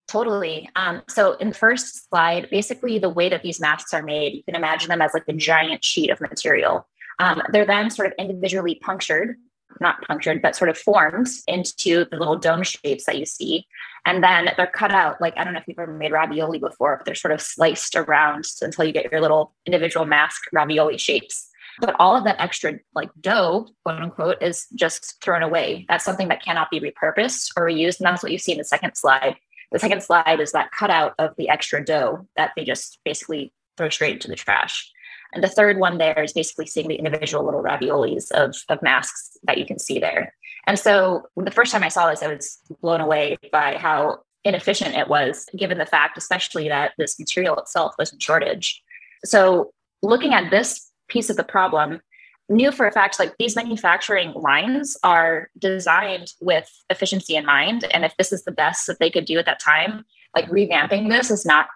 Totally. 0.09 0.71
Um, 0.75 1.03
so 1.07 1.35
in 1.35 1.51
the 1.51 1.55
first 1.55 2.09
slide, 2.09 2.49
basically 2.51 2.99
the 2.99 3.11
way 3.11 3.29
that 3.29 3.43
these 3.43 3.61
masks 3.61 3.93
are 3.93 4.03
made, 4.03 4.33
you 4.33 4.43
can 4.43 4.55
imagine 4.55 4.89
them 4.89 5.03
as 5.03 5.13
like 5.13 5.25
a 5.29 5.35
giant 5.35 5.85
sheet 5.85 6.09
of 6.09 6.21
material. 6.21 6.89
Um, 7.19 7.43
they're 7.53 7.67
then 7.67 7.91
sort 7.91 8.07
of 8.09 8.15
individually 8.19 8.77
punctured 8.83 9.37
not 9.81 10.03
punctured, 10.03 10.43
but 10.43 10.57
sort 10.57 10.71
of 10.71 10.79
formed 10.79 11.29
into 11.47 12.05
the 12.11 12.17
little 12.17 12.37
dome 12.37 12.63
shapes 12.63 13.05
that 13.07 13.19
you 13.19 13.27
see. 13.27 13.67
And 14.07 14.23
then 14.23 14.51
they're 14.57 14.67
cut 14.67 14.93
out. 14.93 15.21
Like, 15.21 15.35
I 15.37 15.45
don't 15.45 15.53
know 15.53 15.61
if 15.61 15.69
you've 15.69 15.79
ever 15.79 15.93
made 15.93 16.13
ravioli 16.13 16.59
before, 16.59 16.97
but 16.97 17.05
they're 17.05 17.15
sort 17.15 17.33
of 17.33 17.41
sliced 17.41 17.97
around 17.97 18.47
until 18.63 18.85
you 18.85 18.93
get 18.93 19.11
your 19.11 19.21
little 19.21 19.55
individual 19.67 20.07
mask 20.07 20.43
ravioli 20.53 20.99
shapes. 20.99 21.49
But 21.81 21.95
all 21.99 22.17
of 22.17 22.25
that 22.25 22.41
extra 22.41 22.79
like 22.95 23.11
dough, 23.21 23.69
quote 23.85 24.03
unquote, 24.03 24.43
is 24.43 24.67
just 24.75 25.23
thrown 25.23 25.43
away. 25.43 25.87
That's 25.89 26.05
something 26.05 26.29
that 26.29 26.43
cannot 26.43 26.71
be 26.71 26.81
repurposed 26.81 27.53
or 27.57 27.67
reused. 27.67 28.01
And 28.01 28.07
that's 28.07 28.23
what 28.23 28.33
you 28.33 28.39
see 28.39 28.53
in 28.53 28.59
the 28.59 28.65
second 28.65 28.97
slide. 28.97 29.37
The 29.71 29.79
second 29.79 30.03
slide 30.03 30.41
is 30.41 30.53
that 30.53 30.73
cutout 30.73 31.15
of 31.19 31.35
the 31.37 31.49
extra 31.49 31.85
dough 31.85 32.27
that 32.37 32.53
they 32.57 32.65
just 32.65 32.99
basically 33.05 33.53
throw 33.77 33.91
straight 33.91 34.15
into 34.15 34.29
the 34.29 34.35
trash. 34.35 34.91
And 35.33 35.45
the 35.45 35.49
third 35.49 35.79
one 35.79 35.99
there 35.99 36.23
is 36.23 36.33
basically 36.33 36.67
seeing 36.67 36.89
the 36.89 36.97
individual 36.97 37.45
little 37.45 37.63
raviolis 37.63 38.31
of, 38.33 38.57
of 38.69 38.83
masks 38.83 39.37
that 39.45 39.59
you 39.59 39.67
can 39.67 39.79
see 39.79 39.99
there. 39.99 40.35
And 40.67 40.79
so 40.79 41.23
the 41.37 41.51
first 41.51 41.73
time 41.73 41.83
I 41.83 41.89
saw 41.89 42.09
this, 42.09 42.23
I 42.23 42.29
was 42.29 42.59
blown 42.81 43.01
away 43.01 43.39
by 43.53 43.77
how 43.77 44.21
inefficient 44.45 44.95
it 44.95 45.09
was, 45.09 45.47
given 45.57 45.79
the 45.79 45.87
fact, 45.87 46.17
especially 46.17 46.69
that 46.69 46.93
this 46.99 47.19
material 47.19 47.57
itself 47.57 47.95
was 47.99 48.13
in 48.13 48.19
shortage. 48.19 48.83
So 49.25 49.73
looking 50.03 50.33
at 50.33 50.51
this 50.51 50.91
piece 51.09 51.31
of 51.31 51.37
the 51.37 51.45
problem, 51.45 52.01
knew 52.49 52.73
for 52.73 52.87
a 52.87 52.93
fact 52.93 53.19
like 53.19 53.35
these 53.39 53.57
manufacturing 53.57 54.33
lines 54.33 54.97
are 55.03 55.51
designed 55.59 56.33
with 56.41 56.71
efficiency 56.89 57.37
in 57.37 57.45
mind. 57.45 57.85
And 57.93 58.05
if 58.05 58.17
this 58.17 58.33
is 58.33 58.45
the 58.45 58.53
best 58.53 58.87
that 58.87 58.99
they 58.99 59.11
could 59.11 59.27
do 59.27 59.39
at 59.39 59.47
that 59.47 59.61
time, 59.61 60.05
like 60.35 60.49
revamping 60.49 61.11
this 61.11 61.31
is 61.31 61.45
not 61.45 61.67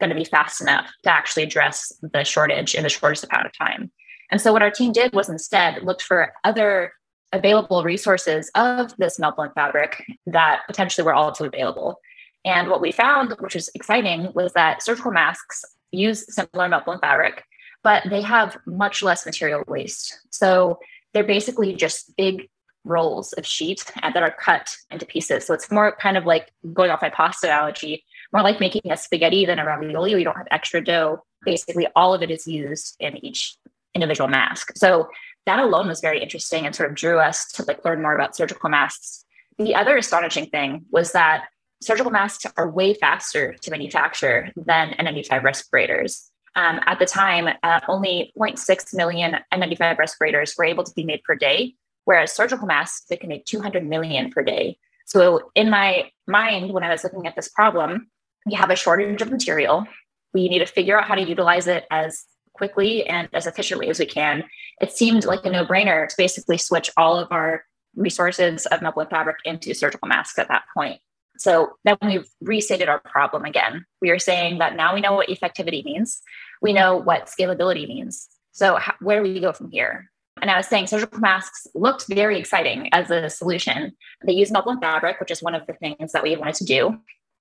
going 0.00 0.10
to 0.10 0.16
be 0.16 0.24
fast 0.24 0.60
enough 0.60 0.90
to 1.04 1.10
actually 1.10 1.42
address 1.42 1.92
the 2.02 2.24
shortage 2.24 2.74
in 2.74 2.82
the 2.82 2.88
shortest 2.88 3.24
amount 3.24 3.46
of 3.46 3.52
time. 3.56 3.90
And 4.30 4.40
so 4.40 4.52
what 4.52 4.62
our 4.62 4.70
team 4.70 4.92
did 4.92 5.12
was 5.14 5.28
instead 5.28 5.82
looked 5.82 6.02
for 6.02 6.32
other 6.44 6.92
available 7.32 7.82
resources 7.82 8.50
of 8.54 8.96
this 8.96 9.18
blown 9.18 9.50
fabric 9.54 10.04
that 10.26 10.62
potentially 10.66 11.04
were 11.04 11.14
also 11.14 11.44
available. 11.44 12.00
And 12.44 12.68
what 12.68 12.80
we 12.80 12.92
found, 12.92 13.34
which 13.40 13.56
is 13.56 13.70
exciting, 13.74 14.32
was 14.34 14.52
that 14.52 14.82
surgical 14.82 15.12
masks 15.12 15.64
use 15.90 16.32
similar 16.34 16.68
blown 16.84 16.98
fabric, 17.00 17.44
but 17.82 18.04
they 18.08 18.22
have 18.22 18.56
much 18.66 19.02
less 19.02 19.26
material 19.26 19.64
waste. 19.66 20.18
So 20.30 20.78
they're 21.12 21.24
basically 21.24 21.74
just 21.74 22.16
big 22.16 22.48
rolls 22.84 23.32
of 23.34 23.46
sheet 23.46 23.84
that 24.02 24.16
are 24.16 24.34
cut 24.40 24.74
into 24.90 25.04
pieces. 25.04 25.46
So 25.46 25.54
it's 25.54 25.70
more 25.70 25.96
kind 25.96 26.16
of 26.16 26.26
like 26.26 26.50
going 26.72 26.90
off 26.90 27.02
my 27.02 27.10
pasta 27.10 27.46
analogy, 27.46 28.04
more 28.32 28.42
like 28.42 28.60
making 28.60 28.90
a 28.90 28.96
spaghetti 28.96 29.46
than 29.46 29.58
a 29.58 29.64
ravioli 29.64 30.10
you 30.10 30.24
don't 30.24 30.36
have 30.36 30.48
extra 30.50 30.82
dough. 30.82 31.24
Basically, 31.44 31.86
all 31.96 32.14
of 32.14 32.22
it 32.22 32.30
is 32.30 32.46
used 32.46 32.96
in 33.00 33.24
each 33.24 33.56
individual 33.94 34.28
mask. 34.28 34.72
So 34.76 35.08
that 35.46 35.58
alone 35.58 35.88
was 35.88 36.00
very 36.00 36.22
interesting 36.22 36.66
and 36.66 36.74
sort 36.74 36.90
of 36.90 36.96
drew 36.96 37.18
us 37.18 37.50
to 37.52 37.64
like 37.64 37.84
learn 37.84 38.02
more 38.02 38.14
about 38.14 38.36
surgical 38.36 38.68
masks. 38.68 39.24
The 39.58 39.74
other 39.74 39.96
astonishing 39.96 40.46
thing 40.46 40.84
was 40.90 41.12
that 41.12 41.46
surgical 41.80 42.10
masks 42.10 42.44
are 42.56 42.70
way 42.70 42.94
faster 42.94 43.54
to 43.54 43.70
manufacture 43.70 44.52
than 44.56 44.90
N95 44.98 45.42
respirators. 45.42 46.30
Um, 46.54 46.80
at 46.86 46.98
the 46.98 47.06
time, 47.06 47.48
uh, 47.62 47.80
only 47.88 48.32
0.6 48.38 48.94
million 48.94 49.36
N95 49.52 49.98
respirators 49.98 50.54
were 50.58 50.64
able 50.64 50.84
to 50.84 50.92
be 50.94 51.04
made 51.04 51.22
per 51.22 51.34
day, 51.34 51.74
whereas 52.04 52.32
surgical 52.32 52.66
masks, 52.66 53.06
they 53.08 53.16
can 53.16 53.28
make 53.28 53.44
200 53.46 53.86
million 53.86 54.30
per 54.30 54.42
day. 54.42 54.76
So 55.06 55.50
in 55.54 55.70
my 55.70 56.10
mind, 56.26 56.72
when 56.72 56.82
I 56.82 56.90
was 56.90 57.04
looking 57.04 57.26
at 57.26 57.36
this 57.36 57.48
problem, 57.48 58.10
we 58.46 58.54
have 58.54 58.70
a 58.70 58.76
shortage 58.76 59.22
of 59.22 59.30
material. 59.30 59.86
We 60.34 60.48
need 60.48 60.60
to 60.60 60.66
figure 60.66 60.98
out 60.98 61.06
how 61.06 61.14
to 61.14 61.22
utilize 61.22 61.66
it 61.66 61.84
as 61.90 62.24
quickly 62.54 63.06
and 63.06 63.28
as 63.32 63.46
efficiently 63.46 63.88
as 63.88 63.98
we 63.98 64.06
can. 64.06 64.44
It 64.80 64.92
seemed 64.92 65.24
like 65.24 65.46
a 65.46 65.50
no 65.50 65.64
brainer 65.64 66.08
to 66.08 66.14
basically 66.18 66.58
switch 66.58 66.90
all 66.96 67.16
of 67.16 67.28
our 67.30 67.64
resources 67.94 68.66
of 68.66 68.82
melt 68.82 69.10
fabric 69.10 69.36
into 69.44 69.74
surgical 69.74 70.08
masks 70.08 70.38
at 70.38 70.48
that 70.48 70.64
point. 70.76 71.00
So 71.38 71.72
then 71.84 71.96
we've 72.02 72.28
restated 72.40 72.88
our 72.88 73.00
problem 73.00 73.44
again. 73.44 73.86
We 74.02 74.10
are 74.10 74.18
saying 74.18 74.58
that 74.58 74.76
now 74.76 74.94
we 74.94 75.00
know 75.00 75.14
what 75.14 75.28
effectivity 75.28 75.84
means, 75.84 76.20
we 76.60 76.72
know 76.72 76.96
what 76.96 77.30
scalability 77.30 77.86
means. 77.86 78.28
So, 78.52 78.76
how, 78.76 78.94
where 79.00 79.22
do 79.22 79.32
we 79.32 79.38
go 79.38 79.52
from 79.52 79.70
here? 79.70 80.10
And 80.42 80.50
I 80.50 80.56
was 80.56 80.66
saying 80.66 80.88
surgical 80.88 81.20
masks 81.20 81.66
looked 81.74 82.06
very 82.08 82.38
exciting 82.38 82.88
as 82.92 83.10
a 83.10 83.30
solution. 83.30 83.92
They 84.24 84.32
use 84.32 84.50
melt 84.50 84.66
fabric, 84.80 85.20
which 85.20 85.30
is 85.30 85.42
one 85.42 85.54
of 85.54 85.66
the 85.66 85.74
things 85.74 86.12
that 86.12 86.22
we 86.22 86.36
wanted 86.36 86.54
to 86.56 86.64
do. 86.64 86.98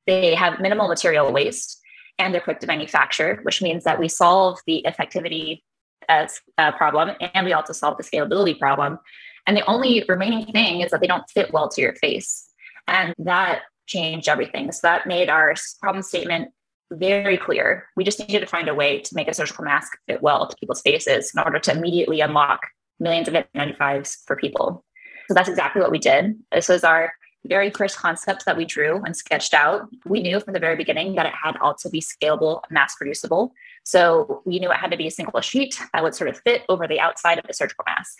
They 0.08 0.34
have 0.36 0.60
minimal 0.60 0.88
material 0.88 1.32
waste 1.32 1.80
and 2.18 2.34
they're 2.34 2.42
quick 2.42 2.60
to 2.62 2.68
manufacture, 2.68 3.40
which 3.44 3.62
means 3.62 3.84
that 3.84 4.00
we 4.00 4.08
solve 4.08 4.58
the 4.66 4.84
effectivity 4.88 5.62
as 6.10 6.42
a 6.58 6.72
problem 6.72 7.12
and 7.34 7.46
we 7.46 7.54
also 7.54 7.74
solve 7.74 7.98
the 7.98 8.04
scalability 8.04 8.58
problem. 8.58 8.98
And 9.46 9.56
the 9.56 9.66
only 9.66 10.04
remaining 10.08 10.46
thing 10.48 10.82
is 10.82 10.92
that 10.92 11.02
they 11.02 11.08
don't 11.08 11.30
fit 11.30 11.54
well 11.54 11.70
to 11.70 11.82
your 11.82 11.96
face. 11.96 12.50
And 12.88 13.14
that 13.20 13.62
changed 13.86 14.28
everything. 14.28 14.72
So 14.72 14.80
that 14.84 15.08
made 15.08 15.30
our 15.30 15.54
problem 15.82 16.02
statement 16.02 16.50
very 16.92 17.38
clear. 17.38 17.88
We 17.96 18.04
just 18.04 18.20
needed 18.20 18.40
to 18.40 18.48
find 18.48 18.70
a 18.70 18.76
way 18.76 19.00
to 19.00 19.16
make 19.16 19.28
a 19.28 19.34
surgical 19.34 19.66
mask 19.66 19.98
fit 20.08 20.22
well 20.22 20.48
to 20.48 20.56
people's 20.58 20.82
faces 20.82 21.32
in 21.36 21.42
order 21.42 21.60
to 21.60 21.72
immediately 21.72 22.22
unlock 22.22 22.62
millions 23.00 23.28
of 23.28 23.34
N95s 23.34 24.18
for 24.26 24.36
people. 24.36 24.84
So 25.28 25.34
that's 25.34 25.50
exactly 25.50 25.82
what 25.82 25.92
we 25.92 26.00
did. 26.00 26.38
This 26.52 26.70
was 26.70 26.84
our 26.84 27.12
very 27.48 27.70
first 27.72 27.98
concept 27.98 28.46
that 28.46 28.58
we 28.58 28.66
drew 28.66 29.02
and 29.04 29.16
sketched 29.16 29.54
out. 29.54 29.88
We 30.06 30.22
knew 30.22 30.40
from 30.40 30.54
the 30.54 30.60
very 30.60 30.76
beginning 30.76 31.16
that 31.16 31.26
it 31.26 31.34
had 31.34 31.58
also 31.58 31.90
be 31.90 32.02
scalable, 32.02 32.62
mass 32.70 32.96
producible. 32.96 33.54
So 33.84 34.42
we 34.46 34.60
knew 34.60 34.72
it 34.72 34.78
had 34.78 34.92
to 34.92 34.98
be 34.98 35.08
a 35.08 35.12
single 35.12 35.42
sheet 35.42 35.80
that 35.94 36.04
would 36.04 36.16
sort 36.16 36.30
of 36.30 36.40
fit 36.42 36.64
over 36.70 36.88
the 36.88 37.00
outside 37.00 37.40
of 37.40 37.46
the 37.48 37.54
surgical 37.54 37.84
mask. 37.88 38.18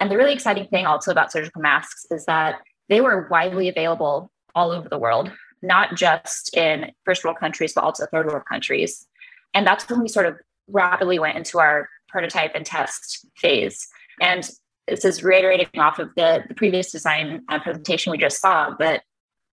And 0.00 0.10
the 0.10 0.16
really 0.16 0.32
exciting 0.32 0.66
thing 0.66 0.86
also 0.86 1.10
about 1.10 1.32
surgical 1.32 1.62
masks 1.62 2.06
is 2.10 2.26
that 2.26 2.60
they 2.88 3.00
were 3.00 3.26
widely 3.30 3.68
available 3.68 4.30
all 4.54 4.70
over 4.70 4.88
the 4.88 4.98
world, 4.98 5.30
not 5.62 5.94
just 5.94 6.54
in 6.56 6.92
first 7.04 7.24
world 7.24 7.38
countries, 7.38 7.72
but 7.72 7.84
also 7.84 8.06
third 8.06 8.26
world 8.26 8.44
countries. 8.48 9.06
And 9.54 9.66
that's 9.66 9.88
when 9.88 10.02
we 10.02 10.08
sort 10.08 10.26
of 10.26 10.36
rapidly 10.68 11.18
went 11.18 11.36
into 11.36 11.58
our 11.58 11.88
prototype 12.08 12.52
and 12.54 12.64
test 12.64 13.26
phase. 13.36 13.88
And 14.20 14.48
this 14.88 15.04
is 15.04 15.22
reiterating 15.22 15.68
off 15.78 15.98
of 15.98 16.10
the, 16.16 16.44
the 16.48 16.54
previous 16.54 16.92
design 16.92 17.42
uh, 17.48 17.58
presentation 17.58 18.12
we 18.12 18.18
just 18.18 18.40
saw, 18.40 18.74
but 18.78 19.02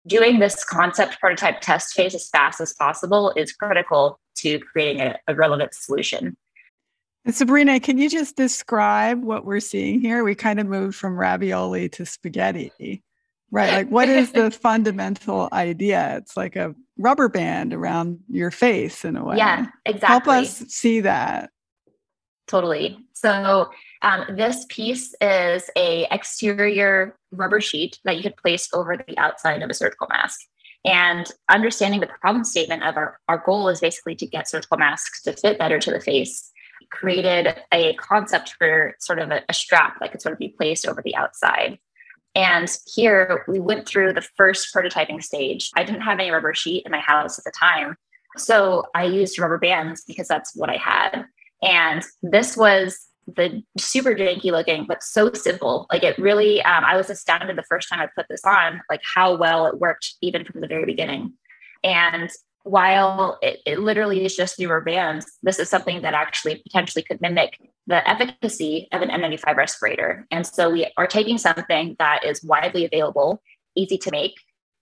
doing 0.07 0.39
this 0.39 0.63
concept 0.63 1.19
prototype 1.19 1.61
test 1.61 1.93
phase 1.93 2.15
as 2.15 2.29
fast 2.29 2.59
as 2.59 2.73
possible 2.73 3.31
is 3.35 3.53
critical 3.53 4.19
to 4.35 4.59
creating 4.59 5.01
a, 5.01 5.15
a 5.27 5.35
relevant 5.35 5.73
solution. 5.73 6.35
And 7.25 7.35
Sabrina, 7.35 7.79
can 7.79 7.97
you 7.97 8.09
just 8.09 8.35
describe 8.35 9.23
what 9.23 9.45
we're 9.45 9.59
seeing 9.59 9.99
here? 9.99 10.23
We 10.23 10.35
kind 10.35 10.59
of 10.59 10.67
moved 10.67 10.95
from 10.95 11.19
ravioli 11.19 11.89
to 11.89 12.05
spaghetti, 12.05 13.03
right? 13.51 13.73
Like, 13.73 13.89
what 13.89 14.09
is 14.09 14.31
the 14.31 14.49
fundamental 14.63 15.49
idea? 15.51 16.17
It's 16.17 16.37
like 16.37 16.55
a 16.55 16.73
rubber 16.97 17.29
band 17.29 17.73
around 17.73 18.19
your 18.29 18.51
face 18.51 19.03
in 19.03 19.15
a 19.15 19.23
way. 19.23 19.37
Yeah, 19.37 19.67
exactly. 19.85 20.07
Help 20.07 20.27
us 20.27 20.59
see 20.69 21.01
that. 21.01 21.51
Totally. 22.47 22.97
So 23.13 23.69
um, 24.01 24.25
this 24.29 24.65
piece 24.69 25.13
is 25.21 25.69
a 25.75 26.07
exterior 26.11 27.17
rubber 27.31 27.59
sheet 27.59 27.99
that 28.05 28.17
you 28.17 28.23
could 28.23 28.37
place 28.37 28.69
over 28.73 28.97
the 28.97 29.17
outside 29.17 29.61
of 29.61 29.69
a 29.69 29.73
surgical 29.73 30.07
mask. 30.09 30.39
And 30.85 31.29
understanding 31.49 31.99
the 31.99 32.07
problem 32.21 32.45
statement 32.45 32.83
of 32.83 32.95
our, 32.95 33.19
our 33.27 33.43
goal 33.45 33.67
is 33.67 33.81
basically 33.81 34.15
to 34.15 34.25
get 34.25 34.47
surgical 34.47 34.77
masks 34.77 35.21
to 35.23 35.33
fit 35.33 35.59
better 35.59 35.79
to 35.79 35.91
the 35.91 35.99
face. 35.99 36.51
Created 36.89 37.55
a 37.73 37.93
concept 37.95 38.55
for 38.57 38.95
sort 38.99 39.19
of 39.19 39.31
a, 39.31 39.41
a 39.49 39.53
strap 39.53 39.99
that 39.99 40.11
could 40.11 40.21
sort 40.21 40.33
of 40.33 40.39
be 40.39 40.55
placed 40.57 40.87
over 40.87 41.01
the 41.03 41.15
outside. 41.15 41.77
And 42.35 42.71
here 42.95 43.43
we 43.47 43.59
went 43.59 43.87
through 43.87 44.13
the 44.13 44.25
first 44.37 44.73
prototyping 44.73 45.21
stage. 45.21 45.71
I 45.75 45.83
didn't 45.83 46.01
have 46.01 46.19
any 46.19 46.31
rubber 46.31 46.53
sheet 46.53 46.85
in 46.85 46.91
my 46.91 46.99
house 46.99 47.37
at 47.37 47.43
the 47.43 47.51
time. 47.51 47.97
So 48.37 48.85
I 48.95 49.03
used 49.03 49.37
rubber 49.39 49.57
bands 49.57 50.03
because 50.07 50.27
that's 50.27 50.55
what 50.55 50.69
I 50.69 50.77
had. 50.77 51.25
And 51.61 52.03
this 52.21 52.55
was 52.55 53.09
the 53.35 53.63
super 53.77 54.13
janky 54.13 54.51
looking, 54.51 54.85
but 54.87 55.03
so 55.03 55.31
simple. 55.33 55.87
Like 55.91 56.03
it 56.03 56.17
really, 56.17 56.61
um, 56.63 56.83
I 56.83 56.97
was 56.97 57.09
astounded 57.09 57.57
the 57.57 57.63
first 57.63 57.89
time 57.89 57.99
I 57.99 58.07
put 58.15 58.27
this 58.29 58.45
on, 58.45 58.81
like 58.89 59.01
how 59.03 59.35
well 59.35 59.65
it 59.67 59.79
worked 59.79 60.15
even 60.21 60.45
from 60.45 60.61
the 60.61 60.67
very 60.67 60.85
beginning. 60.85 61.33
And 61.83 62.29
while 62.63 63.37
it, 63.41 63.59
it 63.65 63.79
literally 63.79 64.25
is 64.25 64.35
just 64.35 64.59
newer 64.59 64.81
bands, 64.81 65.25
this 65.43 65.59
is 65.59 65.69
something 65.69 66.01
that 66.01 66.13
actually 66.13 66.61
potentially 66.63 67.03
could 67.03 67.21
mimic 67.21 67.57
the 67.87 68.07
efficacy 68.07 68.87
of 68.91 69.01
an 69.01 69.09
N95 69.09 69.55
respirator. 69.55 70.27
And 70.29 70.45
so 70.45 70.69
we 70.69 70.91
are 70.97 71.07
taking 71.07 71.37
something 71.37 71.95
that 71.99 72.23
is 72.25 72.43
widely 72.43 72.85
available, 72.85 73.41
easy 73.75 73.97
to 73.99 74.11
make 74.11 74.35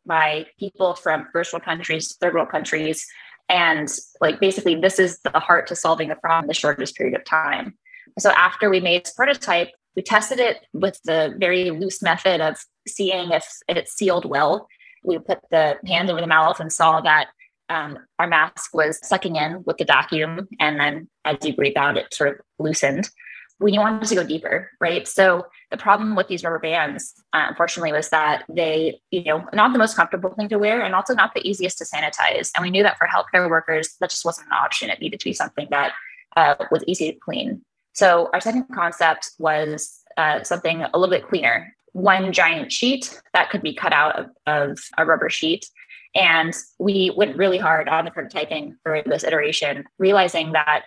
by 0.05 0.47
people 0.59 0.95
from 0.95 1.27
first 1.31 1.53
world 1.53 1.63
countries, 1.63 2.15
third 2.19 2.33
world 2.33 2.49
countries. 2.49 3.05
And 3.49 3.87
like 4.19 4.39
basically, 4.39 4.75
this 4.75 4.99
is 4.99 5.19
the 5.19 5.39
heart 5.39 5.67
to 5.67 5.75
solving 5.75 6.09
the 6.09 6.15
problem 6.15 6.45
in 6.45 6.47
the 6.47 6.53
shortest 6.53 6.95
period 6.95 7.15
of 7.15 7.23
time. 7.25 7.77
So 8.19 8.31
after 8.31 8.69
we 8.69 8.79
made 8.79 9.05
this 9.05 9.13
prototype, 9.13 9.69
we 9.95 10.01
tested 10.01 10.39
it 10.39 10.65
with 10.73 10.99
the 11.05 11.35
very 11.37 11.71
loose 11.71 12.01
method 12.01 12.41
of 12.41 12.57
seeing 12.87 13.31
if 13.31 13.47
it 13.67 13.89
sealed 13.89 14.25
well. 14.25 14.67
We 15.03 15.17
put 15.19 15.39
the 15.49 15.77
hand 15.85 16.09
over 16.09 16.21
the 16.21 16.27
mouth 16.27 16.59
and 16.59 16.71
saw 16.71 17.01
that 17.01 17.27
um, 17.69 17.99
our 18.19 18.27
mask 18.27 18.73
was 18.73 18.99
sucking 19.05 19.35
in 19.35 19.63
with 19.65 19.77
the 19.77 19.85
vacuum. 19.85 20.47
And 20.59 20.79
then 20.79 21.09
as 21.25 21.37
you 21.43 21.55
breathe 21.55 21.77
out, 21.77 21.97
it 21.97 22.13
sort 22.13 22.29
of 22.29 22.45
loosened. 22.59 23.09
We 23.59 23.77
wanted 23.77 24.07
to 24.07 24.15
go 24.15 24.23
deeper, 24.23 24.69
right? 24.79 25.07
So 25.07 25.47
the 25.71 25.77
problem 25.77 26.15
with 26.15 26.27
these 26.27 26.43
rubber 26.43 26.59
bands, 26.59 27.13
uh, 27.33 27.47
unfortunately, 27.49 27.91
was 27.91 28.09
that 28.09 28.43
they, 28.47 28.99
you 29.09 29.23
know, 29.23 29.47
not 29.51 29.73
the 29.73 29.79
most 29.79 29.95
comfortable 29.97 30.29
thing 30.35 30.47
to 30.49 30.59
wear 30.59 30.81
and 30.81 30.93
also 30.93 31.15
not 31.15 31.33
the 31.33 31.47
easiest 31.47 31.79
to 31.79 31.85
sanitize. 31.85 32.51
And 32.55 32.61
we 32.61 32.69
knew 32.69 32.83
that 32.83 32.99
for 32.99 33.07
healthcare 33.07 33.49
workers, 33.49 33.95
that 33.99 34.11
just 34.11 34.25
wasn't 34.25 34.47
an 34.47 34.53
option. 34.53 34.91
It 34.91 35.01
needed 35.01 35.19
to 35.19 35.25
be 35.25 35.33
something 35.33 35.67
that 35.71 35.93
uh, 36.35 36.55
was 36.69 36.83
easy 36.85 37.11
to 37.11 37.19
clean. 37.19 37.63
So 37.97 38.29
our 38.31 38.39
second 38.39 38.65
concept 38.71 39.31
was 39.39 40.01
uh, 40.17 40.43
something 40.43 40.83
a 40.83 40.99
little 40.99 41.09
bit 41.09 41.27
cleaner. 41.27 41.75
One 41.93 42.31
giant 42.31 42.71
sheet 42.71 43.19
that 43.33 43.49
could 43.49 43.63
be 43.63 43.73
cut 43.73 43.91
out 43.91 44.19
of, 44.19 44.27
of 44.45 44.77
a 44.99 45.05
rubber 45.05 45.31
sheet. 45.31 45.65
And 46.13 46.53
we 46.77 47.11
went 47.17 47.37
really 47.37 47.57
hard 47.57 47.89
on 47.89 48.05
the 48.05 48.11
prototyping 48.11 48.75
for 48.83 49.01
this 49.03 49.23
iteration, 49.23 49.83
realizing 49.97 50.51
that 50.51 50.83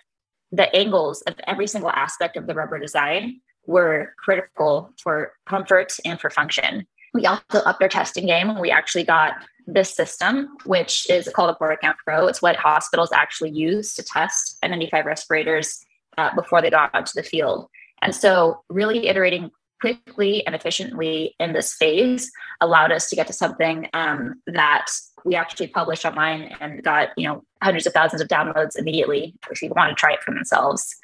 the 0.53 0.73
angles 0.73 1.21
of 1.23 1.35
every 1.47 1.67
single 1.67 1.89
aspect 1.89 2.37
of 2.37 2.47
the 2.47 2.53
rubber 2.53 2.79
design 2.79 3.41
were 3.65 4.13
critical 4.17 4.93
for 5.03 5.33
comfort 5.45 5.91
and 6.05 6.17
for 6.17 6.29
function. 6.29 6.87
We 7.13 7.25
also 7.25 7.59
upped 7.65 7.81
our 7.81 7.89
testing 7.89 8.25
game. 8.25 8.57
We 8.57 8.71
actually 8.71 9.03
got 9.03 9.33
this 9.67 9.93
system, 9.93 10.55
which 10.63 11.09
is 11.09 11.27
called 11.35 11.49
a 11.49 11.61
Portacount 11.61 11.95
Pro. 12.05 12.27
It's 12.27 12.41
what 12.41 12.55
hospitals 12.55 13.11
actually 13.11 13.51
use 13.51 13.95
to 13.95 14.03
test 14.03 14.57
N95 14.63 15.03
respirators 15.03 15.85
uh, 16.17 16.33
before 16.35 16.61
they 16.61 16.69
got 16.69 16.93
onto 16.93 17.11
the 17.15 17.23
field. 17.23 17.67
And 18.01 18.15
so, 18.15 18.63
really 18.69 19.07
iterating 19.07 19.51
quickly 19.81 20.45
and 20.45 20.55
efficiently 20.55 21.35
in 21.39 21.53
this 21.53 21.73
phase 21.73 22.31
allowed 22.61 22.91
us 22.91 23.09
to 23.09 23.15
get 23.15 23.27
to 23.27 23.33
something 23.33 23.87
um, 23.93 24.35
that 24.47 24.85
we 25.25 25.35
actually 25.35 25.67
published 25.67 26.05
online 26.05 26.53
and 26.61 26.83
got 26.83 27.09
you 27.17 27.27
know 27.27 27.43
hundreds 27.61 27.85
of 27.87 27.93
thousands 27.93 28.21
of 28.21 28.27
downloads 28.27 28.77
immediately 28.77 29.35
if 29.51 29.59
people 29.59 29.75
want 29.75 29.89
to 29.89 29.99
try 29.99 30.13
it 30.13 30.21
for 30.23 30.33
themselves. 30.33 30.95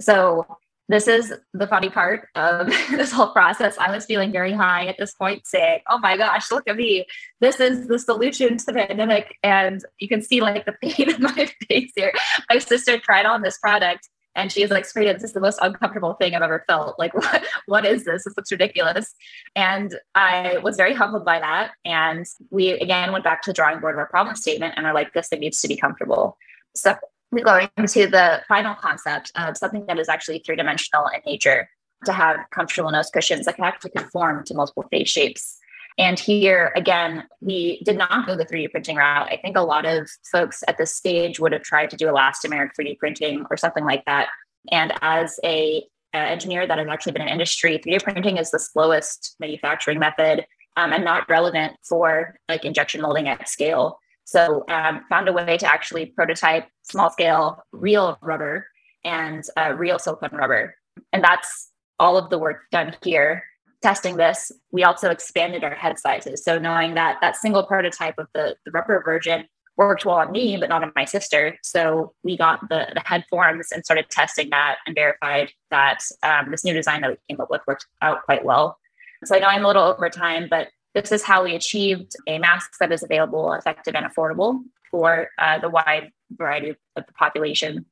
So 0.00 0.46
this 0.88 1.06
is 1.06 1.32
the 1.54 1.66
funny 1.66 1.88
part 1.88 2.28
of 2.34 2.66
this 2.90 3.12
whole 3.12 3.32
process. 3.32 3.78
I 3.78 3.90
was 3.90 4.04
feeling 4.04 4.32
very 4.32 4.52
high 4.52 4.86
at 4.86 4.96
this 4.98 5.14
point, 5.14 5.46
saying, 5.46 5.80
"Oh 5.88 5.98
my 5.98 6.16
gosh, 6.16 6.50
look 6.50 6.68
at 6.68 6.76
me! 6.76 7.06
This 7.40 7.60
is 7.60 7.86
the 7.86 7.98
solution 7.98 8.58
to 8.58 8.66
the 8.66 8.72
pandemic." 8.72 9.38
And 9.42 9.84
you 9.98 10.08
can 10.08 10.22
see 10.22 10.40
like 10.40 10.66
the 10.66 10.72
pain 10.82 11.10
in 11.14 11.22
my 11.22 11.48
face 11.68 11.92
here. 11.94 12.12
My 12.50 12.58
sister 12.58 12.98
tried 12.98 13.26
on 13.26 13.42
this 13.42 13.58
product 13.58 14.08
and 14.34 14.50
she's 14.50 14.70
like, 14.70 14.84
Serena, 14.84 15.14
this 15.14 15.24
is 15.24 15.32
the 15.32 15.40
most 15.40 15.58
uncomfortable 15.60 16.14
thing 16.14 16.34
I've 16.34 16.42
ever 16.42 16.64
felt. 16.66 16.98
Like, 16.98 17.14
what, 17.14 17.44
what 17.66 17.84
is 17.84 18.04
this? 18.04 18.24
This 18.24 18.36
looks 18.36 18.50
ridiculous. 18.50 19.14
And 19.54 19.94
I 20.14 20.58
was 20.58 20.76
very 20.76 20.94
humbled 20.94 21.24
by 21.24 21.38
that. 21.40 21.72
And 21.84 22.26
we 22.50 22.70
again 22.70 23.12
went 23.12 23.24
back 23.24 23.42
to 23.42 23.50
the 23.50 23.54
drawing 23.54 23.80
board 23.80 23.94
of 23.94 23.98
our 23.98 24.08
problem 24.08 24.36
statement 24.36 24.74
and 24.76 24.86
are 24.86 24.94
like, 24.94 25.12
this 25.12 25.28
thing 25.28 25.40
needs 25.40 25.60
to 25.60 25.68
be 25.68 25.76
comfortable. 25.76 26.38
So 26.74 26.94
we 27.30 27.42
go 27.42 27.66
into 27.76 28.06
the 28.06 28.42
final 28.48 28.74
concept 28.74 29.32
of 29.36 29.56
something 29.56 29.86
that 29.86 29.98
is 29.98 30.08
actually 30.08 30.40
three 30.40 30.56
dimensional 30.56 31.06
in 31.08 31.20
nature 31.26 31.68
to 32.04 32.12
have 32.12 32.36
comfortable 32.50 32.90
nose 32.90 33.10
cushions 33.10 33.46
that 33.46 33.56
can 33.56 33.64
actually 33.64 33.90
conform 33.90 34.44
to 34.44 34.54
multiple 34.54 34.84
face 34.90 35.08
shapes. 35.08 35.58
And 35.98 36.18
here 36.18 36.72
again, 36.74 37.24
we 37.40 37.82
did 37.84 37.98
not 37.98 38.26
go 38.26 38.36
the 38.36 38.46
3D 38.46 38.70
printing 38.70 38.96
route. 38.96 39.28
I 39.30 39.36
think 39.36 39.56
a 39.56 39.62
lot 39.62 39.84
of 39.84 40.08
folks 40.30 40.64
at 40.68 40.78
this 40.78 40.94
stage 40.94 41.38
would 41.38 41.52
have 41.52 41.62
tried 41.62 41.90
to 41.90 41.96
do 41.96 42.06
elastomeric 42.06 42.70
3D 42.78 42.98
printing 42.98 43.44
or 43.50 43.56
something 43.56 43.84
like 43.84 44.04
that. 44.06 44.28
And 44.70 44.92
as 45.02 45.38
a 45.44 45.84
uh, 46.14 46.18
engineer 46.18 46.66
that 46.66 46.78
has 46.78 46.88
actually 46.88 47.12
been 47.12 47.22
in 47.22 47.28
industry, 47.28 47.78
3D 47.78 48.02
printing 48.02 48.36
is 48.38 48.50
the 48.50 48.58
slowest 48.58 49.36
manufacturing 49.40 49.98
method 49.98 50.46
um, 50.76 50.92
and 50.92 51.04
not 51.04 51.28
relevant 51.28 51.74
for 51.86 52.36
like 52.48 52.64
injection 52.64 53.02
molding 53.02 53.28
at 53.28 53.48
scale. 53.48 53.98
So 54.24 54.64
um, 54.68 55.04
found 55.08 55.28
a 55.28 55.32
way 55.32 55.58
to 55.58 55.66
actually 55.66 56.06
prototype 56.06 56.68
small 56.82 57.10
scale 57.10 57.62
real 57.72 58.18
rubber 58.22 58.66
and 59.04 59.44
uh, 59.58 59.74
real 59.76 59.98
silicone 59.98 60.38
rubber. 60.38 60.74
And 61.12 61.22
that's 61.22 61.70
all 61.98 62.16
of 62.16 62.30
the 62.30 62.38
work 62.38 62.62
done 62.70 62.96
here 63.02 63.44
testing 63.82 64.16
this, 64.16 64.52
we 64.70 64.84
also 64.84 65.10
expanded 65.10 65.64
our 65.64 65.74
head 65.74 65.98
sizes. 65.98 66.44
So 66.44 66.58
knowing 66.58 66.94
that 66.94 67.18
that 67.20 67.36
single 67.36 67.64
prototype 67.64 68.14
of 68.18 68.28
the, 68.34 68.56
the 68.64 68.70
rubber 68.70 69.02
version 69.04 69.46
worked 69.76 70.04
well 70.04 70.16
on 70.16 70.30
me, 70.30 70.56
but 70.56 70.68
not 70.68 70.82
on 70.82 70.92
my 70.94 71.04
sister. 71.04 71.58
So 71.62 72.14
we 72.22 72.36
got 72.36 72.60
the, 72.68 72.88
the 72.94 73.02
head 73.04 73.24
forms 73.30 73.72
and 73.72 73.84
started 73.84 74.08
testing 74.10 74.50
that 74.50 74.76
and 74.86 74.94
verified 74.94 75.50
that 75.70 76.00
um, 76.22 76.50
this 76.50 76.64
new 76.64 76.74
design 76.74 77.00
that 77.00 77.10
we 77.10 77.16
came 77.28 77.40
up 77.40 77.50
with 77.50 77.62
worked 77.66 77.86
out 78.02 78.22
quite 78.24 78.44
well. 78.44 78.78
So 79.24 79.34
I 79.34 79.38
know 79.38 79.46
I'm 79.46 79.64
a 79.64 79.66
little 79.66 79.84
over 79.84 80.10
time, 80.10 80.46
but 80.50 80.68
this 80.94 81.10
is 81.10 81.22
how 81.22 81.44
we 81.44 81.54
achieved 81.54 82.12
a 82.26 82.38
mask 82.38 82.72
that 82.80 82.92
is 82.92 83.02
available, 83.02 83.52
effective, 83.54 83.94
and 83.94 84.04
affordable 84.04 84.60
for 84.90 85.28
uh, 85.38 85.58
the 85.58 85.70
wide 85.70 86.10
variety 86.30 86.70
of 86.70 87.06
the 87.06 87.12
population. 87.14 87.86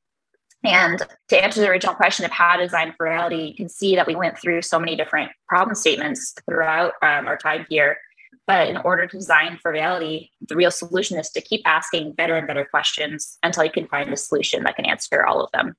And 0.63 1.03
to 1.29 1.43
answer 1.43 1.61
the 1.61 1.69
original 1.69 1.95
question 1.95 2.25
of 2.25 2.31
how 2.31 2.57
to 2.57 2.65
design 2.65 2.93
for 2.97 3.07
reality, 3.07 3.45
you 3.45 3.55
can 3.55 3.69
see 3.69 3.97
that 3.97 4.07
we 4.07 4.15
went 4.15 4.39
through 4.39 4.63
so 4.63 4.79
many 4.79 4.95
different 4.95 5.31
problem 5.49 5.75
statements 5.75 6.35
throughout 6.47 6.93
um, 7.03 7.27
our 7.27 7.39
time 7.39 7.67
here. 7.71 7.97
But 8.47 8.69
in 8.69 8.77
order 8.79 9.07
to 9.07 9.17
design 9.17 9.59
for 9.63 9.73
reality, 9.73 10.31
the 10.49 10.57
real 10.57 10.71
solution 10.71 11.19
is 11.19 11.31
to 11.31 11.41
keep 11.41 11.63
asking 11.65 12.13
better 12.13 12.37
and 12.37 12.47
better 12.47 12.65
questions 12.65 13.39
until 13.43 13.65
you 13.65 13.71
can 13.71 13.87
find 13.87 14.13
a 14.13 14.17
solution 14.17 14.65
that 14.65 14.77
can 14.77 14.85
answer 14.85 15.25
all 15.25 15.41
of 15.41 15.51
them. 15.53 15.77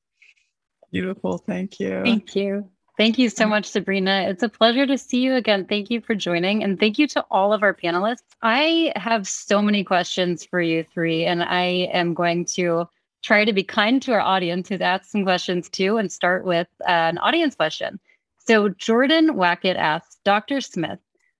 Beautiful. 0.91 1.37
Thank 1.37 1.79
you. 1.79 2.01
Thank 2.03 2.35
you. 2.35 2.69
Thank 2.97 3.17
you 3.17 3.29
so 3.29 3.47
much, 3.47 3.65
Sabrina. 3.65 4.25
It's 4.27 4.43
a 4.43 4.49
pleasure 4.49 4.85
to 4.85 4.97
see 4.97 5.21
you 5.21 5.35
again. 5.35 5.65
Thank 5.65 5.89
you 5.89 6.01
for 6.01 6.13
joining. 6.13 6.63
And 6.63 6.79
thank 6.79 6.99
you 6.99 7.07
to 7.07 7.25
all 7.31 7.53
of 7.53 7.63
our 7.63 7.73
panelists. 7.73 8.23
I 8.41 8.93
have 8.95 9.27
so 9.27 9.61
many 9.61 9.83
questions 9.83 10.45
for 10.45 10.61
you 10.61 10.85
three, 10.93 11.25
and 11.25 11.41
I 11.41 11.89
am 11.93 12.13
going 12.13 12.45
to 12.45 12.87
try 13.21 13.45
to 13.45 13.53
be 13.53 13.63
kind 13.63 14.01
to 14.01 14.13
our 14.13 14.21
audience 14.21 14.69
who's 14.69 14.81
asked 14.81 15.11
some 15.11 15.23
questions 15.23 15.69
too 15.69 15.97
and 15.97 16.11
start 16.11 16.45
with 16.45 16.67
an 16.87 17.17
audience 17.19 17.55
question. 17.55 17.99
So, 18.37 18.69
Jordan 18.69 19.35
Wackett 19.35 19.75
asks 19.75 20.17
Dr. 20.23 20.61
Smith, 20.61 20.99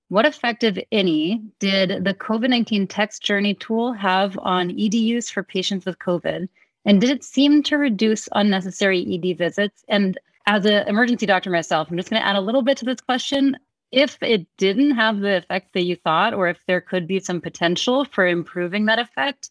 what 0.10 0.26
effect, 0.26 0.64
if 0.64 0.78
any, 0.92 1.42
did 1.60 2.04
the 2.04 2.14
COVID 2.14 2.50
19 2.50 2.86
text 2.88 3.24
journey 3.24 3.54
tool 3.54 3.94
have 3.94 4.38
on 4.40 4.72
ED 4.72 4.94
use 4.94 5.30
for 5.30 5.42
patients 5.42 5.86
with 5.86 6.00
COVID? 6.00 6.50
And 6.84 7.00
did 7.00 7.10
it 7.10 7.24
seem 7.24 7.64
to 7.64 7.78
reduce 7.78 8.28
unnecessary 8.34 9.06
ED 9.14 9.38
visits? 9.38 9.86
And 9.88 10.20
as 10.48 10.66
an 10.66 10.88
emergency 10.88 11.26
doctor 11.26 11.50
myself, 11.50 11.90
I'm 11.90 11.98
just 11.98 12.10
going 12.10 12.22
to 12.22 12.28
add 12.28 12.36
a 12.36 12.42
little 12.42 12.62
bit 12.62 12.78
to 12.80 12.86
this 12.86 13.00
question. 13.00 13.56
If 13.92 14.22
it 14.22 14.46
didn't 14.58 14.92
have 14.92 15.20
the 15.20 15.38
effect 15.38 15.74
that 15.74 15.84
you 15.84 15.96
thought, 15.96 16.34
or 16.34 16.50
if 16.50 16.58
there 16.66 16.82
could 16.82 17.08
be 17.08 17.20
some 17.22 17.40
potential 17.40 18.04
for 18.04 18.28
improving 18.28 18.88
that 18.88 19.00
effect, 19.00 19.50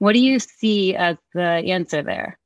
what 0.00 0.14
do 0.14 0.18
you 0.18 0.38
see 0.38 0.96
as 0.96 1.16
the 1.34 1.42
answer 1.42 2.02
there? 2.02 2.38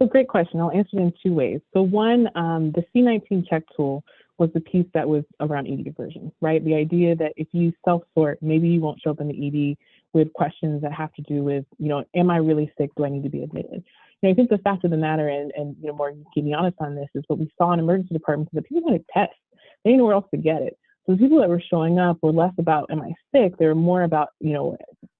A 0.00 0.06
great 0.06 0.26
question. 0.26 0.58
I'll 0.58 0.72
answer 0.72 0.98
it 0.98 1.02
in 1.02 1.12
two 1.22 1.32
ways. 1.32 1.60
So, 1.72 1.82
one, 1.82 2.28
um, 2.34 2.72
the 2.72 2.84
C19 2.94 3.48
check 3.48 3.62
tool 3.76 4.02
was 4.38 4.50
the 4.52 4.60
piece 4.60 4.86
that 4.94 5.08
was 5.08 5.22
around 5.38 5.68
ED 5.68 5.84
diversion, 5.84 6.32
right? 6.40 6.64
The 6.64 6.74
idea 6.74 7.14
that 7.16 7.32
if 7.36 7.46
you 7.52 7.72
self 7.84 8.02
sort, 8.14 8.38
maybe 8.42 8.68
you 8.68 8.80
won't 8.80 9.00
show 9.00 9.10
up 9.10 9.20
in 9.20 9.28
the 9.28 9.46
ED 9.46 9.76
with 10.12 10.32
questions 10.32 10.82
that 10.82 10.92
have 10.92 11.12
to 11.14 11.22
do 11.22 11.44
with, 11.44 11.64
you 11.78 11.88
know, 11.88 12.04
am 12.16 12.30
I 12.30 12.38
really 12.38 12.72
sick? 12.76 12.90
Do 12.96 13.04
I 13.04 13.10
need 13.10 13.22
to 13.22 13.28
be 13.28 13.42
admitted? 13.42 13.84
And 14.22 14.32
I 14.32 14.34
think 14.34 14.48
the 14.48 14.58
fact 14.58 14.84
of 14.84 14.90
the 14.90 14.96
matter, 14.96 15.28
and, 15.28 15.52
and 15.56 15.76
you 15.80 15.88
know, 15.88 15.94
more 15.94 16.12
keep 16.34 16.44
me 16.44 16.54
honest 16.54 16.76
on 16.80 16.94
this, 16.94 17.08
is 17.14 17.22
what 17.28 17.38
we 17.38 17.52
saw 17.58 17.72
in 17.72 17.78
emergency 17.78 18.14
departments 18.14 18.52
is 18.52 18.56
that 18.56 18.68
people 18.68 18.84
wanted 18.84 19.04
tests. 19.12 19.36
They 19.84 19.90
didn't 19.90 19.98
know 19.98 20.06
where 20.06 20.14
else 20.14 20.26
to 20.32 20.38
get 20.38 20.62
it. 20.62 20.78
So 21.06 21.12
the 21.12 21.18
people 21.18 21.40
that 21.40 21.48
were 21.48 21.62
showing 21.70 21.98
up 21.98 22.18
were 22.22 22.32
less 22.32 22.52
about, 22.58 22.90
am 22.90 23.02
I 23.02 23.12
sick? 23.34 23.56
They 23.58 23.66
were 23.66 23.74
more 23.74 24.02
about, 24.02 24.28
you 24.40 24.52
know, 24.52 24.76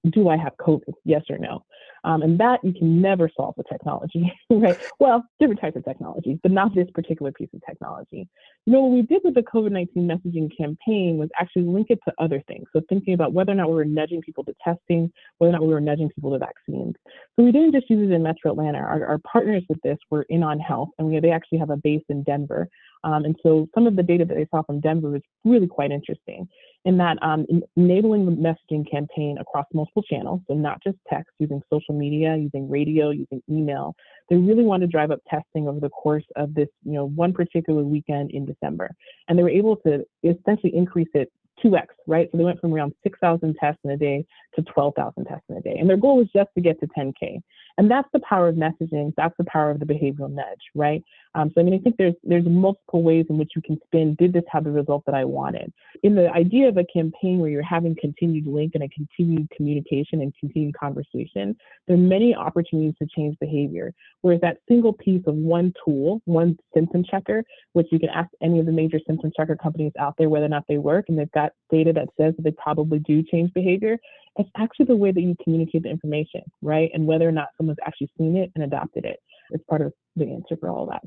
do 0.09 0.29
I 0.29 0.37
have 0.37 0.53
COVID? 0.57 0.93
Yes 1.03 1.23
or 1.29 1.37
no? 1.37 1.63
Um, 2.05 2.21
and 2.21 2.39
that 2.39 2.59
you 2.63 2.71
can 2.71 3.01
never 3.01 3.31
solve 3.35 3.55
with 3.57 3.65
technology, 3.67 4.31
right? 4.51 4.77
Well, 4.99 5.25
different 5.39 5.59
types 5.59 5.75
of 5.75 5.83
technology, 5.83 6.39
but 6.43 6.51
not 6.51 6.75
this 6.75 6.87
particular 6.93 7.31
piece 7.31 7.49
of 7.55 7.61
technology. 7.67 8.29
You 8.67 8.73
know, 8.73 8.81
what 8.81 8.91
we 8.91 9.01
did 9.01 9.21
with 9.23 9.33
the 9.33 9.41
COVID 9.41 9.71
19 9.71 10.07
messaging 10.07 10.55
campaign 10.55 11.17
was 11.17 11.29
actually 11.39 11.63
link 11.63 11.87
it 11.89 11.97
to 12.07 12.13
other 12.19 12.43
things. 12.47 12.65
So, 12.73 12.81
thinking 12.89 13.15
about 13.15 13.33
whether 13.33 13.51
or 13.51 13.55
not 13.55 13.69
we 13.69 13.75
were 13.75 13.85
nudging 13.85 14.21
people 14.21 14.43
to 14.43 14.53
testing, 14.63 15.11
whether 15.39 15.49
or 15.49 15.53
not 15.53 15.63
we 15.63 15.73
were 15.73 15.81
nudging 15.81 16.09
people 16.09 16.31
to 16.31 16.37
vaccines. 16.37 16.93
So, 17.35 17.43
we 17.43 17.51
didn't 17.51 17.73
just 17.73 17.89
use 17.89 18.07
it 18.07 18.13
in 18.13 18.21
Metro 18.21 18.51
Atlanta. 18.51 18.77
Our, 18.77 19.03
our 19.03 19.19
partners 19.19 19.63
with 19.67 19.81
this 19.81 19.97
were 20.11 20.27
In 20.29 20.43
On 20.43 20.59
Health, 20.59 20.89
and 20.99 21.07
we, 21.07 21.19
they 21.19 21.31
actually 21.31 21.57
have 21.57 21.71
a 21.71 21.77
base 21.77 22.03
in 22.09 22.21
Denver. 22.21 22.69
Um, 23.05 23.23
and 23.23 23.35
so, 23.43 23.69
some 23.75 23.85
of 23.85 23.95
the 23.95 24.03
data 24.03 24.25
that 24.25 24.33
they 24.33 24.47
saw 24.49 24.63
from 24.63 24.79
Denver 24.79 25.11
was 25.11 25.21
really 25.45 25.67
quite 25.67 25.91
interesting 25.91 26.49
in 26.85 26.97
that 26.97 27.17
um, 27.21 27.45
enabling 27.77 28.25
the 28.25 28.31
messaging 28.31 28.89
campaign 28.89 29.37
across 29.39 29.65
multiple 29.73 30.03
channels, 30.03 30.41
so 30.47 30.55
not 30.55 30.81
just 30.83 30.97
text, 31.07 31.31
using 31.39 31.61
social 31.71 31.95
media, 31.95 32.35
using 32.35 32.69
radio, 32.69 33.11
using 33.11 33.41
email. 33.49 33.95
They 34.29 34.37
really 34.37 34.63
wanted 34.63 34.87
to 34.87 34.91
drive 34.91 35.11
up 35.11 35.19
testing 35.29 35.67
over 35.67 35.79
the 35.79 35.89
course 35.89 36.25
of 36.35 36.55
this, 36.55 36.67
you 36.83 36.93
know, 36.93 37.05
one 37.09 37.31
particular 37.31 37.83
weekend 37.83 38.31
in 38.31 38.45
December, 38.45 38.91
and 39.27 39.37
they 39.37 39.43
were 39.43 39.49
able 39.49 39.77
to 39.77 40.03
essentially 40.23 40.75
increase 40.75 41.09
it 41.13 41.31
2x, 41.63 41.85
right? 42.07 42.29
So 42.31 42.37
they 42.37 42.43
went 42.43 42.59
from 42.59 42.73
around 42.73 42.93
6,000 43.03 43.55
tests 43.59 43.79
in 43.83 43.91
a 43.91 43.97
day 43.97 44.25
to 44.55 44.61
12,000 44.63 45.25
tests 45.25 45.45
in 45.49 45.57
a 45.57 45.61
day. 45.61 45.77
And 45.79 45.89
their 45.89 45.97
goal 45.97 46.17
was 46.17 46.27
just 46.33 46.49
to 46.55 46.61
get 46.61 46.79
to 46.79 46.87
10K. 46.87 47.41
And 47.77 47.91
that's 47.91 48.07
the 48.13 48.19
power 48.19 48.47
of 48.47 48.55
messaging. 48.55 49.13
That's 49.17 49.35
the 49.37 49.43
power 49.45 49.69
of 49.69 49.79
the 49.79 49.85
behavioral 49.85 50.31
nudge, 50.31 50.61
right? 50.73 51.03
Um, 51.35 51.51
so 51.53 51.61
I 51.61 51.63
mean, 51.65 51.73
I 51.73 51.79
think 51.79 51.97
there's 51.97 52.13
there's 52.23 52.45
multiple 52.45 53.03
ways 53.03 53.25
in 53.29 53.37
which 53.37 53.51
you 53.55 53.61
can 53.61 53.77
spin. 53.85 54.15
Did 54.17 54.31
this 54.31 54.43
have 54.49 54.63
the 54.63 54.71
result 54.71 55.03
that 55.05 55.15
I 55.15 55.25
wanted? 55.25 55.73
In 56.03 56.15
the 56.15 56.31
idea 56.31 56.69
of 56.69 56.77
a 56.77 56.85
campaign 56.85 57.39
where 57.39 57.49
you're 57.49 57.61
having 57.61 57.95
continued 57.99 58.47
link 58.47 58.71
and 58.75 58.83
a 58.83 58.89
continued 58.89 59.49
communication 59.55 60.21
and 60.21 60.33
continued 60.39 60.77
conversation, 60.77 61.55
there 61.87 61.95
are 61.95 61.99
many 61.99 62.33
opportunities 62.33 62.95
to 62.99 63.07
change 63.13 63.37
behavior. 63.39 63.93
Whereas 64.21 64.41
that 64.41 64.57
single 64.69 64.93
piece 64.93 65.23
of 65.27 65.35
one 65.35 65.73
tool, 65.83 66.21
one 66.23 66.57
symptom 66.73 67.03
checker, 67.03 67.43
which 67.73 67.87
you 67.91 67.99
can 67.99 68.09
ask 68.09 68.29
any 68.41 68.59
of 68.59 68.65
the 68.65 68.71
major 68.71 68.99
symptom 69.05 69.31
checker 69.35 69.57
companies 69.57 69.91
out 69.99 70.15
there 70.17 70.29
whether 70.29 70.45
or 70.45 70.49
not 70.49 70.63
they 70.69 70.77
work, 70.77 71.05
and 71.09 71.19
they've 71.19 71.31
got 71.31 71.51
data 71.69 71.91
that 71.95 72.09
says 72.19 72.35
that 72.35 72.43
they 72.43 72.51
probably 72.51 72.99
do 72.99 73.23
change 73.23 73.53
behavior. 73.53 73.97
It's 74.37 74.49
actually 74.57 74.85
the 74.85 74.95
way 74.95 75.11
that 75.11 75.21
you 75.21 75.35
communicate 75.43 75.83
the 75.83 75.89
information, 75.89 76.41
right? 76.61 76.89
And 76.93 77.05
whether 77.05 77.27
or 77.27 77.31
not 77.31 77.49
someone's 77.57 77.79
actually 77.85 78.11
seen 78.17 78.35
it 78.37 78.51
and 78.55 78.63
adopted 78.63 79.05
it. 79.05 79.19
It's 79.51 79.63
part 79.69 79.81
of 79.81 79.93
the 80.15 80.25
answer 80.25 80.57
for 80.57 80.69
all 80.69 80.85
that. 80.87 81.01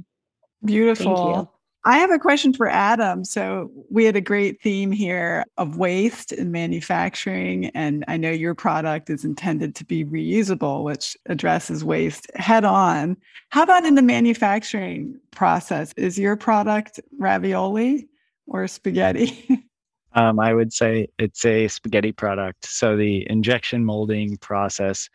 Beautiful. 0.65 1.53
I 1.85 1.99
have 1.99 2.11
a 2.11 2.19
question 2.19 2.53
for 2.53 2.69
Adam. 2.69 3.25
So, 3.25 3.71
we 3.89 4.05
had 4.05 4.17
a 4.17 4.21
great 4.21 4.61
theme 4.61 4.91
here 4.91 5.45
of 5.57 5.79
waste 5.79 6.33
in 6.33 6.51
manufacturing, 6.51 7.67
and 7.67 8.05
I 8.09 8.17
know 8.17 8.31
your 8.31 8.55
product 8.55 9.09
is 9.09 9.25
intended 9.25 9.75
to 9.77 9.85
be 9.85 10.05
reusable, 10.05 10.83
which 10.83 11.17
addresses 11.27 11.85
waste 11.85 12.27
head 12.35 12.65
on. 12.65 13.17
How 13.51 13.63
about 13.63 13.87
in 13.87 13.95
the 13.95 14.03
manufacturing 14.03 15.19
process? 15.31 15.93
Is 15.97 16.19
your 16.19 16.37
product 16.37 17.01
ravioli 17.17 18.09
or 18.47 18.67
spaghetti? 18.67 19.65
Um, 20.15 20.41
I 20.41 20.55
would 20.55 20.73
say 20.73 21.09
it's 21.19 21.45
a 21.45 21.69
spaghetti 21.69 22.13
product. 22.13 22.65
So 22.65 22.97
the 22.97 23.27
injection 23.31 23.85
molding 23.85 24.37
process 24.39 25.09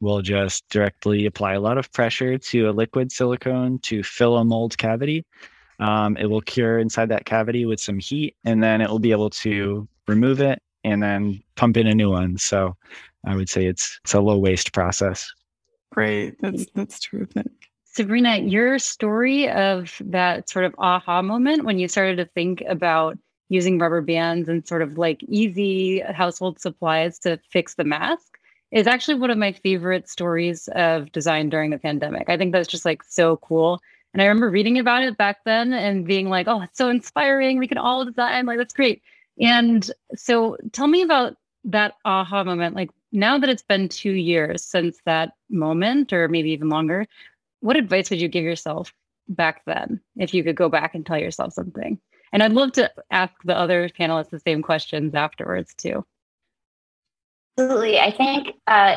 will 0.00 0.22
just 0.22 0.68
directly 0.68 1.26
apply 1.26 1.54
a 1.54 1.60
lot 1.60 1.78
of 1.78 1.92
pressure 1.92 2.36
to 2.36 2.68
a 2.68 2.72
liquid 2.72 3.12
silicone 3.12 3.78
to 3.80 4.02
fill 4.02 4.36
a 4.38 4.44
mold 4.44 4.76
cavity. 4.76 5.24
Um, 5.78 6.16
it 6.16 6.26
will 6.26 6.42
cure 6.42 6.78
inside 6.78 7.08
that 7.08 7.24
cavity 7.24 7.64
with 7.64 7.80
some 7.80 7.98
heat, 7.98 8.36
and 8.44 8.62
then 8.62 8.80
it 8.80 8.90
will 8.90 8.98
be 8.98 9.12
able 9.12 9.30
to 9.30 9.88
remove 10.06 10.40
it 10.40 10.60
and 10.84 11.02
then 11.02 11.42
pump 11.56 11.76
in 11.76 11.86
a 11.86 11.94
new 11.94 12.10
one. 12.10 12.36
So 12.36 12.76
I 13.24 13.36
would 13.36 13.48
say 13.48 13.66
it's 13.66 13.98
it's 14.04 14.14
a 14.14 14.20
low 14.20 14.38
waste 14.38 14.72
process. 14.72 15.30
Great, 15.92 16.40
that's 16.40 16.66
that's 16.74 17.00
terrific. 17.00 17.46
Sabrina, 17.84 18.38
your 18.38 18.78
story 18.78 19.50
of 19.50 20.00
that 20.00 20.48
sort 20.48 20.64
of 20.64 20.74
aha 20.78 21.22
moment 21.22 21.64
when 21.64 21.78
you 21.78 21.88
started 21.88 22.16
to 22.16 22.24
think 22.24 22.62
about 22.68 23.18
using 23.50 23.78
rubber 23.78 24.00
bands 24.00 24.48
and 24.48 24.66
sort 24.66 24.80
of 24.80 24.96
like 24.96 25.22
easy 25.24 26.00
household 26.00 26.58
supplies 26.58 27.18
to 27.18 27.38
fix 27.50 27.74
the 27.74 27.84
mask 27.84 28.38
is 28.70 28.86
actually 28.86 29.16
one 29.16 29.30
of 29.30 29.36
my 29.36 29.52
favorite 29.52 30.08
stories 30.08 30.68
of 30.68 31.10
design 31.12 31.50
during 31.50 31.70
the 31.70 31.78
pandemic. 31.78 32.28
I 32.28 32.36
think 32.36 32.52
that's 32.52 32.68
just 32.68 32.84
like 32.84 33.02
so 33.02 33.36
cool. 33.38 33.82
And 34.14 34.22
I 34.22 34.26
remember 34.26 34.50
reading 34.50 34.78
about 34.78 35.02
it 35.02 35.16
back 35.16 35.44
then 35.44 35.72
and 35.72 36.06
being 36.06 36.28
like, 36.28 36.46
oh, 36.46 36.62
it's 36.62 36.78
so 36.78 36.88
inspiring. 36.88 37.58
We 37.58 37.66
can 37.66 37.78
all 37.78 38.04
design. 38.04 38.46
Like, 38.46 38.58
that's 38.58 38.72
great. 38.72 39.02
And 39.40 39.90
so 40.14 40.56
tell 40.72 40.86
me 40.86 41.02
about 41.02 41.36
that 41.64 41.94
aha 42.04 42.44
moment. 42.44 42.76
Like, 42.76 42.90
now 43.10 43.36
that 43.38 43.50
it's 43.50 43.62
been 43.62 43.88
two 43.88 44.12
years 44.12 44.64
since 44.64 45.00
that 45.04 45.32
moment, 45.48 46.12
or 46.12 46.28
maybe 46.28 46.50
even 46.50 46.68
longer, 46.68 47.06
what 47.60 47.76
advice 47.76 48.10
would 48.10 48.20
you 48.20 48.28
give 48.28 48.44
yourself 48.44 48.94
back 49.28 49.64
then 49.64 50.00
if 50.16 50.32
you 50.32 50.44
could 50.44 50.56
go 50.56 50.68
back 50.68 50.94
and 50.94 51.04
tell 51.04 51.18
yourself 51.18 51.52
something? 51.52 51.98
And 52.32 52.42
I'd 52.42 52.52
love 52.52 52.72
to 52.72 52.90
ask 53.10 53.34
the 53.44 53.56
other 53.56 53.88
panelists 53.88 54.30
the 54.30 54.38
same 54.38 54.62
questions 54.62 55.14
afterwards 55.14 55.74
too. 55.74 56.04
Absolutely. 57.58 57.98
I 57.98 58.10
think 58.10 58.56
uh, 58.66 58.96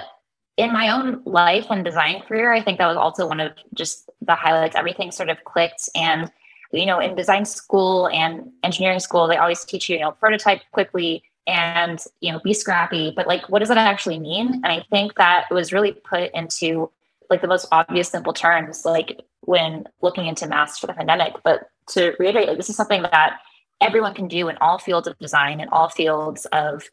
in 0.57 0.71
my 0.71 0.89
own 0.89 1.21
life 1.25 1.67
and 1.69 1.83
design 1.83 2.21
career, 2.21 2.53
I 2.53 2.61
think 2.61 2.77
that 2.77 2.87
was 2.87 2.97
also 2.97 3.27
one 3.27 3.39
of 3.39 3.51
just 3.73 4.09
the 4.21 4.35
highlights. 4.35 4.75
Everything 4.75 5.11
sort 5.11 5.29
of 5.29 5.43
clicked. 5.43 5.89
And, 5.95 6.31
you 6.71 6.85
know, 6.85 6.99
in 6.99 7.15
design 7.15 7.45
school 7.45 8.07
and 8.09 8.51
engineering 8.63 8.99
school, 8.99 9.27
they 9.27 9.37
always 9.37 9.65
teach 9.65 9.89
you, 9.89 9.97
you 9.97 10.01
know, 10.01 10.11
prototype 10.11 10.61
quickly 10.71 11.23
and, 11.47 11.99
you 12.21 12.31
know, 12.31 12.39
be 12.39 12.53
scrappy. 12.53 13.11
But 13.15 13.27
like, 13.27 13.49
what 13.49 13.59
does 13.59 13.69
that 13.69 13.77
actually 13.77 14.19
mean? 14.19 14.53
And 14.53 14.67
I 14.67 14.85
think 14.89 15.15
that 15.15 15.45
was 15.49 15.73
really 15.73 15.91
put 15.91 16.31
into 16.33 16.89
like 17.29 17.41
the 17.41 17.47
most 17.47 17.67
obvious, 17.71 18.09
simple 18.09 18.33
terms, 18.33 18.85
like 18.85 19.19
when 19.45 19.85
looking 20.01 20.25
into 20.25 20.47
masks 20.47 20.79
for 20.79 20.87
the 20.87 20.93
pandemic. 20.93 21.33
But 21.43 21.69
to 21.89 22.15
reiterate, 22.19 22.47
like, 22.47 22.57
this 22.57 22.69
is 22.69 22.75
something 22.75 23.01
that 23.03 23.39
everyone 23.81 24.13
can 24.13 24.27
do 24.27 24.47
in 24.49 24.57
all 24.57 24.79
fields 24.79 25.07
of 25.07 25.17
design 25.19 25.59
and 25.59 25.69
all 25.71 25.89
fields 25.89 26.45
of, 26.47 26.83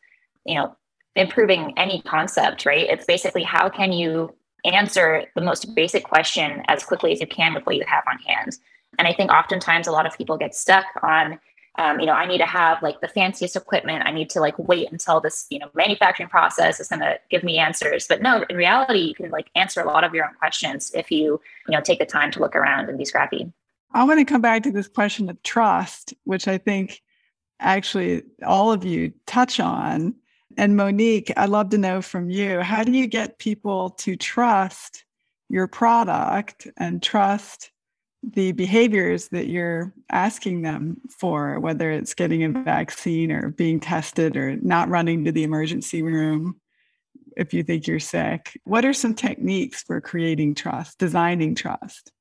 you 0.44 0.56
know, 0.56 0.76
improving 1.16 1.74
any 1.76 2.02
concept, 2.02 2.66
right? 2.66 2.88
It's 2.88 3.04
basically 3.04 3.42
how 3.42 3.68
can 3.68 3.92
you 3.92 4.34
answer 4.64 5.24
the 5.34 5.40
most 5.40 5.74
basic 5.74 6.04
question 6.04 6.62
as 6.68 6.84
quickly 6.84 7.12
as 7.12 7.20
you 7.20 7.26
can 7.26 7.54
with 7.54 7.64
what 7.66 7.76
you 7.76 7.84
have 7.86 8.04
on 8.08 8.18
hand. 8.18 8.56
And 8.98 9.08
I 9.08 9.12
think 9.12 9.30
oftentimes 9.30 9.86
a 9.86 9.92
lot 9.92 10.06
of 10.06 10.16
people 10.16 10.36
get 10.36 10.54
stuck 10.54 10.86
on, 11.02 11.38
um, 11.80 11.98
you 11.98 12.04
know, 12.04 12.12
I 12.12 12.26
need 12.26 12.38
to 12.38 12.46
have 12.46 12.82
like 12.82 13.00
the 13.00 13.08
fanciest 13.08 13.56
equipment. 13.56 14.02
I 14.04 14.12
need 14.12 14.28
to 14.30 14.40
like 14.40 14.58
wait 14.58 14.92
until 14.92 15.18
this, 15.18 15.46
you 15.48 15.58
know, 15.58 15.70
manufacturing 15.72 16.28
process 16.28 16.78
is 16.78 16.88
going 16.88 17.00
to 17.00 17.18
give 17.30 17.42
me 17.42 17.56
answers. 17.56 18.06
But 18.06 18.20
no, 18.20 18.44
in 18.50 18.56
reality, 18.56 18.98
you 18.98 19.14
can 19.14 19.30
like 19.30 19.48
answer 19.54 19.80
a 19.80 19.86
lot 19.86 20.04
of 20.04 20.12
your 20.12 20.26
own 20.26 20.34
questions 20.34 20.92
if 20.94 21.10
you, 21.10 21.40
you 21.66 21.72
know, 21.72 21.80
take 21.80 21.98
the 21.98 22.04
time 22.04 22.30
to 22.32 22.40
look 22.40 22.54
around 22.54 22.90
and 22.90 22.98
be 22.98 23.06
scrappy. 23.06 23.50
I 23.92 24.04
want 24.04 24.18
to 24.18 24.26
come 24.26 24.42
back 24.42 24.62
to 24.64 24.70
this 24.70 24.88
question 24.88 25.30
of 25.30 25.42
trust, 25.42 26.12
which 26.24 26.46
I 26.46 26.58
think 26.58 27.00
actually 27.60 28.24
all 28.44 28.70
of 28.70 28.84
you 28.84 29.14
touch 29.24 29.58
on. 29.58 30.14
And 30.58 30.76
Monique, 30.76 31.32
I'd 31.34 31.48
love 31.48 31.70
to 31.70 31.78
know 31.78 32.02
from 32.02 32.28
you 32.28 32.60
how 32.60 32.84
do 32.84 32.92
you 32.92 33.06
get 33.06 33.38
people 33.38 33.88
to 33.90 34.16
trust 34.16 35.04
your 35.48 35.66
product 35.66 36.68
and 36.76 37.02
trust 37.02 37.70
the 38.22 38.52
behaviors 38.52 39.28
that 39.28 39.48
you're 39.48 39.92
asking 40.10 40.62
them 40.62 41.00
for, 41.08 41.58
whether 41.58 41.90
it's 41.90 42.14
getting 42.14 42.44
a 42.44 42.62
vaccine 42.62 43.32
or 43.32 43.50
being 43.50 43.80
tested 43.80 44.36
or 44.36 44.56
not 44.56 44.88
running 44.88 45.24
to 45.24 45.32
the 45.32 45.42
emergency 45.42 46.02
room 46.02 46.60
if 47.36 47.54
you 47.54 47.62
think 47.62 47.86
you're 47.86 47.98
sick. 47.98 48.58
What 48.64 48.84
are 48.84 48.92
some 48.92 49.14
techniques 49.14 49.82
for 49.82 50.00
creating 50.00 50.54
trust, 50.54 50.98
designing 50.98 51.54
trust? 51.54 52.12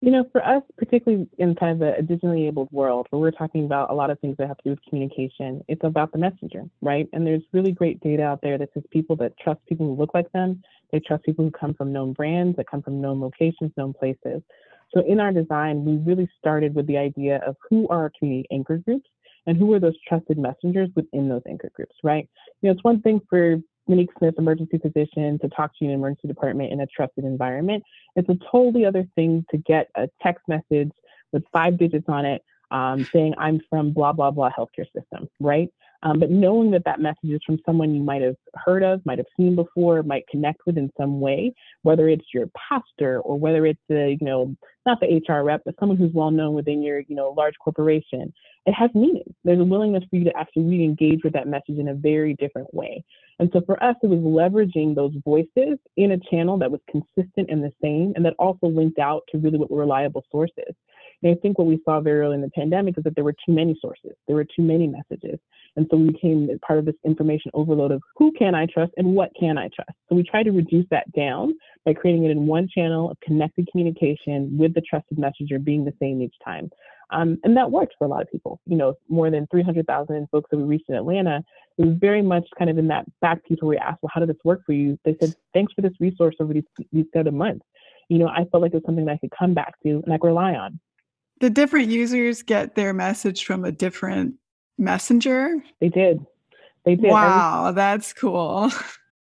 You 0.00 0.12
know, 0.12 0.24
for 0.30 0.44
us, 0.46 0.62
particularly 0.76 1.28
in 1.38 1.56
kind 1.56 1.82
of 1.82 1.88
a 1.88 2.02
digitally 2.02 2.42
enabled 2.42 2.68
world 2.70 3.08
where 3.10 3.20
we're 3.20 3.32
talking 3.32 3.64
about 3.64 3.90
a 3.90 3.94
lot 3.94 4.10
of 4.10 4.20
things 4.20 4.36
that 4.38 4.46
have 4.46 4.56
to 4.58 4.64
do 4.64 4.70
with 4.70 4.82
communication, 4.88 5.64
it's 5.66 5.82
about 5.82 6.12
the 6.12 6.18
messenger, 6.18 6.64
right? 6.80 7.08
And 7.12 7.26
there's 7.26 7.42
really 7.52 7.72
great 7.72 8.00
data 8.00 8.22
out 8.22 8.40
there 8.40 8.58
that 8.58 8.70
says 8.74 8.84
people 8.92 9.16
that 9.16 9.36
trust 9.38 9.60
people 9.66 9.86
who 9.86 9.94
look 9.96 10.14
like 10.14 10.30
them, 10.30 10.62
they 10.92 11.00
trust 11.00 11.24
people 11.24 11.44
who 11.44 11.50
come 11.50 11.74
from 11.74 11.92
known 11.92 12.12
brands, 12.12 12.56
that 12.56 12.70
come 12.70 12.80
from 12.80 13.00
known 13.00 13.20
locations, 13.20 13.72
known 13.76 13.92
places. 13.92 14.40
So 14.94 15.02
in 15.06 15.20
our 15.20 15.32
design, 15.32 15.84
we 15.84 15.96
really 15.96 16.28
started 16.38 16.74
with 16.74 16.86
the 16.86 16.96
idea 16.96 17.40
of 17.46 17.56
who 17.68 17.88
are 17.88 18.02
our 18.02 18.12
community 18.18 18.48
anchor 18.50 18.78
groups 18.78 19.08
and 19.46 19.56
who 19.56 19.72
are 19.72 19.80
those 19.80 19.96
trusted 20.06 20.38
messengers 20.38 20.88
within 20.94 21.28
those 21.28 21.42
anchor 21.48 21.70
groups, 21.74 21.94
right? 22.02 22.28
You 22.62 22.68
know, 22.68 22.74
it's 22.74 22.84
one 22.84 23.00
thing 23.00 23.20
for 23.28 23.56
Monique 23.86 24.10
Smith, 24.18 24.34
emergency 24.38 24.78
physician, 24.78 25.38
to 25.40 25.48
talk 25.48 25.72
to 25.78 25.84
you 25.84 25.90
in 25.90 25.96
emergency 25.96 26.28
department 26.28 26.72
in 26.72 26.80
a 26.80 26.86
trusted 26.86 27.24
environment. 27.24 27.82
It's 28.16 28.28
a 28.28 28.38
totally 28.50 28.84
other 28.84 29.06
thing 29.14 29.44
to 29.50 29.56
get 29.58 29.88
a 29.96 30.08
text 30.22 30.44
message 30.48 30.92
with 31.32 31.42
five 31.52 31.78
digits 31.78 32.04
on 32.08 32.26
it 32.26 32.42
um, 32.70 33.08
saying, 33.12 33.34
I'm 33.38 33.60
from 33.70 33.92
blah, 33.92 34.12
blah, 34.12 34.30
blah 34.30 34.50
healthcare 34.50 34.86
system, 34.94 35.28
right? 35.40 35.70
Um, 36.02 36.20
but 36.20 36.30
knowing 36.30 36.70
that 36.72 36.84
that 36.84 37.00
message 37.00 37.30
is 37.30 37.40
from 37.44 37.58
someone 37.66 37.94
you 37.94 38.02
might 38.02 38.22
have 38.22 38.36
heard 38.54 38.84
of, 38.84 39.04
might 39.04 39.18
have 39.18 39.26
seen 39.36 39.56
before, 39.56 40.02
might 40.02 40.28
connect 40.28 40.60
with 40.64 40.78
in 40.78 40.90
some 40.96 41.20
way, 41.20 41.52
whether 41.82 42.08
it's 42.08 42.26
your 42.32 42.48
pastor 42.56 43.20
or 43.20 43.38
whether 43.38 43.66
it's 43.66 43.80
a, 43.90 44.16
you 44.20 44.26
know, 44.26 44.54
not 44.86 45.00
the 45.00 45.20
HR 45.26 45.42
rep, 45.42 45.62
but 45.64 45.74
someone 45.80 45.98
who's 45.98 46.12
well 46.14 46.30
known 46.30 46.54
within 46.54 46.82
your, 46.82 47.00
you 47.00 47.16
know, 47.16 47.34
large 47.36 47.54
corporation, 47.62 48.32
it 48.66 48.72
has 48.72 48.90
meaning. 48.94 49.34
There's 49.44 49.60
a 49.60 49.64
willingness 49.64 50.04
for 50.08 50.16
you 50.16 50.24
to 50.24 50.36
actually 50.36 50.64
really 50.64 50.84
engage 50.84 51.24
with 51.24 51.32
that 51.32 51.48
message 51.48 51.78
in 51.78 51.88
a 51.88 51.94
very 51.94 52.34
different 52.34 52.72
way. 52.72 53.04
And 53.40 53.50
so 53.52 53.60
for 53.66 53.82
us, 53.82 53.96
it 54.02 54.08
was 54.08 54.18
leveraging 54.18 54.94
those 54.94 55.12
voices 55.24 55.78
in 55.96 56.12
a 56.12 56.18
channel 56.30 56.58
that 56.58 56.70
was 56.70 56.80
consistent 56.90 57.50
and 57.50 57.62
the 57.62 57.72
same, 57.82 58.12
and 58.16 58.24
that 58.24 58.34
also 58.38 58.66
linked 58.66 58.98
out 58.98 59.22
to 59.30 59.38
really 59.38 59.58
what 59.58 59.70
were 59.70 59.78
reliable 59.78 60.24
sources. 60.30 60.74
And 61.22 61.32
I 61.32 61.40
think 61.40 61.58
what 61.58 61.66
we 61.66 61.80
saw 61.84 62.00
very 62.00 62.20
early 62.20 62.36
in 62.36 62.42
the 62.42 62.50
pandemic 62.50 62.96
is 62.96 63.04
that 63.04 63.14
there 63.14 63.24
were 63.24 63.34
too 63.44 63.52
many 63.52 63.76
sources, 63.80 64.12
there 64.26 64.36
were 64.36 64.44
too 64.44 64.62
many 64.62 64.86
messages. 64.86 65.38
And 65.76 65.86
so 65.90 65.96
we 65.96 66.10
became 66.10 66.48
part 66.66 66.78
of 66.78 66.84
this 66.84 66.94
information 67.04 67.50
overload 67.54 67.92
of 67.92 68.02
who 68.16 68.32
can 68.32 68.54
I 68.54 68.66
trust 68.66 68.92
and 68.96 69.14
what 69.14 69.30
can 69.38 69.58
I 69.58 69.68
trust. 69.74 69.90
So 70.08 70.16
we 70.16 70.22
try 70.22 70.42
to 70.42 70.50
reduce 70.50 70.86
that 70.90 71.10
down 71.12 71.54
by 71.84 71.94
creating 71.94 72.24
it 72.24 72.30
in 72.30 72.46
one 72.46 72.68
channel 72.72 73.10
of 73.10 73.20
connected 73.20 73.68
communication 73.70 74.56
with 74.58 74.74
the 74.74 74.80
trusted 74.80 75.18
messenger 75.18 75.58
being 75.58 75.84
the 75.84 75.94
same 76.00 76.20
each 76.22 76.34
time. 76.44 76.70
Um, 77.10 77.38
and 77.42 77.56
that 77.56 77.70
worked 77.70 77.94
for 77.98 78.04
a 78.04 78.08
lot 78.08 78.22
of 78.22 78.30
people. 78.30 78.60
You 78.66 78.76
know, 78.76 78.94
more 79.08 79.30
than 79.30 79.46
300,000 79.50 80.28
folks 80.30 80.50
that 80.50 80.58
we 80.58 80.64
reached 80.64 80.88
in 80.88 80.94
Atlanta. 80.94 81.42
It 81.78 81.86
was 81.86 81.96
very 81.98 82.22
much 82.22 82.46
kind 82.58 82.70
of 82.70 82.76
in 82.76 82.88
that 82.88 83.06
back 83.20 83.44
piece 83.44 83.58
where 83.60 83.70
we 83.70 83.78
asked, 83.78 84.00
well, 84.02 84.10
how 84.12 84.20
did 84.20 84.28
this 84.28 84.44
work 84.44 84.62
for 84.66 84.72
you? 84.72 84.98
They 85.04 85.16
said, 85.20 85.34
thanks 85.54 85.72
for 85.72 85.80
this 85.82 85.92
resource 86.00 86.34
over 86.40 86.52
these, 86.52 86.64
these 86.92 87.06
seven 87.14 87.36
months. 87.36 87.64
You 88.08 88.18
know, 88.18 88.28
I 88.28 88.44
felt 88.50 88.62
like 88.62 88.72
it 88.72 88.76
was 88.76 88.82
something 88.84 89.04
that 89.06 89.12
I 89.12 89.18
could 89.18 89.32
come 89.38 89.54
back 89.54 89.80
to 89.82 90.02
and 90.04 90.12
I 90.12 90.18
could 90.18 90.28
rely 90.28 90.54
on. 90.54 90.80
The 91.40 91.50
different 91.50 91.88
users 91.88 92.42
get 92.42 92.74
their 92.74 92.92
message 92.92 93.44
from 93.44 93.64
a 93.64 93.72
different 93.72 94.34
messenger? 94.76 95.62
They 95.80 95.88
did. 95.88 96.24
They 96.84 96.96
did. 96.96 97.10
Wow, 97.10 97.72
that's 97.72 98.12
cool. 98.12 98.70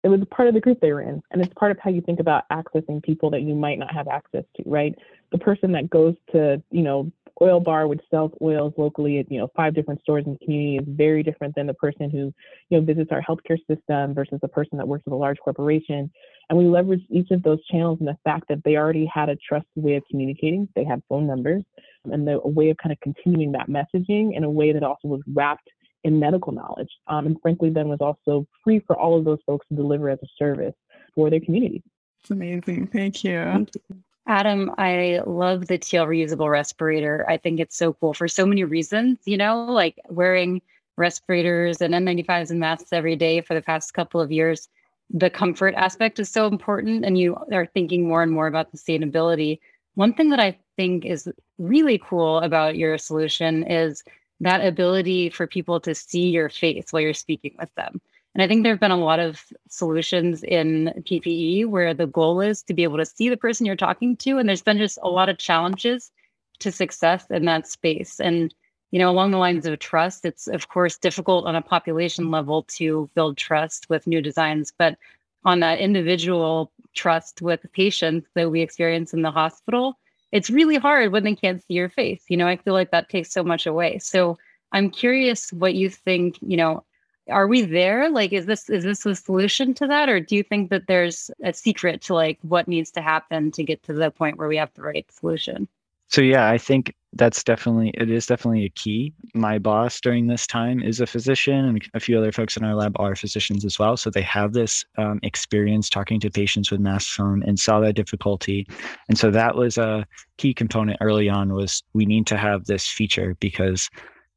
It 0.01 0.07
was 0.07 0.21
part 0.31 0.47
of 0.47 0.53
the 0.53 0.61
group 0.61 0.79
they 0.79 0.93
were 0.93 1.01
in. 1.01 1.21
And 1.29 1.41
it's 1.41 1.53
part 1.55 1.73
of 1.73 1.79
how 1.79 1.89
you 1.89 1.99
think 1.99 2.21
about 2.21 2.47
accessing 2.49 3.03
people 3.03 3.29
that 3.31 3.41
you 3.41 3.53
might 3.53 3.77
not 3.77 3.93
have 3.93 4.07
access 4.07 4.45
to, 4.55 4.63
right? 4.65 4.97
The 5.33 5.37
person 5.37 5.73
that 5.73 5.89
goes 5.89 6.15
to, 6.31 6.63
you 6.71 6.83
know, 6.83 7.11
oil 7.41 7.59
bar 7.59 7.87
which 7.87 8.01
sells 8.09 8.31
oils 8.41 8.73
locally 8.77 9.19
at 9.19 9.31
you 9.31 9.39
know 9.39 9.49
five 9.55 9.73
different 9.73 10.01
stores 10.01 10.25
in 10.25 10.33
the 10.33 10.39
community 10.39 10.77
is 10.77 10.85
very 10.87 11.23
different 11.23 11.55
than 11.55 11.67
the 11.67 11.73
person 11.73 12.09
who 12.09 12.33
you 12.69 12.77
know 12.77 12.81
visits 12.81 13.11
our 13.11 13.21
healthcare 13.21 13.57
system 13.67 14.13
versus 14.13 14.39
the 14.41 14.47
person 14.47 14.77
that 14.77 14.87
works 14.87 15.05
with 15.05 15.13
a 15.13 15.17
large 15.17 15.37
corporation 15.39 16.11
and 16.49 16.57
we 16.57 16.65
leveraged 16.65 17.05
each 17.09 17.31
of 17.31 17.43
those 17.43 17.63
channels 17.67 17.99
and 17.99 18.07
the 18.07 18.17
fact 18.23 18.47
that 18.49 18.63
they 18.63 18.75
already 18.75 19.05
had 19.05 19.29
a 19.29 19.37
trusted 19.37 19.67
way 19.75 19.95
of 19.95 20.03
communicating 20.09 20.67
they 20.75 20.83
had 20.83 21.01
phone 21.07 21.25
numbers 21.25 21.63
and 22.11 22.27
the, 22.27 22.39
a 22.41 22.47
way 22.47 22.69
of 22.69 22.77
kind 22.77 22.91
of 22.91 22.99
continuing 23.01 23.51
that 23.51 23.67
messaging 23.67 24.35
in 24.35 24.43
a 24.43 24.49
way 24.49 24.71
that 24.71 24.83
also 24.83 25.07
was 25.07 25.21
wrapped 25.33 25.69
in 26.03 26.19
medical 26.19 26.53
knowledge 26.53 26.89
um, 27.07 27.25
and 27.25 27.37
frankly 27.41 27.69
then 27.69 27.89
was 27.89 27.99
also 27.99 28.45
free 28.63 28.79
for 28.79 28.97
all 28.97 29.17
of 29.17 29.25
those 29.25 29.39
folks 29.45 29.67
to 29.67 29.75
deliver 29.75 30.09
as 30.09 30.19
a 30.23 30.27
service 30.37 30.75
for 31.13 31.29
their 31.29 31.41
community 31.41 31.83
it's 32.21 32.31
amazing 32.31 32.87
thank 32.87 33.23
you, 33.23 33.43
thank 33.43 33.69
you. 33.75 34.03
Adam, 34.29 34.71
I 34.77 35.21
love 35.25 35.65
the 35.65 35.79
TL 35.79 36.05
reusable 36.05 36.51
respirator. 36.51 37.25
I 37.27 37.37
think 37.37 37.59
it's 37.59 37.75
so 37.75 37.93
cool 37.93 38.13
for 38.13 38.27
so 38.27 38.45
many 38.45 38.63
reasons, 38.63 39.17
you 39.25 39.37
know, 39.37 39.65
like 39.65 39.97
wearing 40.07 40.61
respirators 40.97 41.81
and 41.81 41.95
N95s 41.95 42.51
and 42.51 42.59
masks 42.59 42.93
every 42.93 43.15
day 43.15 43.41
for 43.41 43.55
the 43.55 43.61
past 43.61 43.95
couple 43.95 44.21
of 44.21 44.31
years. 44.31 44.69
The 45.09 45.31
comfort 45.31 45.73
aspect 45.73 46.19
is 46.19 46.29
so 46.29 46.45
important, 46.45 47.05
and 47.05 47.17
you 47.17 47.35
are 47.51 47.65
thinking 47.65 48.07
more 48.07 48.21
and 48.21 48.31
more 48.31 48.45
about 48.45 48.71
sustainability. 48.71 49.59
One 49.99 50.13
thing 50.13 50.29
that 50.29 50.39
I 50.39 50.57
think 50.77 51.03
is 51.03 51.27
really 51.57 51.97
cool 51.97 52.37
about 52.37 52.77
your 52.77 52.97
solution 52.97 53.69
is 53.69 54.01
that 54.39 54.65
ability 54.65 55.29
for 55.29 55.45
people 55.45 55.81
to 55.81 55.93
see 55.93 56.29
your 56.29 56.47
face 56.47 56.93
while 56.93 57.01
you're 57.01 57.13
speaking 57.13 57.53
with 57.59 57.67
them. 57.75 57.99
And 58.33 58.41
I 58.41 58.47
think 58.47 58.63
there 58.63 58.71
have 58.71 58.79
been 58.79 58.91
a 58.91 58.95
lot 58.95 59.19
of 59.19 59.43
solutions 59.67 60.41
in 60.41 60.93
PPE 61.01 61.65
where 61.65 61.93
the 61.93 62.07
goal 62.07 62.39
is 62.39 62.63
to 62.63 62.73
be 62.73 62.83
able 62.83 62.95
to 62.95 63.05
see 63.05 63.27
the 63.27 63.35
person 63.35 63.65
you're 63.65 63.75
talking 63.75 64.15
to. 64.15 64.37
And 64.37 64.47
there's 64.47 64.61
been 64.61 64.77
just 64.77 64.99
a 65.03 65.09
lot 65.09 65.27
of 65.27 65.37
challenges 65.37 66.11
to 66.59 66.71
success 66.71 67.25
in 67.29 67.43
that 67.43 67.67
space. 67.67 68.21
And, 68.21 68.53
you 68.91 68.99
know, 68.99 69.09
along 69.09 69.31
the 69.31 69.37
lines 69.37 69.65
of 69.65 69.79
trust, 69.79 70.23
it's 70.23 70.47
of 70.47 70.69
course 70.69 70.97
difficult 70.97 71.45
on 71.45 71.57
a 71.57 71.61
population 71.61 72.31
level 72.31 72.63
to 72.77 73.09
build 73.15 73.35
trust 73.35 73.89
with 73.89 74.07
new 74.07 74.21
designs. 74.21 74.71
But 74.77 74.97
on 75.45 75.59
that 75.61 75.79
individual 75.79 76.71
trust 76.93 77.41
with 77.41 77.65
patients 77.73 78.27
that 78.35 78.51
we 78.51 78.61
experience 78.61 79.13
in 79.13 79.21
the 79.21 79.31
hospital, 79.31 79.97
it's 80.31 80.49
really 80.49 80.77
hard 80.77 81.11
when 81.11 81.23
they 81.23 81.35
can't 81.35 81.63
see 81.63 81.73
your 81.73 81.89
face. 81.89 82.23
You 82.29 82.37
know, 82.37 82.47
I 82.47 82.57
feel 82.57 82.73
like 82.73 82.91
that 82.91 83.09
takes 83.09 83.31
so 83.31 83.43
much 83.43 83.65
away. 83.65 83.99
So 83.99 84.37
I'm 84.71 84.89
curious 84.89 85.51
what 85.51 85.75
you 85.75 85.89
think, 85.89 86.37
you 86.41 86.57
know, 86.57 86.83
are 87.29 87.47
we 87.47 87.61
there 87.61 88.09
like 88.09 88.33
is 88.33 88.45
this 88.45 88.69
is 88.69 88.83
this 88.83 89.05
a 89.05 89.15
solution 89.15 89.73
to 89.75 89.87
that 89.87 90.09
or 90.09 90.19
do 90.19 90.35
you 90.35 90.43
think 90.43 90.69
that 90.69 90.87
there's 90.87 91.29
a 91.43 91.53
secret 91.53 92.01
to 92.01 92.13
like 92.13 92.39
what 92.41 92.67
needs 92.67 92.91
to 92.91 93.01
happen 93.01 93.51
to 93.51 93.63
get 93.63 93.83
to 93.83 93.93
the 93.93 94.11
point 94.11 94.37
where 94.37 94.47
we 94.47 94.57
have 94.57 94.73
the 94.73 94.81
right 94.81 95.05
solution 95.11 95.67
so 96.09 96.21
yeah 96.21 96.49
i 96.49 96.57
think 96.57 96.93
that's 97.13 97.43
definitely 97.43 97.91
it 97.95 98.09
is 98.09 98.25
definitely 98.25 98.65
a 98.65 98.69
key. 98.69 99.13
My 99.33 99.57
boss 99.57 99.99
during 99.99 100.27
this 100.27 100.45
time 100.45 100.81
is 100.81 100.99
a 100.99 101.07
physician 101.07 101.65
and 101.65 101.89
a 101.93 101.99
few 101.99 102.17
other 102.17 102.31
folks 102.31 102.55
in 102.55 102.63
our 102.63 102.75
lab 102.75 102.93
are 102.97 103.15
physicians 103.15 103.65
as 103.65 103.79
well. 103.79 103.97
So 103.97 104.09
they 104.09 104.21
have 104.21 104.53
this 104.53 104.85
um, 104.97 105.19
experience 105.23 105.89
talking 105.89 106.19
to 106.19 106.29
patients 106.29 106.69
with 106.69 106.79
masks 106.79 107.19
on 107.19 107.43
and 107.43 107.59
saw 107.59 107.79
that 107.79 107.95
difficulty. 107.95 108.67
And 109.07 109.17
so 109.17 109.31
that 109.31 109.55
was 109.55 109.77
a 109.77 110.05
key 110.37 110.53
component 110.53 110.99
early 111.01 111.29
on 111.29 111.53
was 111.53 111.83
we 111.93 112.05
need 112.05 112.27
to 112.27 112.37
have 112.37 112.65
this 112.65 112.87
feature 112.87 113.35
because 113.39 113.89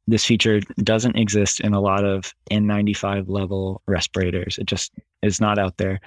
this 0.07 0.25
feature 0.25 0.59
doesn't 0.83 1.15
exist 1.15 1.59
in 1.61 1.73
a 1.73 1.79
lot 1.79 2.03
of 2.03 2.33
N95 2.51 3.29
level 3.29 3.81
respirators. 3.87 4.57
It 4.57 4.65
just 4.65 4.91
is 5.21 5.39
not 5.39 5.57
out 5.57 5.77
there. 5.77 5.99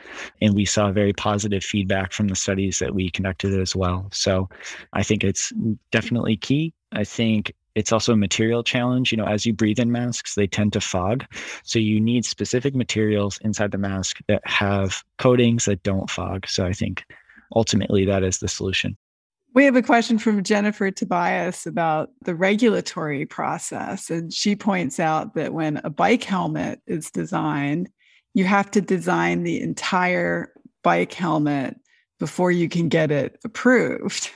And 0.43 0.55
we 0.55 0.65
saw 0.67 0.93
very 0.93 1.13
positive 1.13 1.65
feedback 1.65 2.13
from 2.13 2.29
the 2.29 2.37
studies 2.37 2.79
that 2.81 2.95
we 2.95 3.11
conducted 3.11 3.59
as 3.59 3.75
well. 3.75 4.09
So 4.13 4.49
I 4.93 5.03
think 5.03 5.25
it's 5.25 5.53
definitely 5.91 6.37
key. 6.37 6.75
I 6.93 7.05
think 7.05 7.55
it's 7.75 7.93
also 7.93 8.13
a 8.13 8.17
material 8.17 8.63
challenge. 8.63 9.13
You 9.13 9.19
know, 9.19 9.27
as 9.27 9.47
you 9.47 9.53
breathe 9.53 9.79
in 9.79 9.93
masks, 9.93 10.35
they 10.35 10.47
tend 10.47 10.75
to 10.75 10.81
fog. 10.81 11.25
So 11.63 11.79
you 11.79 12.01
need 12.01 12.25
specific 12.25 12.75
materials 12.75 13.39
inside 13.43 13.71
the 13.71 13.79
mask 13.79 14.19
that 14.29 14.43
have 14.45 15.03
coatings 15.19 15.65
that 15.65 15.83
don't 15.83 16.11
fog. 16.11 16.47
So 16.49 16.67
I 16.67 16.73
think 16.73 17.05
ultimately 17.55 18.05
that 18.07 18.25
is 18.25 18.39
the 18.39 18.49
solution. 18.49 18.97
We 19.57 19.65
have 19.65 19.75
a 19.75 19.83
question 19.83 20.19
from 20.19 20.43
Jennifer 20.43 20.91
Tobias 20.91 21.65
about 21.65 22.11
the 22.21 22.35
regulatory 22.35 23.25
process. 23.25 24.11
And 24.11 24.31
she 24.31 24.55
points 24.55 25.01
out 25.01 25.35
that 25.35 25.55
when 25.55 25.81
a 25.83 25.89
bike 25.89 26.25
helmet 26.25 26.83
is 26.87 27.11
designed, 27.11 27.89
you 28.35 28.45
have 28.45 28.71
to 28.73 28.83
design 28.83 29.45
the 29.45 29.63
entire 29.63 30.53
bike 30.85 31.15
helmet 31.15 31.79
before 32.19 32.53
you 32.53 32.69
can 32.69 32.91
get 32.91 33.11
it 33.11 33.39
approved. 33.47 34.31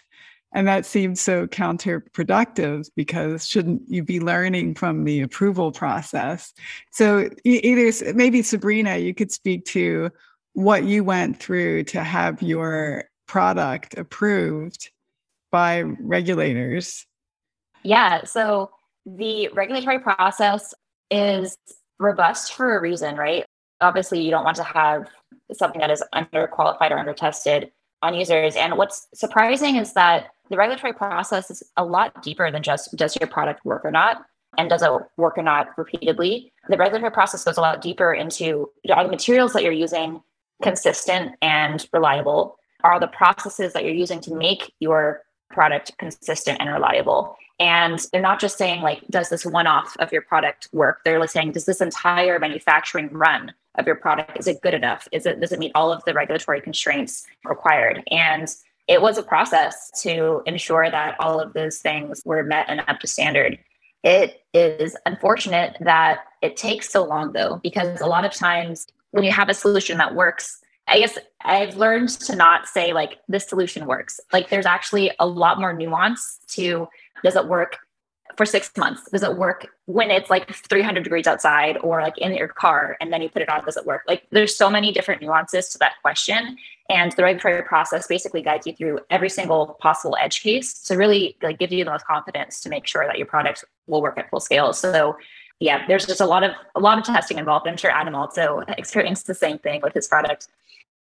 And 0.54 0.66
that 0.66 0.86
seems 0.86 1.20
so 1.20 1.46
counterproductive 1.46 2.88
because 2.96 3.46
shouldn't 3.46 3.82
you 3.88 4.02
be 4.02 4.20
learning 4.20 4.74
from 4.74 5.04
the 5.04 5.20
approval 5.20 5.70
process? 5.70 6.54
So, 6.92 7.28
either 7.44 8.14
maybe 8.14 8.40
Sabrina, 8.40 8.96
you 8.96 9.12
could 9.12 9.30
speak 9.30 9.66
to 9.66 10.10
what 10.54 10.84
you 10.84 11.04
went 11.04 11.38
through 11.38 11.84
to 11.84 12.02
have 12.02 12.40
your 12.40 13.04
product 13.26 13.98
approved 13.98 14.90
by 15.51 15.82
regulators? 15.82 17.07
Yeah, 17.82 18.24
so 18.24 18.70
the 19.07 19.48
regulatory 19.48 19.98
process 19.98 20.74
is 21.11 21.57
robust 21.98 22.55
for 22.55 22.76
a 22.76 22.80
reason, 22.80 23.16
right? 23.16 23.44
obviously 23.80 24.20
you 24.20 24.30
don't 24.30 24.44
want 24.44 24.57
to 24.57 24.64
have 24.64 25.09
something 25.53 25.80
that 25.80 25.90
is 25.90 26.03
underqualified 26.14 26.90
or 26.90 26.96
undertested 26.96 27.70
on 28.03 28.14
users. 28.14 28.57
And 28.57 28.76
what's 28.76 29.09
surprising 29.14 29.76
is 29.76 29.92
that 29.94 30.28
the 30.48 30.57
regulatory 30.57 30.92
process 30.92 31.51
is 31.51 31.62
a 31.76 31.84
lot 31.84 32.22
deeper 32.22 32.51
than 32.51 32.62
just 32.62 32.96
does 32.96 33.16
your 33.20 33.28
product 33.28 33.64
work 33.64 33.84
or 33.84 33.90
not? 33.90 34.24
And 34.59 34.68
does 34.68 34.82
it 34.82 34.90
work 35.16 35.38
or 35.38 35.42
not 35.42 35.68
repeatedly? 35.76 36.53
The 36.68 36.76
regulatory 36.76 37.12
process 37.12 37.44
goes 37.44 37.57
a 37.57 37.61
lot 37.61 37.80
deeper 37.80 38.12
into 38.12 38.70
are 38.90 39.05
the 39.05 39.11
materials 39.11 39.53
that 39.53 39.62
you're 39.62 39.72
using 39.72 40.20
consistent 40.62 41.36
and 41.40 41.86
reliable? 41.92 42.57
Are 42.82 42.98
the 42.98 43.09
processes 43.09 43.72
that 43.74 43.84
you're 43.84 43.94
using 43.94 44.20
to 44.22 44.34
make 44.34 44.72
your 44.80 45.22
product 45.51 45.96
consistent 45.98 46.59
and 46.61 46.70
reliable? 46.70 47.36
And 47.59 48.05
they're 48.11 48.22
not 48.22 48.40
just 48.40 48.57
saying, 48.57 48.80
like, 48.80 49.07
does 49.09 49.28
this 49.28 49.44
one 49.44 49.66
off 49.66 49.94
of 49.98 50.12
your 50.12 50.22
product 50.22 50.68
work? 50.72 51.01
They're 51.05 51.26
saying, 51.26 51.53
does 51.53 51.66
this 51.66 51.82
entire 51.82 52.38
manufacturing 52.38 53.11
run 53.12 53.53
of 53.76 53.86
your 53.86 53.96
product, 53.96 54.38
is 54.38 54.48
it 54.48 54.62
good 54.62 54.74
enough? 54.74 55.07
Is 55.12 55.26
it, 55.26 55.40
does 55.40 55.53
it 55.53 55.59
meet 55.59 55.72
all 55.74 55.92
of 55.92 56.03
the 56.05 56.14
regulatory 56.14 56.61
constraints 56.61 57.26
required? 57.44 58.03
And 58.11 58.48
it 58.88 59.03
was 59.03 59.18
a 59.18 59.22
process 59.22 59.90
to 60.03 60.42
ensure 60.46 60.90
that 60.90 61.16
all 61.20 61.38
of 61.38 61.53
those 61.53 61.78
things 61.78 62.22
were 62.24 62.42
met 62.42 62.66
and 62.68 62.82
up 62.88 62.98
to 63.01 63.07
standard. 63.07 63.59
It 64.03 64.42
is 64.55 64.96
unfortunate 65.05 65.76
that 65.80 66.20
it 66.42 66.57
takes 66.57 66.90
so 66.90 67.05
long, 67.05 67.32
though, 67.32 67.61
because 67.62 68.01
a 68.01 68.07
lot 68.07 68.24
of 68.24 68.32
times 68.32 68.86
when 69.11 69.22
you 69.22 69.32
have 69.32 69.48
a 69.48 69.55
solution 69.55 69.98
that 69.98 70.14
works, 70.14 70.61
I 70.91 70.99
guess 70.99 71.16
I've 71.43 71.76
learned 71.76 72.09
to 72.20 72.36
not 72.36 72.66
say 72.66 72.93
like 72.93 73.20
this 73.28 73.49
solution 73.49 73.86
works. 73.86 74.20
Like 74.32 74.51
there's 74.51 74.66
actually 74.66 75.12
a 75.18 75.26
lot 75.26 75.61
more 75.61 75.72
nuance 75.72 76.41
to 76.49 76.88
does 77.22 77.36
it 77.36 77.47
work 77.47 77.78
for 78.36 78.45
six 78.47 78.70
months? 78.76 79.09
Does 79.11 79.22
it 79.22 79.36
work 79.36 79.66
when 79.86 80.11
it's 80.11 80.30
like 80.30 80.53
300 80.53 81.03
degrees 81.05 81.26
outside 81.26 81.76
or 81.82 82.03
like 82.03 82.18
in 82.18 82.34
your 82.34 82.49
car 82.49 82.97
and 83.01 83.12
then 83.12 83.22
you 83.22 83.28
put 83.28 83.43
it 83.43 83.49
on? 83.49 83.64
Does 83.64 83.76
it 83.76 83.86
work? 83.86 84.03
Like 84.09 84.26
there's 84.30 84.57
so 84.57 84.68
many 84.68 84.93
different 84.93 85.22
nuances 85.22 85.68
to 85.70 85.78
that 85.78 85.95
question. 86.03 86.57
And 86.88 87.12
the 87.12 87.22
regulatory 87.22 87.62
process 87.62 88.07
basically 88.07 88.43
guides 88.43 88.66
you 88.66 88.74
through 88.74 89.01
every 89.11 89.30
single 89.30 89.76
possible 89.80 90.16
edge 90.20 90.43
case 90.43 90.74
to 90.84 90.97
really 90.97 91.36
like 91.43 91.59
give 91.59 91.72
you 91.72 91.84
the 91.84 91.91
most 91.91 92.07
confidence 92.07 92.61
to 92.62 92.68
make 92.68 92.86
sure 92.86 93.07
that 93.07 93.16
your 93.16 93.26
product 93.26 93.64
will 93.86 94.03
work 94.03 94.18
at 94.18 94.28
full 94.28 94.41
scale. 94.41 94.72
So 94.72 95.16
yeah, 95.61 95.86
there's 95.86 96.07
just 96.07 96.20
a 96.20 96.26
lot 96.26 96.43
of 96.43 96.53
a 96.74 96.80
lot 96.80 96.99
of 96.99 97.05
testing 97.05 97.38
involved. 97.38 97.68
I'm 97.68 97.76
sure 97.76 97.91
Adam 97.91 98.14
also 98.14 98.64
experienced 98.68 99.26
the 99.26 99.34
same 99.34 99.59
thing 99.59 99.80
with 99.82 99.93
his 99.93 100.09
product. 100.09 100.49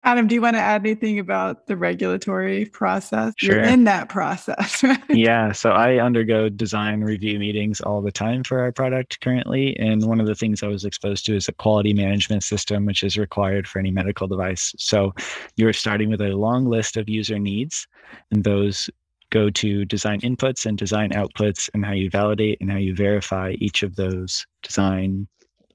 Adam, 0.07 0.29
do 0.29 0.37
you 0.37 0.41
want 0.41 0.55
to 0.55 0.61
add 0.61 0.83
anything 0.83 1.19
about 1.19 1.67
the 1.67 1.77
regulatory 1.77 2.65
process? 2.67 3.35
Sure. 3.39 3.57
You're 3.57 3.65
in 3.65 3.83
that 3.85 4.09
process, 4.09 4.81
right? 4.85 5.01
Yeah. 5.09 5.51
So 5.51 5.71
I 5.71 5.97
undergo 5.99 6.49
design 6.49 7.01
review 7.01 7.41
meetings 7.41 7.81
all 7.81 8.01
the 8.01 8.13
time 8.13 8.45
for 8.45 8.61
our 8.61 8.71
product 8.71 9.21
currently. 9.21 9.77
And 9.81 10.07
one 10.07 10.21
of 10.21 10.29
the 10.29 10.37
things 10.37 10.63
I 10.63 10.69
was 10.69 10.85
exposed 10.85 11.27
to 11.27 11.35
is 11.35 11.49
a 11.49 11.53
quality 11.53 11.93
management 11.93 12.45
system, 12.45 12.87
which 12.87 13.03
is 13.03 13.19
required 13.19 13.67
for 13.67 13.81
any 13.81 13.91
medical 13.91 14.29
device. 14.29 14.73
So 14.79 15.13
you're 15.57 15.73
starting 15.73 16.09
with 16.09 16.21
a 16.21 16.37
long 16.37 16.67
list 16.67 16.97
of 16.97 17.09
user 17.09 17.41
needs, 17.41 17.89
and 18.31 18.45
those 18.45 18.89
go 19.31 19.51
to 19.51 19.85
design 19.85 20.21
inputs 20.21 20.67
and 20.67 20.79
design 20.79 21.11
outputs, 21.11 21.69
and 21.75 21.85
how 21.85 21.93
you 21.93 22.11
validate 22.11 22.59
and 22.61 22.71
how 22.71 22.79
you 22.79 22.95
verify 22.95 23.57
each 23.59 23.83
of 23.83 23.97
those 23.97 24.47
design 24.63 25.27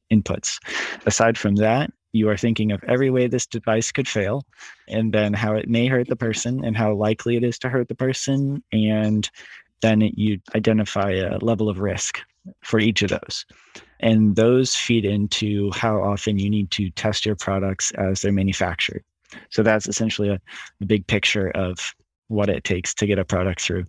inputs. 0.09 0.57
Aside 1.05 1.37
from 1.37 1.55
that, 1.55 1.91
you 2.13 2.29
are 2.29 2.37
thinking 2.37 2.71
of 2.71 2.83
every 2.87 3.09
way 3.09 3.27
this 3.27 3.45
device 3.45 3.91
could 3.91 4.07
fail 4.07 4.45
and 4.87 5.13
then 5.13 5.33
how 5.33 5.55
it 5.55 5.69
may 5.69 5.87
hurt 5.87 6.07
the 6.07 6.15
person 6.15 6.63
and 6.63 6.75
how 6.75 6.93
likely 6.93 7.37
it 7.37 7.43
is 7.43 7.57
to 7.59 7.69
hurt 7.69 7.87
the 7.87 7.95
person 7.95 8.63
and 8.71 9.29
then 9.81 10.01
you 10.01 10.39
identify 10.55 11.11
a 11.11 11.37
level 11.39 11.69
of 11.69 11.79
risk 11.79 12.19
for 12.63 12.79
each 12.79 13.01
of 13.01 13.09
those. 13.09 13.45
And 13.99 14.35
those 14.35 14.75
feed 14.75 15.05
into 15.05 15.71
how 15.73 16.01
often 16.01 16.39
you 16.39 16.49
need 16.49 16.71
to 16.71 16.89
test 16.91 17.25
your 17.25 17.35
products 17.35 17.91
as 17.91 18.21
they're 18.21 18.31
manufactured. 18.31 19.03
So 19.49 19.63
that's 19.63 19.87
essentially 19.87 20.29
a, 20.29 20.41
a 20.81 20.85
big 20.85 21.05
picture 21.07 21.49
of 21.51 21.77
what 22.27 22.49
it 22.49 22.63
takes 22.63 22.93
to 22.95 23.05
get 23.05 23.19
a 23.19 23.25
product 23.25 23.61
through. 23.61 23.85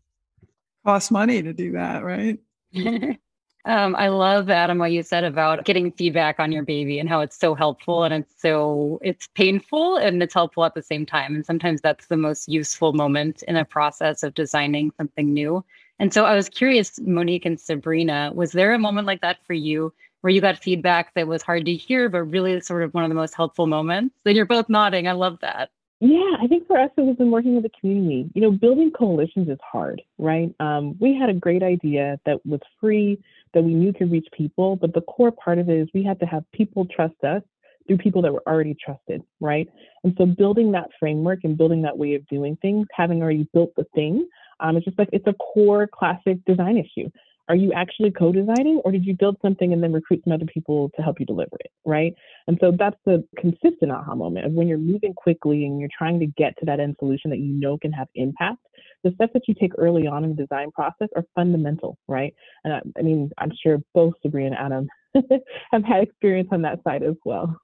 Costs 0.85 1.11
money 1.11 1.43
to 1.43 1.53
do 1.53 1.73
that, 1.73 2.05
right? 2.05 2.39
Um, 3.65 3.95
I 3.95 4.09
love 4.09 4.51
Adam 4.51 4.79
what 4.79 4.91
you 4.91 5.05
said 5.05 5.23
about 5.23 5.65
getting 5.65 5.93
feedback 5.93 6.41
on 6.41 6.51
your 6.51 6.65
baby 6.65 6.99
and 6.99 7.09
how 7.09 7.21
it's 7.21 7.39
so 7.39 7.55
helpful 7.55 8.03
and 8.03 8.13
it's 8.13 8.35
so 8.43 8.99
it's 9.03 9.29
painful 9.29 9.97
and 9.97 10.21
it's 10.21 10.35
helpful 10.35 10.65
at 10.65 10.75
the 10.75 10.83
same 10.83 11.07
time. 11.07 11.37
And 11.37 11.47
sometimes 11.47 11.81
that's 11.81 12.09
the 12.09 12.17
most 12.17 12.49
useful 12.49 12.93
moment 12.93 13.45
in 13.47 13.55
a 13.57 13.65
process 13.65 14.25
of 14.25 14.35
designing 14.35 14.91
something 14.97 15.33
new. 15.33 15.65
And 16.01 16.13
so 16.13 16.25
I 16.25 16.35
was 16.35 16.49
curious, 16.49 16.99
Monique 17.01 17.47
and 17.47 17.61
Sabrina, 17.61 18.33
was 18.35 18.51
there 18.51 18.75
a 18.75 18.79
moment 18.79 19.07
like 19.07 19.21
that 19.21 19.39
for 19.47 19.53
you 19.53 19.93
where 20.23 20.33
you 20.33 20.41
got 20.41 20.59
feedback 20.59 21.15
that 21.15 21.29
was 21.29 21.43
hard 21.43 21.65
to 21.67 21.75
hear, 21.75 22.09
but 22.09 22.23
really 22.25 22.61
sort 22.61 22.83
of 22.83 22.93
one 22.95 23.05
of 23.05 23.11
the 23.11 23.15
most 23.15 23.35
helpful 23.35 23.69
moments? 23.69 24.17
Then 24.25 24.35
you're 24.35 24.45
both 24.45 24.69
nodding. 24.69 25.07
I 25.07 25.13
love 25.13 25.39
that. 25.41 25.71
Yeah, 26.05 26.37
I 26.43 26.49
think 26.49 26.67
for 26.67 26.77
us, 26.81 26.91
it 26.97 27.03
was 27.03 27.15
in 27.21 27.31
working 27.31 27.55
with 27.55 27.63
the 27.63 27.71
community. 27.81 28.29
You 28.35 28.43
know, 28.43 28.51
building 28.51 28.91
coalitions 28.91 29.49
is 29.49 29.59
hard, 29.63 30.03
right? 30.19 30.53
Um, 30.59 30.97
we 30.99 31.17
had 31.17 31.31
a 31.31 31.33
great 31.33 31.63
idea 31.63 32.19
that 32.27 32.45
was 32.45 32.59
free, 32.81 33.23
that 33.55 33.63
we 33.63 33.73
knew 33.73 33.93
could 33.93 34.11
reach 34.11 34.27
people, 34.37 34.75
but 34.75 34.93
the 34.95 35.03
core 35.03 35.31
part 35.31 35.61
of 35.61 35.69
it 35.69 35.79
is 35.79 35.89
we 35.95 36.03
had 36.03 36.19
to 36.19 36.27
have 36.27 36.43
people 36.51 36.87
trust 36.87 37.15
us 37.23 37.43
through 37.87 37.99
people 37.99 38.21
that 38.23 38.33
were 38.33 38.43
already 38.49 38.75
trusted, 38.85 39.23
right? 39.39 39.69
And 40.03 40.13
so 40.19 40.27
building 40.27 40.73
that 40.73 40.89
framework 40.99 41.45
and 41.45 41.57
building 41.57 41.83
that 41.83 41.97
way 41.97 42.15
of 42.17 42.27
doing 42.27 42.59
things, 42.61 42.89
having 42.93 43.23
already 43.23 43.47
built 43.55 43.71
the 43.77 43.87
thing, 43.95 44.27
um, 44.59 44.77
it's 44.77 44.85
just 44.85 44.99
like 44.99 45.11
it's 45.13 45.29
a 45.29 45.35
core 45.35 45.87
classic 45.87 46.45
design 46.47 46.79
issue 46.79 47.11
are 47.49 47.57
you 47.57 47.73
actually 47.73 48.11
co-designing 48.11 48.81
or 48.85 48.93
did 48.93 49.05
you 49.05 49.15
build 49.15 49.37
something 49.43 49.73
and 49.73 49.83
then 49.83 49.93
recruit 49.93 50.23
some 50.25 50.33
other 50.33 50.47
people 50.47 50.91
to 50.97 51.03
help 51.03 51.19
you 51.21 51.27
deliver 51.27 51.57
it 51.61 51.71
right? 51.85 52.15
And 52.47 52.59
so 52.61 52.73
that's 52.77 52.97
the 53.05 53.25
consistent 53.39 53.91
aha 53.91 54.15
moment 54.15 54.47
of 54.47 54.53
when 54.53 54.69
you're 54.69 54.79
moving 54.79 55.15
quickly 55.15 55.65
and 55.65 55.81
you're 55.81 55.89
trying 55.97 56.21
to 56.21 56.27
get 56.27 56.57
to 56.59 56.67
that 56.67 56.81
end 56.81 56.97
solution 56.99 57.31
that 57.31 57.39
you 57.39 57.53
know 57.53 57.79
can 57.79 57.93
have 57.93 58.09
impact 58.15 58.59
the 59.05 59.13
steps 59.17 59.33
that 59.33 59.49
you 59.49 59.55
take 59.55 59.73
early 59.79 60.07
on 60.07 60.23
in 60.23 60.31
the 60.31 60.37
design 60.37 60.71
process 60.71 61.09
are 61.17 61.25
fundamental 61.35 61.99
right? 62.09 62.35
And 62.65 62.75
i, 62.75 62.81
I 62.99 63.03
mean 63.03 63.31
i'm 63.39 63.53
sure 63.63 63.79
both 63.95 64.15
sabrina 64.23 64.57
and 64.57 64.89
adam 65.15 65.41
have 65.73 65.85
had 65.85 66.03
experience 66.03 66.49
on 66.53 66.63
that 66.63 66.83
side 66.85 67.03
as 67.03 67.17
well. 67.25 67.57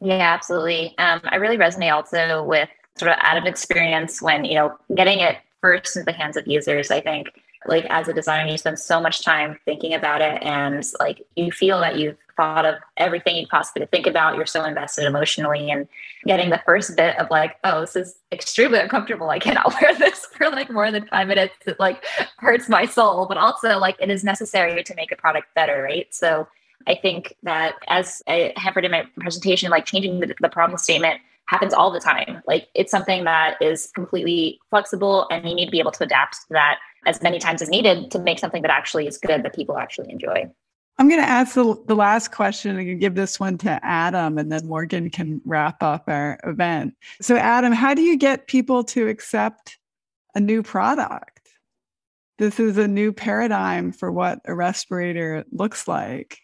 Yeah 0.00 0.34
absolutely. 0.34 0.94
Um, 0.98 1.20
i 1.24 1.36
really 1.36 1.58
resonate 1.58 1.92
also 1.92 2.44
with 2.44 2.68
sort 2.96 3.10
of 3.10 3.18
Adam's 3.20 3.48
experience 3.48 4.22
when 4.22 4.44
you 4.44 4.54
know 4.54 4.76
getting 4.94 5.20
it 5.20 5.38
first 5.60 5.96
into 5.96 6.04
the 6.04 6.12
hands 6.12 6.36
of 6.36 6.46
users 6.46 6.90
i 6.90 7.00
think 7.00 7.28
like 7.66 7.84
as 7.86 8.08
a 8.08 8.12
designer 8.12 8.50
you 8.50 8.58
spend 8.58 8.78
so 8.78 9.00
much 9.00 9.22
time 9.22 9.58
thinking 9.64 9.94
about 9.94 10.20
it 10.20 10.42
and 10.42 10.84
like 11.00 11.26
you 11.36 11.50
feel 11.50 11.80
that 11.80 11.98
you've 11.98 12.16
thought 12.36 12.64
of 12.64 12.74
everything 12.96 13.36
you 13.36 13.46
possibly 13.46 13.86
think 13.86 14.06
about. 14.06 14.36
You're 14.36 14.46
so 14.46 14.64
invested 14.64 15.04
emotionally 15.04 15.70
and 15.70 15.86
getting 16.26 16.50
the 16.50 16.60
first 16.66 16.96
bit 16.96 17.18
of 17.18 17.30
like 17.30 17.56
oh 17.64 17.80
this 17.80 17.96
is 17.96 18.16
extremely 18.32 18.78
uncomfortable. 18.78 19.30
I 19.30 19.38
cannot 19.38 19.72
wear 19.80 19.94
this 19.94 20.26
for 20.26 20.50
like 20.50 20.70
more 20.70 20.90
than 20.90 21.06
five 21.06 21.28
minutes. 21.28 21.54
It 21.66 21.78
like 21.78 22.04
hurts 22.38 22.68
my 22.68 22.86
soul 22.86 23.26
but 23.26 23.38
also 23.38 23.78
like 23.78 23.96
it 24.00 24.10
is 24.10 24.24
necessary 24.24 24.82
to 24.82 24.94
make 24.94 25.12
a 25.12 25.16
product 25.16 25.54
better 25.54 25.82
right? 25.82 26.12
So 26.14 26.46
i 26.86 26.94
think 26.94 27.34
that 27.42 27.76
as 27.88 28.22
i 28.28 28.52
heard 28.56 28.84
in 28.84 28.90
my 28.90 29.06
presentation 29.18 29.70
like 29.70 29.86
changing 29.86 30.20
the, 30.20 30.34
the 30.40 30.50
problem 30.50 30.76
statement 30.76 31.18
happens 31.46 31.72
all 31.74 31.90
the 31.90 32.00
time. 32.00 32.42
Like 32.46 32.68
it's 32.74 32.90
something 32.90 33.24
that 33.24 33.56
is 33.60 33.90
completely 33.94 34.58
flexible 34.70 35.26
and 35.30 35.48
you 35.48 35.54
need 35.54 35.66
to 35.66 35.70
be 35.70 35.78
able 35.78 35.92
to 35.92 36.04
adapt 36.04 36.34
to 36.34 36.46
that 36.50 36.78
as 37.06 37.22
many 37.22 37.38
times 37.38 37.60
as 37.62 37.68
needed 37.68 38.10
to 38.12 38.18
make 38.18 38.38
something 38.38 38.62
that 38.62 38.70
actually 38.70 39.06
is 39.06 39.18
good 39.18 39.42
that 39.42 39.54
people 39.54 39.76
actually 39.76 40.10
enjoy. 40.10 40.50
I'm 40.96 41.08
going 41.08 41.20
to 41.20 41.28
ask 41.28 41.54
the, 41.54 41.74
the 41.86 41.96
last 41.96 42.30
question 42.30 42.78
and 42.78 43.00
give 43.00 43.16
this 43.16 43.40
one 43.40 43.58
to 43.58 43.84
Adam, 43.84 44.38
and 44.38 44.50
then 44.50 44.66
Morgan 44.66 45.10
can 45.10 45.40
wrap 45.44 45.82
up 45.82 46.04
our 46.06 46.38
event. 46.44 46.94
So, 47.20 47.36
Adam, 47.36 47.72
how 47.72 47.94
do 47.94 48.02
you 48.02 48.16
get 48.16 48.46
people 48.46 48.84
to 48.84 49.08
accept 49.08 49.76
a 50.36 50.40
new 50.40 50.62
product? 50.62 51.40
This 52.38 52.60
is 52.60 52.78
a 52.78 52.86
new 52.86 53.12
paradigm 53.12 53.90
for 53.90 54.12
what 54.12 54.38
a 54.44 54.54
respirator 54.54 55.44
looks 55.50 55.88
like. 55.88 56.38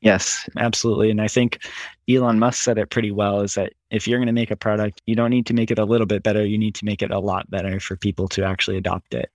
Yes, 0.00 0.48
absolutely. 0.56 1.10
And 1.10 1.20
I 1.20 1.28
think 1.28 1.64
Elon 2.08 2.38
Musk 2.38 2.62
said 2.62 2.78
it 2.78 2.90
pretty 2.90 3.10
well 3.10 3.40
is 3.40 3.54
that 3.54 3.72
if 3.90 4.06
you're 4.06 4.18
going 4.18 4.26
to 4.26 4.32
make 4.32 4.50
a 4.50 4.56
product, 4.56 5.00
you 5.06 5.16
don't 5.16 5.30
need 5.30 5.46
to 5.46 5.54
make 5.54 5.70
it 5.70 5.78
a 5.78 5.84
little 5.84 6.06
bit 6.06 6.22
better. 6.22 6.44
You 6.44 6.58
need 6.58 6.74
to 6.76 6.84
make 6.84 7.02
it 7.02 7.10
a 7.10 7.18
lot 7.18 7.50
better 7.50 7.80
for 7.80 7.96
people 7.96 8.28
to 8.28 8.44
actually 8.44 8.76
adopt 8.76 9.14
it. 9.14 9.30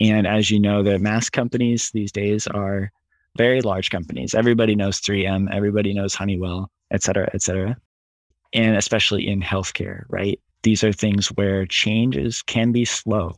And 0.00 0.26
as 0.26 0.50
you 0.50 0.60
know, 0.60 0.82
the 0.82 0.98
mass 0.98 1.28
companies 1.28 1.90
these 1.92 2.12
days 2.12 2.46
are 2.46 2.92
very 3.36 3.60
large 3.60 3.90
companies. 3.90 4.34
Everybody 4.34 4.76
knows 4.76 5.00
3M, 5.00 5.52
everybody 5.52 5.92
knows 5.92 6.14
Honeywell, 6.14 6.70
et 6.92 7.02
cetera, 7.02 7.28
et 7.34 7.42
cetera. 7.42 7.76
And 8.52 8.76
especially 8.76 9.26
in 9.26 9.42
healthcare, 9.42 10.04
right? 10.08 10.40
These 10.62 10.84
are 10.84 10.92
things 10.92 11.28
where 11.28 11.66
changes 11.66 12.40
can 12.42 12.70
be 12.70 12.84
slow. 12.84 13.34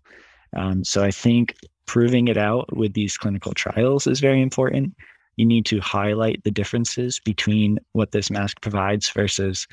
Um, 0.55 0.85
so 0.85 1.03
I 1.03 1.11
think 1.11 1.57
proving 1.87 2.29
it 2.29 2.37
out 2.37 2.77
with 2.77 2.93
these 2.93 3.17
clinical 3.17 3.53
trials 3.53 4.07
is 4.07 4.21
very 4.21 4.43
important 4.43 4.95
you 5.37 5.47
need 5.47 5.67
to 5.67 5.81
highlight 5.81 6.43
the 6.45 6.51
differences 6.51 7.21
between 7.25 7.79
what 7.93 8.13
this 8.13 8.31
mask 8.31 8.61
provides 8.61 9.11
versus 9.11 9.67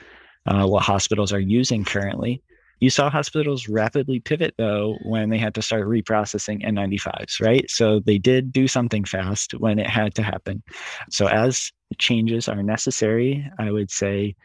uh, 0.46 0.66
what 0.66 0.84
hospitals 0.84 1.32
are 1.34 1.40
using 1.40 1.84
currently. 1.84 2.42
You 2.80 2.90
saw 2.90 3.10
hospitals 3.10 3.70
rapidly 3.70 4.20
pivot 4.20 4.56
though 4.58 4.98
when 5.04 5.30
they 5.30 5.38
had 5.38 5.56
to 5.56 5.62
start 5.62 5.88
reprocessing 5.88 6.66
N95s, 6.66 7.42
right? 7.42 7.70
So 7.70 8.02
they 8.02 8.18
did 8.18 8.52
do 8.52 8.68
something 8.68 9.06
fast 9.06 9.54
when 9.54 9.80
it 9.80 9.88
had 9.88 10.16
to 10.16 10.24
happen. 10.24 10.62
So 11.10 11.28
as 11.28 11.72
changes 11.98 12.50
are 12.50 12.62
necessary, 12.62 13.50
I 13.58 13.72
would 13.72 13.90
say 13.90 14.36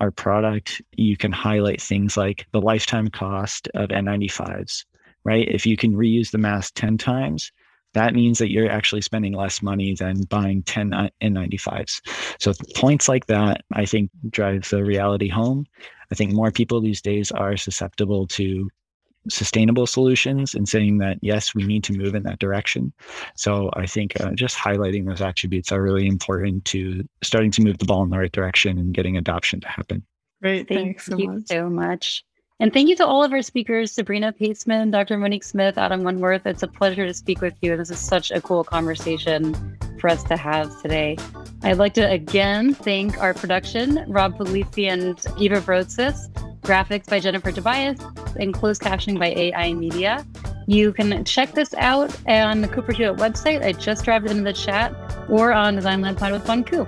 our 0.00 0.10
product, 0.10 0.82
you 0.96 1.16
can 1.16 1.30
highlight 1.30 1.80
things 1.80 2.16
like 2.16 2.46
the 2.52 2.60
lifetime 2.60 3.08
cost 3.08 3.68
of 3.74 3.90
N95s, 3.90 4.84
right? 5.24 5.46
If 5.48 5.64
you 5.64 5.76
can 5.76 5.94
reuse 5.94 6.32
the 6.32 6.38
mask 6.38 6.74
10 6.74 6.98
times, 6.98 7.52
that 7.94 8.14
means 8.14 8.38
that 8.38 8.50
you're 8.50 8.70
actually 8.70 9.00
spending 9.00 9.32
less 9.32 9.62
money 9.62 9.94
than 9.94 10.22
buying 10.24 10.62
10 10.64 10.90
N95s. 11.22 12.00
So 12.40 12.52
points 12.74 13.08
like 13.08 13.26
that, 13.26 13.62
I 13.72 13.86
think, 13.86 14.10
drive 14.30 14.68
the 14.68 14.84
reality 14.84 15.28
home. 15.28 15.66
I 16.12 16.14
think 16.14 16.32
more 16.32 16.52
people 16.52 16.80
these 16.80 17.00
days 17.00 17.32
are 17.32 17.56
susceptible 17.56 18.26
to 18.28 18.68
sustainable 19.30 19.86
solutions 19.86 20.54
and 20.54 20.68
saying 20.68 20.98
that 20.98 21.18
yes 21.22 21.54
we 21.54 21.64
need 21.64 21.82
to 21.82 21.94
move 21.94 22.14
in 22.14 22.22
that 22.24 22.38
direction 22.38 22.92
so 23.36 23.70
i 23.74 23.86
think 23.86 24.20
uh, 24.20 24.30
just 24.34 24.54
highlighting 24.54 25.06
those 25.06 25.22
attributes 25.22 25.72
are 25.72 25.82
really 25.82 26.06
important 26.06 26.62
to 26.66 27.02
starting 27.22 27.50
to 27.50 27.62
move 27.62 27.78
the 27.78 27.86
ball 27.86 28.02
in 28.02 28.10
the 28.10 28.18
right 28.18 28.32
direction 28.32 28.76
and 28.76 28.92
getting 28.92 29.16
adoption 29.16 29.60
to 29.60 29.68
happen 29.68 30.02
great 30.42 30.68
thank 30.68 30.80
thanks 30.80 31.06
so 31.06 31.16
you 31.16 31.30
much. 31.30 31.46
so 31.46 31.70
much 31.70 32.24
and 32.64 32.72
thank 32.72 32.88
you 32.88 32.96
to 32.96 33.06
all 33.06 33.22
of 33.22 33.30
our 33.30 33.42
speakers, 33.42 33.92
Sabrina 33.92 34.32
Paseman, 34.32 34.90
Dr. 34.90 35.18
Monique 35.18 35.44
Smith, 35.44 35.76
Adam 35.76 36.02
Wentworth. 36.02 36.46
It's 36.46 36.62
a 36.62 36.66
pleasure 36.66 37.04
to 37.04 37.12
speak 37.12 37.42
with 37.42 37.52
you. 37.60 37.72
And 37.72 37.80
this 37.82 37.90
is 37.90 37.98
such 37.98 38.30
a 38.30 38.40
cool 38.40 38.64
conversation 38.64 39.54
for 40.00 40.08
us 40.08 40.24
to 40.24 40.36
have 40.38 40.80
today. 40.80 41.18
I'd 41.62 41.76
like 41.76 41.92
to 41.92 42.10
again 42.10 42.72
thank 42.72 43.18
our 43.18 43.34
production, 43.34 44.02
Rob 44.08 44.38
Puglisi 44.38 44.88
and 44.88 45.22
Eva 45.38 45.60
Broadsis, 45.60 46.30
graphics 46.62 47.06
by 47.06 47.20
Jennifer 47.20 47.52
Tobias, 47.52 48.00
and 48.40 48.54
closed 48.54 48.80
captioning 48.80 49.18
by 49.18 49.34
AI 49.36 49.74
Media. 49.74 50.26
You 50.66 50.94
can 50.94 51.22
check 51.26 51.52
this 51.52 51.74
out 51.74 52.16
on 52.26 52.62
the 52.62 52.68
Cooper 52.68 52.94
Hewitt 52.94 53.18
website. 53.18 53.62
I 53.62 53.72
just 53.72 54.06
dropped 54.06 54.24
it 54.24 54.30
into 54.30 54.44
the 54.44 54.54
chat 54.54 54.94
or 55.28 55.52
on 55.52 55.74
Design 55.74 56.00
Lab 56.00 56.16
Pod 56.16 56.32
with 56.32 56.46
Bon 56.46 56.64
Ku. 56.64 56.86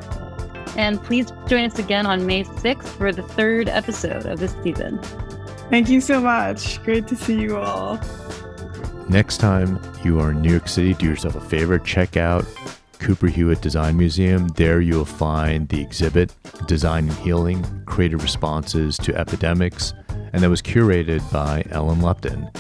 And 0.78 1.02
please 1.04 1.30
join 1.48 1.66
us 1.66 1.78
again 1.78 2.06
on 2.06 2.24
May 2.24 2.44
6th 2.44 2.88
for 2.96 3.12
the 3.12 3.22
third 3.22 3.68
episode 3.68 4.24
of 4.24 4.38
this 4.38 4.56
season. 4.62 4.98
Thank 5.70 5.88
you 5.88 6.00
so 6.00 6.20
much. 6.20 6.82
Great 6.84 7.08
to 7.08 7.16
see 7.16 7.40
you 7.40 7.56
all. 7.56 8.00
Next 9.08 9.38
time 9.38 9.80
you 10.04 10.20
are 10.20 10.30
in 10.30 10.42
New 10.42 10.50
York 10.50 10.68
City, 10.68 10.94
do 10.94 11.06
yourself 11.06 11.36
a 11.36 11.40
favor, 11.40 11.78
check 11.78 12.16
out 12.16 12.44
Cooper 12.98 13.28
Hewitt 13.28 13.60
Design 13.60 13.96
Museum. 13.96 14.48
There 14.48 14.80
you'll 14.80 15.04
find 15.04 15.68
the 15.68 15.80
exhibit, 15.80 16.34
Design 16.66 17.08
and 17.08 17.18
Healing 17.18 17.64
Creative 17.86 18.22
Responses 18.22 18.96
to 18.98 19.14
Epidemics, 19.14 19.92
and 20.32 20.42
that 20.42 20.50
was 20.50 20.62
curated 20.62 21.20
by 21.32 21.64
Ellen 21.70 22.00
Lupton. 22.00 22.50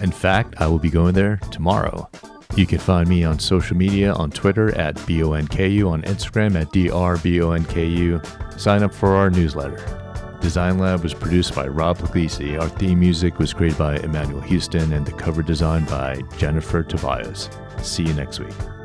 In 0.00 0.10
fact, 0.10 0.54
I 0.58 0.66
will 0.66 0.80
be 0.80 0.90
going 0.90 1.14
there 1.14 1.36
tomorrow. 1.50 2.08
You 2.56 2.66
can 2.66 2.78
find 2.78 3.08
me 3.08 3.24
on 3.24 3.38
social 3.38 3.76
media 3.76 4.12
on 4.12 4.30
Twitter 4.30 4.76
at 4.76 4.96
BONKU, 4.96 5.88
on 5.88 6.02
Instagram 6.02 6.60
at 6.60 6.68
DRBONKU. 6.68 8.60
Sign 8.60 8.82
up 8.82 8.92
for 8.92 9.14
our 9.14 9.30
newsletter. 9.30 10.01
Design 10.42 10.78
Lab 10.78 11.04
was 11.04 11.14
produced 11.14 11.54
by 11.54 11.68
Rob 11.68 11.98
Puglisi. 11.98 12.60
Our 12.60 12.68
theme 12.68 12.98
music 12.98 13.38
was 13.38 13.54
created 13.54 13.78
by 13.78 13.96
Emmanuel 13.98 14.40
Houston 14.40 14.92
and 14.92 15.06
the 15.06 15.12
cover 15.12 15.40
design 15.40 15.84
by 15.84 16.20
Jennifer 16.36 16.82
Tobias. 16.82 17.48
See 17.80 18.02
you 18.02 18.12
next 18.14 18.40
week. 18.40 18.81